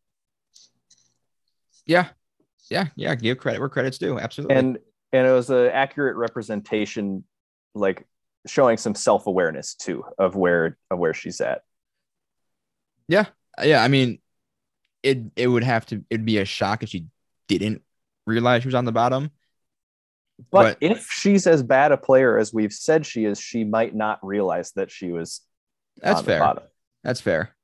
Yeah, 1.87 2.09
yeah, 2.71 2.87
yeah. 2.97 3.15
Give 3.15 3.37
credit 3.39 3.61
where 3.61 3.69
credit's 3.69 3.99
due. 3.99 4.19
Absolutely. 4.19 4.57
and 4.57 4.79
and 5.13 5.27
it 5.27 5.31
was 5.33 5.51
an 5.51 5.67
accurate 5.69 6.17
representation 6.17 7.25
like 7.75 8.07
showing 8.47 8.77
some 8.77 8.95
self-awareness 8.95 9.75
too 9.75 10.05
of 10.19 10.35
where 10.37 10.77
of 10.91 10.99
where 10.99 11.15
she's 11.15 11.41
at 11.41 11.63
yeah, 13.09 13.27
Yeah. 13.63 13.83
I 13.83 13.89
mean, 13.89 14.19
it 15.03 15.19
it 15.37 15.47
would 15.47 15.65
have 15.65 15.85
to 15.87 16.05
it'd 16.11 16.25
be 16.27 16.39
a 16.39 16.45
shock 16.45 16.83
if 16.83 16.89
she 16.89 17.07
didn't 17.49 17.83
realize 18.27 18.63
she 18.63 18.69
was 18.69 18.75
on 18.75 18.87
the 18.87 18.93
bottom. 18.93 19.31
but, 20.51 20.79
But- 20.81 20.91
if 20.91 21.07
she's 21.11 21.47
as 21.47 21.63
bad 21.63 21.93
a 21.93 21.97
player 21.99 22.39
as 22.39 22.53
we've 22.55 22.73
said 22.73 23.05
she 23.05 23.25
is 23.27 23.39
she 23.39 23.65
might 23.65 23.95
not 23.95 24.19
realize 24.25 24.73
that 24.73 24.91
she 24.91 25.13
was 25.13 25.43
That's 26.01 26.21
on 26.21 26.25
the 26.25 26.31
fair. 26.31 26.41
bottom. 26.41 26.65
That's 27.03 27.21
fair. 27.21 27.55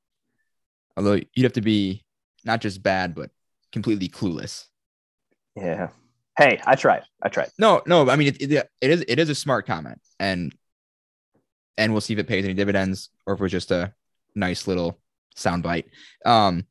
Although 0.95 1.19
you'd 1.33 1.43
have 1.43 1.53
to 1.53 1.61
be 1.61 2.05
not 2.45 2.61
just 2.61 2.83
bad, 2.83 3.15
but 3.15 3.31
completely 3.71 4.07
clueless. 4.09 4.65
yeah 5.55 5.89
hey 6.37 6.59
i 6.65 6.75
tried 6.75 7.03
i 7.21 7.29
tried 7.29 7.49
No, 7.57 7.81
no. 7.85 8.09
I 8.09 8.15
mean, 8.15 8.29
it, 8.29 8.41
it, 8.51 8.69
it 8.81 8.89
is 8.89 9.03
it 9.07 9.19
is 9.19 9.29
a 9.29 9.35
smart 9.35 9.65
comment, 9.67 9.99
and 10.19 10.53
and 11.77 11.91
we'll 11.91 12.01
see 12.01 12.13
if 12.13 12.19
it 12.19 12.27
pays 12.27 12.45
any 12.45 12.53
dividends 12.53 13.09
or 13.25 13.33
if 13.33 13.39
it 13.39 13.43
was 13.43 13.51
just 13.51 13.71
a 13.71 13.93
nice 14.35 14.67
little 14.67 14.99
soundbite. 15.35 15.85
Um, 16.25 16.65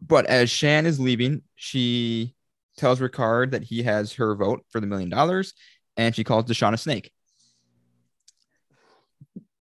but 0.00 0.26
as 0.26 0.50
Shan 0.50 0.86
is 0.86 0.98
leaving, 1.00 1.42
she 1.56 2.34
tells 2.76 3.00
Ricard 3.00 3.52
that 3.52 3.62
he 3.62 3.82
has 3.84 4.14
her 4.14 4.34
vote 4.34 4.64
for 4.70 4.80
the 4.80 4.86
million 4.86 5.08
dollars, 5.10 5.54
and 5.96 6.14
she 6.14 6.24
calls 6.24 6.44
Deshawn 6.44 6.74
a 6.74 6.76
snake. 6.76 7.10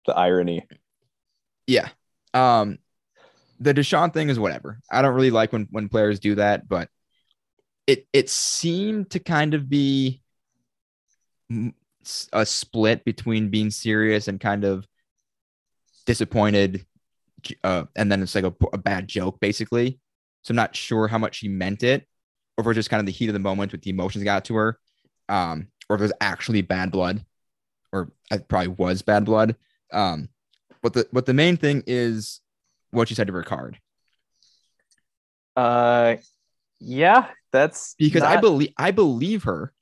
the 0.07 0.15
irony 0.17 0.67
Yeah. 1.67 1.89
Um, 2.35 2.79
the 3.61 3.75
Deshawn 3.75 4.13
thing 4.13 4.31
is 4.31 4.39
whatever. 4.39 4.79
I 4.91 5.03
don't 5.03 5.15
really 5.15 5.31
like 5.31 5.53
when 5.53 5.69
when 5.71 5.89
players 5.89 6.21
do 6.21 6.37
that, 6.37 6.69
but 6.69 6.89
it 7.87 8.07
it 8.13 8.29
seemed 8.31 9.11
to 9.11 9.19
kind 9.19 9.55
of 9.55 9.69
be 9.69 10.23
a 12.33 12.47
split 12.47 13.05
between 13.05 13.49
being 13.49 13.71
serious 13.71 14.29
and 14.29 14.39
kind 14.41 14.65
of 14.65 14.87
disappointed, 16.07 16.87
uh, 17.65 17.85
and 17.97 18.11
then 18.13 18.23
it's 18.23 18.35
like 18.35 18.45
a, 18.45 18.55
a 18.73 18.79
bad 18.79 19.09
joke 19.09 19.41
basically. 19.41 19.99
So 20.43 20.53
I'm 20.53 20.57
not 20.57 20.77
sure 20.77 21.09
how 21.09 21.19
much 21.19 21.37
she 21.37 21.49
meant 21.49 21.83
it, 21.83 22.07
or 22.57 22.63
if 22.63 22.67
it 22.67 22.69
was 22.69 22.77
just 22.77 22.91
kind 22.91 23.01
of 23.01 23.07
the 23.07 23.13
heat 23.13 23.29
of 23.29 23.35
the 23.35 23.41
moment 23.41 23.73
with 23.73 23.83
the 23.83 23.91
emotions 23.91 24.25
got 24.25 24.45
to 24.47 24.55
her, 24.55 24.79
um, 25.29 25.69
or 25.89 25.97
if 25.97 26.01
it 26.01 26.05
was 26.05 26.13
actually 26.21 26.63
bad 26.63 26.93
blood, 26.93 27.25
or 27.93 28.13
it 28.31 28.49
probably 28.49 28.69
was 28.69 29.03
bad 29.03 29.25
blood. 29.25 29.57
Um, 29.93 30.29
but 30.83 30.93
the 30.93 31.09
but 31.13 31.27
the 31.27 31.35
main 31.35 31.57
thing 31.57 31.83
is 31.87 32.41
what 32.91 33.09
she 33.09 33.15
said 33.15 33.27
to 33.27 33.33
Ricard 33.33 33.77
uh 35.57 36.17
yeah 36.81 37.29
that's 37.53 37.95
because 37.99 38.23
I 38.23 38.37
believe 38.37 38.73
I 38.77 38.91
believe 38.91 39.45
her. 39.45 39.73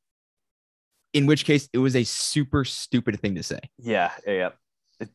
In 1.12 1.26
which 1.26 1.44
case, 1.44 1.68
it 1.72 1.78
was 1.78 1.96
a 1.96 2.04
super 2.04 2.64
stupid 2.64 3.18
thing 3.20 3.34
to 3.36 3.42
say. 3.42 3.60
yeah 3.78 4.12
yeah 4.26 4.50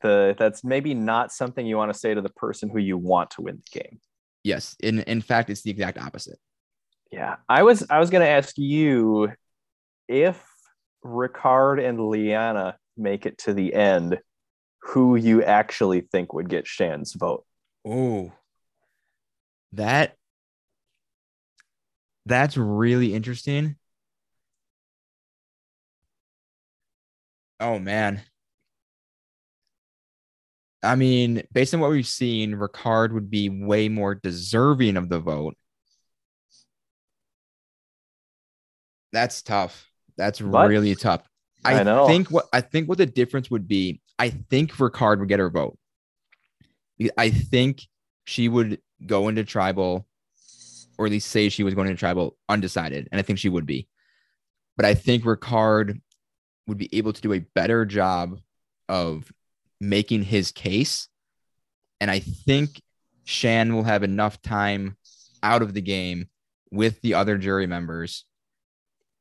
the 0.01 0.35
that's 0.37 0.63
maybe 0.63 0.93
not 0.93 1.31
something 1.31 1.65
you 1.65 1.77
want 1.77 1.91
to 1.91 1.97
say 1.97 2.13
to 2.13 2.21
the 2.21 2.29
person 2.29 2.69
who 2.69 2.77
you 2.77 2.97
want 2.97 3.31
to 3.31 3.41
win 3.41 3.57
the 3.57 3.79
game 3.79 3.99
Yes, 4.43 4.75
in 4.81 4.99
in 5.01 5.21
fact, 5.21 5.49
it's 5.49 5.61
the 5.61 5.71
exact 5.71 5.97
opposite. 5.97 6.39
Yeah, 7.11 7.35
I 7.47 7.63
was 7.63 7.85
I 7.89 7.99
was 7.99 8.09
gonna 8.09 8.25
ask 8.25 8.57
you 8.57 9.31
if 10.07 10.43
Ricard 11.05 11.83
and 11.87 12.07
Liana 12.07 12.77
make 12.97 13.25
it 13.25 13.37
to 13.39 13.53
the 13.53 13.73
end, 13.73 14.19
who 14.81 15.15
you 15.15 15.43
actually 15.43 16.01
think 16.01 16.33
would 16.33 16.49
get 16.49 16.67
Shan's 16.67 17.13
vote. 17.13 17.45
Oh, 17.85 18.31
that 19.73 20.15
that's 22.25 22.57
really 22.57 23.13
interesting. 23.13 23.75
Oh 27.59 27.79
man. 27.79 28.21
I 30.83 30.95
mean, 30.95 31.43
based 31.53 31.73
on 31.75 31.79
what 31.79 31.91
we've 31.91 32.07
seen, 32.07 32.53
Ricard 32.55 33.13
would 33.13 33.29
be 33.29 33.49
way 33.49 33.87
more 33.87 34.15
deserving 34.15 34.97
of 34.97 35.09
the 35.09 35.19
vote. 35.19 35.55
That's 39.13 39.41
tough. 39.41 39.87
That's 40.17 40.39
But- 40.39 40.69
really 40.69 40.95
tough. 40.95 41.21
I 41.63 41.79
I, 41.79 41.83
know. 41.83 42.07
think 42.07 42.31
what 42.31 42.47
I 42.51 42.61
think 42.61 42.89
what 42.89 42.97
the 42.97 43.05
difference 43.05 43.51
would 43.51 43.67
be, 43.67 44.01
I 44.17 44.29
think 44.31 44.71
Ricard 44.73 45.19
would 45.19 45.29
get 45.29 45.37
her 45.37 45.51
vote. 45.51 45.77
I 47.17 47.29
think 47.29 47.87
she 48.25 48.47
would 48.47 48.79
go 49.05 49.27
into 49.27 49.43
tribal, 49.43 50.07
or 50.97 51.05
at 51.05 51.11
least 51.11 51.29
say 51.29 51.49
she 51.49 51.63
was 51.63 51.73
going 51.73 51.87
into 51.87 51.99
tribal 51.99 52.37
undecided, 52.47 53.07
and 53.11 53.19
I 53.19 53.23
think 53.23 53.39
she 53.39 53.49
would 53.49 53.65
be. 53.65 53.87
But 54.77 54.85
I 54.85 54.93
think 54.93 55.23
Ricard 55.23 55.99
would 56.67 56.77
be 56.77 56.89
able 56.95 57.13
to 57.13 57.21
do 57.21 57.33
a 57.33 57.39
better 57.39 57.85
job 57.85 58.39
of 58.87 59.31
making 59.79 60.23
his 60.23 60.51
case, 60.51 61.07
and 61.99 62.11
I 62.11 62.19
think 62.19 62.81
Shan 63.23 63.73
will 63.73 63.83
have 63.83 64.03
enough 64.03 64.41
time 64.41 64.97
out 65.43 65.61
of 65.61 65.73
the 65.73 65.81
game 65.81 66.29
with 66.71 67.01
the 67.01 67.15
other 67.15 67.37
jury 67.37 67.67
members 67.67 68.25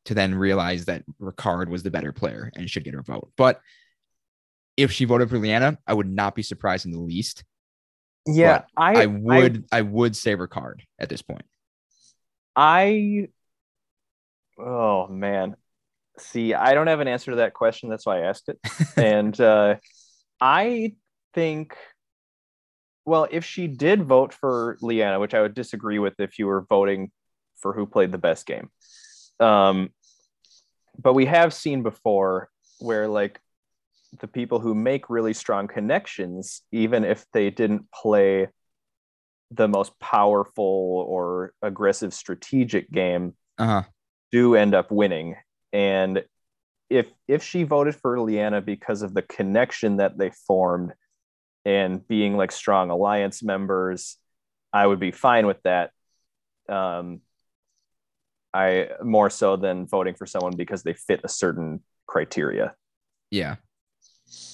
to 0.05 0.15
then 0.15 0.35
realize 0.35 0.87
that 0.87 1.05
Ricard 1.21 1.69
was 1.69 1.83
the 1.83 1.91
better 1.91 2.13
player 2.13 2.51
and 2.55 2.71
should 2.71 2.85
get 2.85 2.95
her 2.95 3.03
vote. 3.03 3.33
But 3.37 3.61
if 4.77 4.93
she 4.93 5.05
voted 5.05 5.29
for 5.29 5.39
Liana, 5.39 5.79
I 5.87 5.95
would 5.95 6.09
not 6.09 6.35
be 6.35 6.43
surprised 6.43 6.87
in 6.87 6.93
the 6.93 6.99
least. 6.99 7.45
Yeah, 8.27 8.63
I 8.77 9.03
I 9.03 9.07
would 9.07 9.65
I, 9.73 9.83
would 9.83 10.15
say 10.15 10.37
Ricard 10.37 10.81
at 10.99 11.09
this 11.09 11.23
point. 11.23 11.45
I, 12.55 13.29
oh 14.59 15.09
man, 15.09 15.57
see, 16.19 16.55
I 16.55 16.75
don't 16.75 16.87
have 16.87 17.01
an 17.01 17.09
answer 17.09 17.31
to 17.31 17.39
that 17.39 17.55
question. 17.55 17.89
That's 17.89 18.07
why 18.07 18.19
I 18.19 18.29
asked 18.29 18.49
it. 18.49 18.59
and 18.97 19.39
uh, 19.41 19.77
I 20.41 20.95
think, 21.35 21.77
well, 23.05 23.27
if 23.31 23.45
she 23.45 23.67
did 23.67 24.05
vote 24.05 24.35
for 24.35 24.77
Liana, 24.83 25.19
which 25.19 25.35
I 25.35 25.41
would 25.41 25.55
disagree 25.55 25.99
with 25.99 26.15
if 26.19 26.39
you 26.39 26.47
were 26.47 26.67
voting 26.69 27.11
for 27.61 27.73
who 27.73 27.87
played 27.87 28.13
the 28.13 28.19
best 28.19 28.47
game. 28.47 28.71
Um, 29.39 29.91
but 30.99 31.15
we 31.15 31.27
have 31.27 31.55
seen 31.55 31.83
before 31.83 32.51
where 32.79 33.09
like 33.09 33.41
the 34.19 34.27
people 34.27 34.59
who 34.59 34.75
make 34.75 35.09
really 35.09 35.33
strong 35.33 35.69
connections, 35.69 36.63
even 36.73 37.05
if 37.05 37.25
they 37.33 37.51
didn't 37.51 37.91
play 37.93 38.49
the 39.53 39.69
most 39.69 39.99
powerful 40.01 41.05
or 41.09 41.53
aggressive 41.63 42.13
strategic 42.15 42.91
game, 42.91 43.35
Uh-huh. 43.59 43.83
do 44.33 44.55
end 44.57 44.75
up 44.75 44.91
winning. 44.91 45.37
And 45.73 46.25
if 46.89 47.07
if 47.29 47.43
she 47.43 47.63
voted 47.63 47.95
for 47.95 48.19
Liana 48.21 48.61
because 48.61 49.03
of 49.03 49.15
the 49.15 49.23
connection 49.23 49.99
that 49.99 50.19
they 50.19 50.31
formed 50.31 50.93
and 51.65 52.07
being 52.09 52.37
like 52.37 52.51
strong 52.53 52.91
alliance 52.91 53.43
members, 53.43 54.17
I 54.73 54.87
would 54.87 54.99
be 54.99 55.13
fine 55.13 55.47
with 55.47 55.63
that. 55.63 55.93
Um, 56.69 57.21
I 58.53 58.91
more 59.03 59.31
so 59.31 59.57
than 59.57 59.87
voting 59.87 60.15
for 60.15 60.27
someone 60.27 60.57
because 60.57 60.83
they 60.83 60.95
fit 60.95 61.21
a 61.23 61.29
certain 61.29 61.83
criteria. 62.07 62.75
Yeah. 63.31 63.57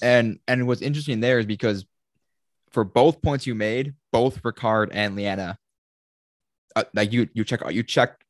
And 0.01 0.39
and 0.47 0.67
what's 0.67 0.81
interesting 0.81 1.19
there 1.19 1.39
is 1.39 1.45
because 1.45 1.85
for 2.71 2.83
both 2.83 3.21
points 3.21 3.47
you 3.47 3.55
made, 3.55 3.93
both 4.11 4.41
Ricard 4.43 4.89
and 4.91 5.15
Liana, 5.15 5.57
uh, 6.75 6.83
like 6.93 7.11
you 7.11 7.29
you 7.33 7.43
check 7.43 7.61
you 7.71 7.83
check 7.83 8.23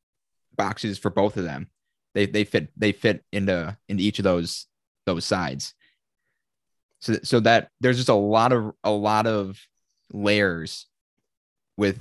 boxes 0.56 0.98
for 0.98 1.10
both 1.10 1.36
of 1.36 1.44
them. 1.44 1.68
They 2.14 2.26
they 2.26 2.44
fit 2.44 2.68
they 2.76 2.92
fit 2.92 3.24
into 3.32 3.76
into 3.88 4.02
each 4.02 4.18
of 4.18 4.24
those 4.24 4.66
those 5.06 5.24
sides. 5.24 5.74
So 7.00 7.18
so 7.22 7.40
that 7.40 7.70
there's 7.80 7.96
just 7.96 8.08
a 8.08 8.14
lot 8.14 8.52
of 8.52 8.72
a 8.84 8.90
lot 8.90 9.26
of 9.26 9.58
layers 10.12 10.86
with 11.76 11.98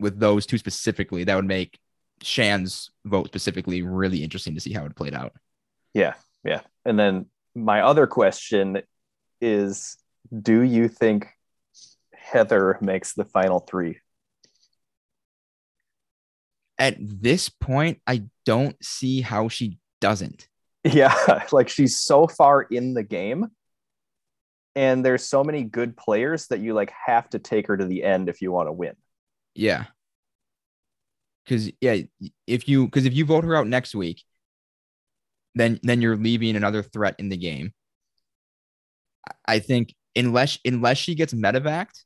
with 0.00 0.18
those 0.18 0.46
two 0.46 0.58
specifically, 0.58 1.24
that 1.24 1.34
would 1.34 1.44
make 1.44 1.78
Shan's 2.22 2.90
vote 3.04 3.26
specifically 3.26 3.82
really 3.82 4.22
interesting 4.22 4.54
to 4.54 4.60
see 4.60 4.72
how 4.72 4.84
it 4.84 4.96
played 4.96 5.14
out. 5.14 5.32
Yeah, 5.94 6.14
yeah. 6.44 6.60
And 6.84 6.98
then 6.98 7.26
my 7.54 7.82
other 7.82 8.06
question 8.06 8.82
is 9.40 9.96
do 10.42 10.62
you 10.62 10.88
think 10.88 11.28
Heather 12.14 12.78
makes 12.80 13.14
the 13.14 13.24
final 13.24 13.60
three? 13.60 13.98
At 16.78 16.96
this 17.00 17.48
point, 17.48 18.00
I 18.06 18.24
don't 18.44 18.76
see 18.84 19.20
how 19.20 19.48
she 19.48 19.78
doesn't. 20.00 20.48
Yeah, 20.84 21.44
like 21.52 21.68
she's 21.68 21.98
so 21.98 22.26
far 22.26 22.62
in 22.62 22.94
the 22.94 23.02
game 23.02 23.50
and 24.78 25.04
there's 25.04 25.24
so 25.24 25.42
many 25.42 25.64
good 25.64 25.96
players 25.96 26.46
that 26.46 26.60
you 26.60 26.72
like 26.72 26.92
have 27.04 27.28
to 27.30 27.40
take 27.40 27.66
her 27.66 27.76
to 27.76 27.84
the 27.84 28.04
end 28.04 28.28
if 28.28 28.40
you 28.40 28.52
want 28.52 28.68
to 28.68 28.72
win. 28.72 28.94
Yeah. 29.56 29.86
Cuz 31.48 31.72
yeah, 31.80 31.96
if 32.46 32.68
you 32.68 32.88
cuz 32.88 33.04
if 33.04 33.12
you 33.12 33.24
vote 33.24 33.42
her 33.42 33.56
out 33.56 33.66
next 33.66 33.92
week, 33.96 34.22
then 35.54 35.80
then 35.82 36.00
you're 36.02 36.16
leaving 36.16 36.56
another 36.56 36.82
threat 36.82 37.16
in 37.18 37.28
the 37.28 37.36
game. 37.36 37.72
I 39.46 39.58
think 39.58 39.94
unless 40.14 40.58
unless 40.64 40.98
she 40.98 41.14
gets 41.14 41.34
medevaced 41.34 42.04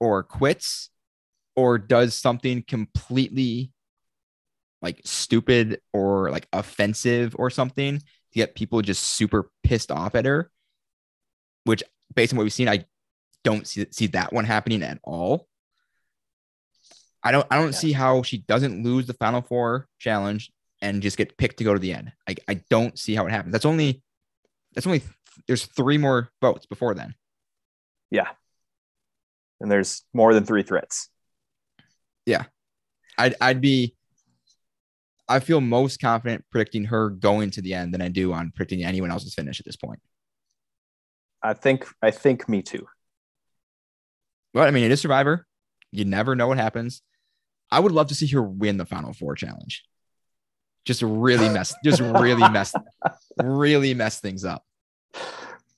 or 0.00 0.22
quits 0.22 0.90
or 1.54 1.78
does 1.78 2.14
something 2.14 2.64
completely 2.66 3.72
like 4.80 5.00
stupid 5.04 5.80
or 5.92 6.30
like 6.30 6.48
offensive 6.52 7.36
or 7.38 7.50
something 7.50 7.98
to 7.98 8.04
get 8.34 8.54
people 8.54 8.82
just 8.82 9.02
super 9.02 9.50
pissed 9.62 9.92
off 9.92 10.14
at 10.14 10.24
her, 10.24 10.50
which 11.64 11.82
based 12.14 12.32
on 12.32 12.36
what 12.36 12.42
we've 12.42 12.52
seen, 12.52 12.68
I 12.68 12.84
don't 13.44 13.66
see, 13.66 13.86
see 13.90 14.06
that 14.08 14.32
one 14.32 14.44
happening 14.44 14.82
at 14.82 14.98
all. 15.04 15.46
I 17.22 17.30
don't 17.30 17.46
I 17.50 17.56
don't 17.56 17.66
yeah. 17.66 17.78
see 17.78 17.92
how 17.92 18.22
she 18.22 18.38
doesn't 18.38 18.82
lose 18.82 19.06
the 19.06 19.14
final 19.14 19.42
four 19.42 19.86
challenge 19.98 20.50
and 20.82 21.00
just 21.00 21.16
get 21.16 21.38
picked 21.38 21.58
to 21.58 21.64
go 21.64 21.72
to 21.72 21.78
the 21.78 21.94
end. 21.94 22.12
I, 22.28 22.34
I 22.48 22.54
don't 22.68 22.98
see 22.98 23.14
how 23.14 23.26
it 23.26 23.30
happens. 23.30 23.52
That's 23.52 23.64
only 23.64 24.02
that's 24.74 24.86
only 24.86 25.02
there's 25.46 25.64
three 25.64 25.96
more 25.96 26.28
votes 26.42 26.66
before 26.66 26.94
then. 26.94 27.14
Yeah. 28.10 28.28
And 29.60 29.70
there's 29.70 30.02
more 30.12 30.34
than 30.34 30.44
three 30.44 30.64
threats. 30.64 31.08
Yeah. 32.26 32.44
I'd 33.16 33.36
I'd 33.40 33.60
be 33.60 33.94
I 35.28 35.38
feel 35.40 35.60
most 35.60 36.00
confident 36.00 36.44
predicting 36.50 36.84
her 36.86 37.08
going 37.08 37.50
to 37.52 37.62
the 37.62 37.74
end 37.74 37.94
than 37.94 38.02
I 38.02 38.08
do 38.08 38.32
on 38.32 38.52
predicting 38.54 38.84
anyone 38.84 39.10
else's 39.10 39.34
finish 39.34 39.60
at 39.60 39.66
this 39.66 39.76
point. 39.76 40.00
I 41.42 41.54
think 41.54 41.86
I 42.02 42.10
think 42.10 42.48
me 42.48 42.62
too. 42.62 42.86
Well, 44.52 44.64
I 44.64 44.70
mean, 44.70 44.84
it 44.84 44.90
is 44.90 45.00
Survivor. 45.00 45.46
You 45.92 46.04
never 46.04 46.34
know 46.34 46.48
what 46.48 46.58
happens. 46.58 47.02
I 47.70 47.80
would 47.80 47.92
love 47.92 48.08
to 48.08 48.14
see 48.14 48.26
her 48.28 48.42
win 48.42 48.76
the 48.76 48.84
Final 48.84 49.12
Four 49.12 49.34
challenge. 49.34 49.84
Just 50.84 51.02
really 51.02 51.48
mess, 51.48 51.74
just 51.84 52.00
really 52.00 52.48
mess, 52.50 52.74
really 53.42 53.94
mess 53.94 54.20
things 54.20 54.44
up. 54.44 54.64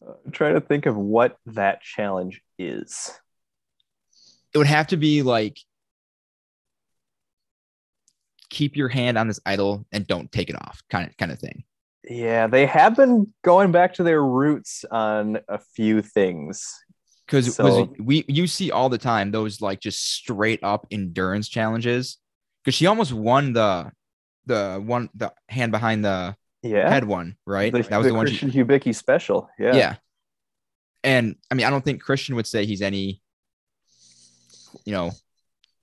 I'm 0.03 0.33
trying 0.33 0.55
to 0.55 0.61
think 0.61 0.87
of 0.87 0.97
what 0.97 1.37
that 1.47 1.83
challenge 1.83 2.41
is. 2.59 3.11
It 4.55 4.59
would 4.59 4.67
have 4.67 4.87
to 4.89 4.97
be 4.97 5.23
like 5.23 5.59
keep 8.51 8.77
your 8.77 8.89
hand 8.89 9.19
on 9.19 9.27
this 9.29 9.41
idol 9.45 9.85
and 9.93 10.07
don't 10.07 10.31
take 10.31 10.49
it 10.49 10.57
off 10.57 10.81
kind 10.89 11.09
of 11.09 11.17
kind 11.17 11.33
of 11.33 11.39
thing. 11.39 11.65
Yeah, 12.09 12.47
they 12.47 12.67
have 12.67 12.97
been 12.97 13.33
going 13.43 13.73
back 13.73 13.95
to 13.95 14.03
their 14.03 14.23
roots 14.23 14.85
on 14.91 15.39
a 15.49 15.59
few 15.59 16.03
things. 16.03 16.73
Because 17.27 17.55
so, 17.55 17.93
we 17.99 18.25
you 18.29 18.47
see 18.47 18.71
all 18.71 18.89
the 18.91 18.99
time 18.99 19.31
those 19.31 19.61
like 19.61 19.81
just 19.81 20.15
straight 20.15 20.61
up 20.63 20.87
endurance 20.91 21.49
challenges. 21.49 22.19
Because 22.63 22.75
she 22.75 22.87
almost 22.87 23.13
won 23.13 23.53
the 23.55 23.91
the 24.47 24.83
one 24.85 25.11
the 25.15 25.33
hand 25.49 25.73
behind 25.73 26.05
the 26.05 26.37
yeah 26.63 26.89
head 26.91 27.05
one, 27.05 27.37
right? 27.47 27.73
The, 27.73 27.83
that 27.83 27.99
was 27.99 28.07
the, 28.07 28.11
the 28.11 28.17
one 28.17 28.27
Christian 28.27 28.51
she, 28.51 28.63
Hubicki 28.63 28.95
special. 28.95 29.49
Yeah. 29.59 29.75
Yeah. 29.75 29.97
And 31.03 31.37
I 31.51 31.55
mean, 31.55 31.67
I 31.67 31.71
don't 31.71 31.85
think 31.85 32.03
Christian 32.03 32.35
would 32.37 32.47
say 32.47 32.65
he's 32.65 32.81
any, 32.81 33.21
you 34.85 34.93
know, 34.93 35.13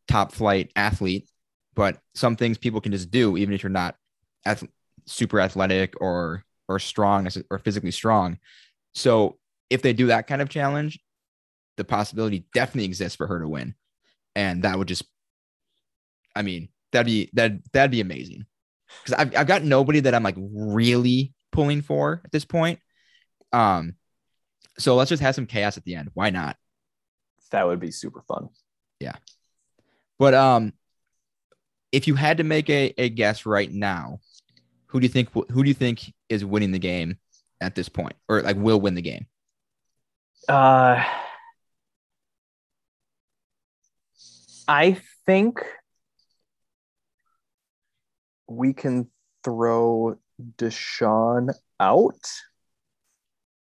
top 0.08 0.32
flight 0.32 0.72
athlete, 0.76 1.30
but 1.76 2.00
some 2.16 2.36
things 2.36 2.58
people 2.58 2.82
can 2.82 2.92
just 2.92 3.12
do, 3.12 3.38
even 3.38 3.54
if 3.54 3.62
you're 3.62 3.70
not 3.70 3.96
ath- 4.46 4.68
super 5.06 5.40
athletic 5.40 5.94
or 6.02 6.44
or 6.68 6.80
strong 6.80 7.28
or 7.50 7.60
physically 7.60 7.92
strong. 7.92 8.38
So 8.94 9.38
if 9.70 9.82
they 9.82 9.94
do 9.94 10.08
that 10.08 10.28
kind 10.28 10.42
of 10.42 10.50
challenge, 10.50 11.00
the 11.78 11.84
possibility 11.84 12.46
definitely 12.54 12.86
exists 12.86 13.16
for 13.16 13.28
her 13.28 13.40
to 13.40 13.48
win, 13.48 13.76
and 14.36 14.64
that 14.64 14.78
would 14.78 14.88
just, 14.88 15.04
I 16.36 16.42
mean, 16.42 16.70
that'd 16.92 17.06
be 17.06 17.30
that 17.34 17.54
that'd 17.74 17.92
be 17.92 18.02
amazing 18.02 18.46
because 19.04 19.20
I've 19.20 19.36
I've 19.36 19.48
got 19.48 19.64
nobody 19.64 20.00
that 20.02 20.14
I'm 20.14 20.24
like 20.24 20.38
really 20.38 21.34
pulling 21.52 21.82
for 21.82 22.22
at 22.24 22.32
this 22.32 22.46
point. 22.46 22.80
Um, 23.52 23.96
so 24.78 24.96
let's 24.96 25.10
just 25.10 25.22
have 25.22 25.36
some 25.36 25.46
chaos 25.46 25.78
at 25.78 25.84
the 25.84 25.96
end. 25.96 26.10
Why 26.14 26.30
not? 26.30 26.58
That 27.52 27.68
would 27.68 27.80
be 27.80 27.92
super 27.92 28.22
fun. 28.22 28.50
Yeah. 29.00 29.16
But 30.18 30.34
um, 30.34 30.74
if 31.92 32.08
you 32.08 32.16
had 32.16 32.38
to 32.38 32.44
make 32.44 32.70
a, 32.70 32.94
a 32.98 33.10
guess 33.10 33.46
right 33.46 33.72
now, 33.72 34.20
who 34.88 35.00
do 35.00 35.06
you 35.06 35.10
think 35.10 35.30
who 35.34 35.64
do 35.64 35.68
you 35.68 35.74
think 35.74 36.14
is 36.30 36.46
winning 36.46 36.72
the 36.72 36.80
game 36.80 37.18
at 37.60 37.76
this 37.76 37.90
point, 37.90 38.16
or 38.30 38.42
like 38.42 38.58
will 38.58 38.80
win 38.80 38.96
the 38.96 39.02
game? 39.02 39.26
Uh, 40.48 41.04
I 44.68 44.98
think 45.26 45.60
we 48.52 48.74
can 48.74 49.08
throw 49.44 50.18
Deshawn 50.58 51.54
out. 51.80 52.28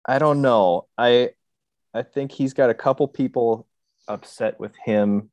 I 0.07 0.19
don't 0.19 0.41
know. 0.41 0.87
I 0.97 1.31
I 1.93 2.03
think 2.03 2.31
he's 2.31 2.53
got 2.53 2.69
a 2.69 2.73
couple 2.73 3.07
people 3.07 3.67
upset 4.07 4.59
with 4.59 4.75
him. 4.83 5.31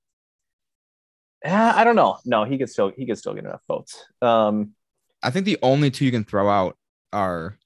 Eh, 1.44 1.72
I 1.74 1.84
don't 1.84 1.96
know. 1.96 2.18
No, 2.24 2.44
he 2.44 2.56
could 2.56 2.70
still 2.70 2.92
he 2.96 3.06
could 3.06 3.18
still 3.18 3.34
get 3.34 3.44
enough 3.44 3.62
votes. 3.68 4.04
Um, 4.22 4.72
I 5.22 5.30
think 5.30 5.44
the 5.44 5.58
only 5.62 5.90
two 5.90 6.04
you 6.04 6.12
can 6.12 6.24
throw 6.24 6.48
out 6.48 6.76
are, 7.12 7.58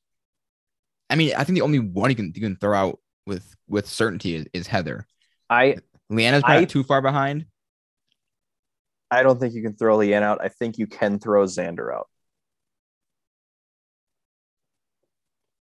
I 1.09 1.17
mean, 1.17 1.33
I 1.37 1.45
think 1.45 1.57
the 1.57 1.63
only 1.63 1.79
one 1.79 2.11
you 2.11 2.17
can 2.17 2.33
you 2.35 2.41
can 2.41 2.57
throw 2.57 2.77
out 2.77 2.99
with 3.27 3.55
with 3.69 3.87
certainty 3.87 4.35
is, 4.35 4.47
is 4.53 4.67
Heather. 4.67 5.07
I 5.51 5.77
Liana's 6.11 6.43
not 6.47 6.69
too 6.69 6.83
far 6.83 7.03
behind. 7.03 7.47
I 9.11 9.23
don't 9.23 9.39
think 9.39 9.55
you 9.55 9.63
can 9.63 9.77
throw 9.77 9.99
Leanne 9.99 10.23
out. 10.23 10.39
I 10.41 10.49
think 10.49 10.79
you 10.79 10.87
can 10.87 11.19
throw 11.19 11.45
Xander 11.45 11.95
out. 11.95 12.09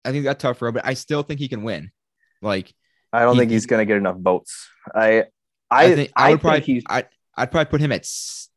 I 0.06 0.12
think 0.12 0.24
that's 0.24 0.42
tough 0.42 0.58
for 0.58 0.72
but 0.72 0.86
I 0.86 0.94
still 0.94 1.22
think 1.22 1.40
he 1.40 1.50
can 1.50 1.64
win. 1.64 1.92
Like 2.42 2.74
I 3.12 3.22
don't 3.22 3.34
he, 3.34 3.40
think 3.40 3.52
he's 3.52 3.66
going 3.66 3.82
to 3.82 3.86
get 3.86 3.98
enough 3.98 4.18
votes. 4.18 4.70
I 4.96 5.26
I 5.70 5.86
I, 5.86 5.96
think, 5.96 6.12
I 6.16 6.30
would 6.32 6.40
I 6.40 6.42
probably 6.42 6.84
I 6.90 7.04
I'd 7.36 7.52
probably 7.52 7.70
put 7.70 7.82
him 7.82 7.92
at 7.92 8.08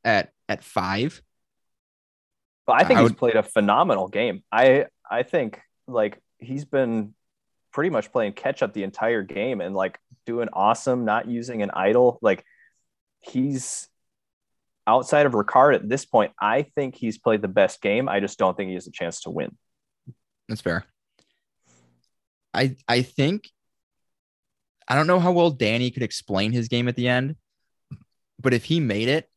at 0.05 0.31
at 0.49 0.63
five. 0.63 1.21
But 2.67 2.81
I 2.81 2.85
think 2.85 2.99
I 2.99 3.03
he's 3.03 3.11
would, 3.11 3.19
played 3.19 3.37
a 3.37 3.43
phenomenal 3.43 4.07
game. 4.07 4.45
I 4.53 4.87
I 5.11 5.25
think 5.25 5.61
like 5.89 6.21
he's 6.39 6.65
been 6.65 7.15
pretty 7.73 7.91
much 7.91 8.13
playing 8.13 8.33
catch 8.33 8.63
up 8.63 8.73
the 8.73 8.85
entire 8.85 9.23
game 9.23 9.61
and 9.61 9.75
like 9.75 9.99
doing 10.27 10.49
awesome, 10.53 11.05
not 11.05 11.27
using 11.27 11.63
an 11.63 11.71
idol. 11.75 12.19
Like 12.23 12.45
he's 13.21 13.89
outside 14.87 15.27
of 15.27 15.33
Ricard 15.33 15.75
at 15.75 15.89
this 15.89 16.05
point. 16.05 16.33
I 16.41 16.63
think 16.63 16.95
he's 16.95 17.19
played 17.19 17.43
the 17.43 17.49
best 17.49 17.81
game. 17.81 18.09
I 18.09 18.21
just 18.21 18.39
don't 18.39 18.57
think 18.57 18.69
he 18.69 18.75
has 18.75 18.87
a 18.87 18.93
chance 18.93 19.23
to 19.23 19.31
win. 19.31 19.57
That's 20.49 20.61
fair. 20.61 20.85
I 22.53 22.77
I 22.89 23.03
think 23.03 23.49
I 24.89 24.97
don't 24.97 25.07
know 25.07 25.21
how 25.21 25.33
well 25.33 25.51
Danny 25.51 25.91
could 25.91 26.03
explain 26.03 26.53
his 26.53 26.69
game 26.69 26.89
at 26.89 26.97
the 26.97 27.09
end, 27.09 27.37
but 28.41 28.53
if 28.53 28.65
he 28.65 28.81
made 28.81 29.09
it, 29.09 29.29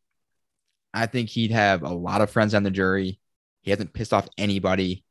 I 0.93 1.05
think 1.05 1.29
he'd 1.29 1.51
have 1.51 1.83
a 1.83 1.93
lot 1.93 2.21
of 2.21 2.31
friends 2.31 2.53
on 2.53 2.63
the 2.63 2.71
jury. 2.71 3.19
He 3.61 3.71
hasn't 3.71 3.93
pissed 3.93 4.13
off 4.13 4.27
anybody. 4.37 5.03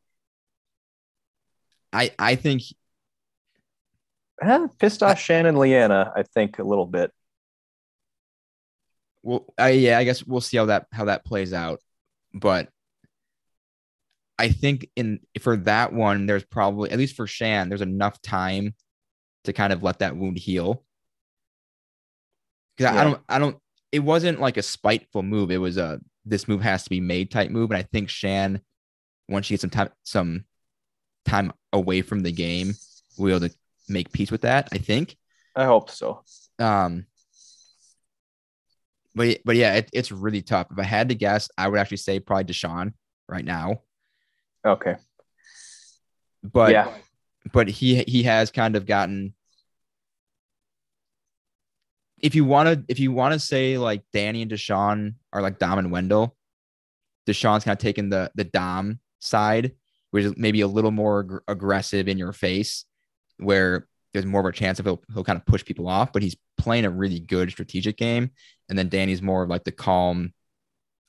I 1.92 2.10
I 2.18 2.34
think 2.34 2.62
eh, 4.40 4.66
pissed 4.78 5.02
off 5.02 5.20
Shan 5.20 5.46
and 5.46 5.58
Liana, 5.58 6.12
I 6.14 6.22
think 6.22 6.58
a 6.58 6.64
little 6.64 6.86
bit. 6.86 7.12
Well, 9.22 9.46
I, 9.58 9.70
yeah, 9.70 9.98
I 9.98 10.04
guess 10.04 10.24
we'll 10.24 10.40
see 10.40 10.56
how 10.56 10.66
that 10.66 10.86
how 10.92 11.06
that 11.06 11.24
plays 11.24 11.52
out. 11.52 11.80
But 12.34 12.68
I 14.38 14.48
think 14.48 14.88
in 14.96 15.20
for 15.40 15.56
that 15.58 15.92
one, 15.92 16.26
there's 16.26 16.44
probably 16.44 16.90
at 16.90 16.98
least 16.98 17.16
for 17.16 17.26
Shan, 17.26 17.68
there's 17.68 17.80
enough 17.80 18.20
time 18.22 18.74
to 19.44 19.52
kind 19.52 19.72
of 19.72 19.82
let 19.82 20.00
that 20.00 20.16
wound 20.16 20.38
heal. 20.38 20.84
Because 22.76 22.94
yeah. 22.94 23.00
I 23.00 23.04
don't, 23.04 23.20
I 23.28 23.38
don't. 23.38 23.56
It 23.90 24.00
wasn't 24.00 24.40
like 24.40 24.56
a 24.56 24.62
spiteful 24.62 25.22
move. 25.22 25.50
It 25.50 25.58
was 25.58 25.76
a 25.76 26.00
this 26.24 26.48
move 26.48 26.62
has 26.62 26.84
to 26.84 26.90
be 26.90 27.00
made 27.00 27.30
type 27.30 27.50
move, 27.50 27.70
and 27.70 27.78
I 27.78 27.82
think 27.82 28.08
Shan, 28.08 28.60
once 29.28 29.46
she 29.46 29.54
gets 29.54 29.60
some 29.60 29.70
time, 29.70 29.90
some 30.04 30.44
time 31.24 31.52
away 31.72 32.02
from 32.02 32.20
the 32.20 32.32
game, 32.32 32.74
will 33.18 33.26
be 33.26 33.32
able 33.32 33.48
to 33.48 33.54
make 33.88 34.12
peace 34.12 34.30
with 34.30 34.42
that. 34.42 34.68
I 34.72 34.78
think. 34.78 35.16
I 35.54 35.66
hope 35.66 35.90
so. 35.90 36.24
Um. 36.58 37.06
But 39.14 39.38
but 39.44 39.56
yeah, 39.56 39.74
it, 39.74 39.90
it's 39.92 40.10
really 40.10 40.42
tough. 40.42 40.68
If 40.70 40.78
I 40.78 40.84
had 40.84 41.10
to 41.10 41.14
guess, 41.14 41.48
I 41.58 41.68
would 41.68 41.78
actually 41.78 41.98
say 41.98 42.20
probably 42.20 42.44
Deshawn 42.44 42.94
right 43.28 43.44
now. 43.44 43.82
Okay. 44.66 44.96
But 46.42 46.72
yeah. 46.72 46.92
but 47.52 47.68
he 47.68 48.02
he 48.06 48.22
has 48.24 48.50
kind 48.50 48.76
of 48.76 48.86
gotten. 48.86 49.34
If 52.20 52.34
you 52.34 52.44
want 52.44 52.68
to, 52.68 52.84
if 52.88 53.00
you 53.00 53.12
want 53.12 53.34
to 53.34 53.40
say 53.40 53.78
like 53.78 54.04
Danny 54.12 54.42
and 54.42 54.50
Deshawn 54.50 55.14
are 55.32 55.42
like 55.42 55.58
Dom 55.58 55.78
and 55.78 55.90
Wendell, 55.90 56.36
Deshawn's 57.26 57.64
kind 57.64 57.76
of 57.76 57.82
taken 57.82 58.08
the 58.08 58.30
the 58.34 58.44
Dom 58.44 59.00
side, 59.18 59.72
which 60.10 60.24
is 60.24 60.34
maybe 60.36 60.60
a 60.60 60.68
little 60.68 60.90
more 60.90 61.20
ag- 61.20 61.42
aggressive 61.48 62.08
in 62.08 62.18
your 62.18 62.32
face, 62.32 62.84
where 63.38 63.88
there's 64.12 64.26
more 64.26 64.40
of 64.40 64.46
a 64.46 64.52
chance 64.52 64.78
of 64.78 64.84
he'll, 64.86 65.02
he'll 65.14 65.24
kind 65.24 65.38
of 65.38 65.46
push 65.46 65.64
people 65.64 65.88
off, 65.88 66.12
but 66.12 66.22
he's 66.22 66.36
playing 66.58 66.84
a 66.84 66.90
really 66.90 67.18
good 67.20 67.50
strategic 67.50 67.96
game. 67.96 68.30
And 68.68 68.78
then 68.78 68.88
Danny's 68.88 69.22
more 69.22 69.42
of 69.42 69.48
like 69.48 69.64
the 69.64 69.72
calm, 69.72 70.32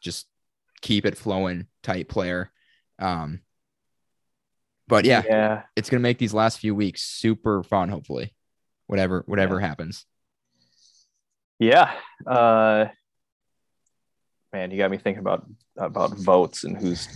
just 0.01 0.27
keep 0.81 1.05
it 1.05 1.17
flowing 1.17 1.67
type 1.81 2.09
player. 2.09 2.51
Um, 2.99 3.41
but 4.87 5.05
yeah, 5.05 5.23
Yeah. 5.27 5.63
it's 5.75 5.89
gonna 5.89 6.01
make 6.01 6.17
these 6.17 6.33
last 6.33 6.59
few 6.59 6.75
weeks 6.75 7.01
super 7.01 7.63
fun. 7.63 7.89
Hopefully, 7.89 8.33
whatever 8.87 9.23
whatever 9.27 9.59
happens. 9.59 10.05
Yeah. 11.59 11.93
Uh, 12.27 12.87
man, 14.51 14.71
you 14.71 14.77
got 14.77 14.91
me 14.91 14.97
thinking 14.97 15.21
about 15.21 15.45
about 15.77 16.17
votes 16.17 16.63
and 16.65 16.77
who's 16.77 17.07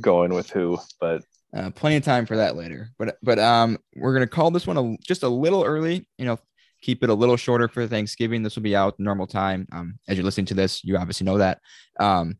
going 0.00 0.32
with 0.32 0.50
who. 0.50 0.78
But 1.00 1.22
Uh, 1.56 1.70
plenty 1.70 1.96
of 1.96 2.04
time 2.04 2.26
for 2.26 2.36
that 2.36 2.56
later. 2.56 2.90
But 2.98 3.16
but 3.22 3.38
um, 3.38 3.78
we're 3.96 4.12
gonna 4.12 4.26
call 4.26 4.50
this 4.50 4.66
one 4.66 4.76
a, 4.76 4.96
just 4.98 5.22
a 5.22 5.28
little 5.28 5.64
early. 5.64 6.06
You 6.18 6.26
know, 6.26 6.38
keep 6.82 7.02
it 7.02 7.10
a 7.10 7.14
little 7.14 7.36
shorter 7.36 7.68
for 7.68 7.86
Thanksgiving. 7.86 8.42
This 8.42 8.56
will 8.56 8.62
be 8.62 8.76
out 8.76 8.98
normal 8.98 9.26
time. 9.26 9.66
Um, 9.72 9.98
as 10.08 10.16
you're 10.16 10.24
listening 10.24 10.46
to 10.46 10.54
this, 10.54 10.84
you 10.84 10.96
obviously 10.96 11.24
know 11.24 11.38
that. 11.38 11.60
Um, 11.98 12.36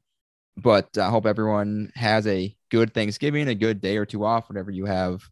but 0.57 0.97
I 0.99 1.09
hope 1.09 1.27
everyone 1.27 1.91
has 1.95 2.27
a 2.27 2.55
good 2.71 2.93
Thanksgiving, 2.93 3.49
a 3.49 3.55
good 3.55 3.81
day 3.81 3.97
or 3.97 4.05
two 4.05 4.25
off, 4.25 4.49
whatever 4.49 4.71
you 4.71 4.85
have 4.87 5.23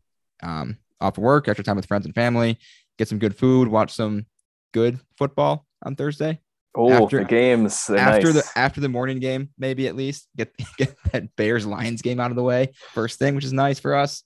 um, 0.43 0.79
off 1.01 1.19
work, 1.19 1.49
extra 1.49 1.65
time 1.65 1.77
with 1.77 1.87
friends 1.87 2.07
and 2.07 2.15
family. 2.15 2.59
Get 2.99 3.09
some 3.09 3.19
good 3.19 3.37
food, 3.37 3.69
watch 3.69 3.93
some 3.93 4.27
good 4.73 4.99
football 5.19 5.67
on 5.83 5.97
Thursday. 5.97 6.41
Oh, 6.77 7.05
After- 7.05 7.19
the 7.21 7.25
games 7.25 7.89
after 7.91 8.33
nice. 8.33 8.35
the 8.35 8.59
after 8.59 8.81
the 8.81 8.89
morning 8.89 9.19
game, 9.19 9.51
maybe 9.59 9.89
at 9.89 9.97
least 9.97 10.29
get 10.37 10.53
get 10.79 10.97
that 11.13 11.35
Bears 11.37 11.67
Lions 11.67 12.03
game 12.03 12.21
out 12.21 12.31
of 12.31 12.37
the 12.37 12.43
way 12.43 12.73
first 12.93 13.19
thing, 13.19 13.35
which 13.35 13.45
is 13.45 13.53
nice 13.53 13.79
for 13.79 13.95
us. 13.95 14.23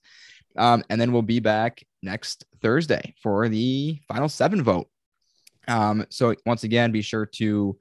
Um, 0.57 0.83
and 0.89 0.99
then 0.99 1.11
we'll 1.13 1.21
be 1.21 1.39
back 1.39 1.81
next 2.03 2.45
Thursday 2.61 3.15
for 3.23 3.47
the 3.47 3.99
final 4.07 4.27
seven 4.27 4.63
vote. 4.63 4.87
Um, 5.67 6.05
so 6.09 6.35
once 6.45 6.63
again, 6.63 6.91
be 6.91 7.01
sure 7.01 7.25
to 7.37 7.77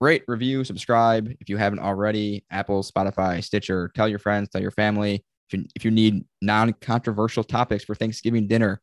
rate, 0.00 0.24
review, 0.26 0.64
subscribe 0.64 1.32
if 1.40 1.48
you 1.48 1.56
haven't 1.56 1.78
already. 1.78 2.44
Apple, 2.50 2.82
Spotify, 2.82 3.42
Stitcher. 3.44 3.90
Tell 3.94 4.08
your 4.08 4.18
friends, 4.18 4.48
tell 4.48 4.60
your 4.60 4.70
family. 4.72 5.24
If 5.48 5.58
you, 5.58 5.66
if 5.76 5.84
you 5.84 5.90
need 5.90 6.24
non-controversial 6.42 7.44
topics 7.44 7.84
for 7.84 7.94
Thanksgiving 7.94 8.48
dinner, 8.48 8.80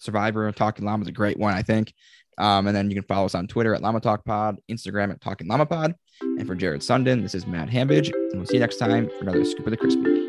Survivor 0.00 0.46
and 0.46 0.56
Talking 0.56 0.84
Llama 0.84 1.02
is 1.02 1.08
a 1.08 1.12
great 1.12 1.38
one, 1.38 1.54
I 1.54 1.62
think. 1.62 1.92
Um, 2.38 2.66
and 2.66 2.76
then 2.76 2.90
you 2.90 2.96
can 2.96 3.04
follow 3.04 3.26
us 3.26 3.34
on 3.34 3.46
Twitter 3.46 3.74
at 3.74 3.82
Llama 3.82 4.00
Talk 4.00 4.24
Pod, 4.24 4.58
Instagram 4.70 5.10
at 5.10 5.20
Talking 5.20 5.48
Llama 5.48 5.66
Pod. 5.66 5.94
And 6.20 6.46
for 6.46 6.54
Jared 6.54 6.80
Sundin, 6.80 7.22
this 7.22 7.34
is 7.34 7.46
Matt 7.46 7.68
Hambidge, 7.68 8.12
and 8.12 8.34
we'll 8.34 8.46
see 8.46 8.54
you 8.54 8.60
next 8.60 8.76
time 8.76 9.08
for 9.08 9.22
another 9.22 9.44
Scoop 9.44 9.66
of 9.66 9.70
the 9.70 9.76
Crispy. 9.76 10.24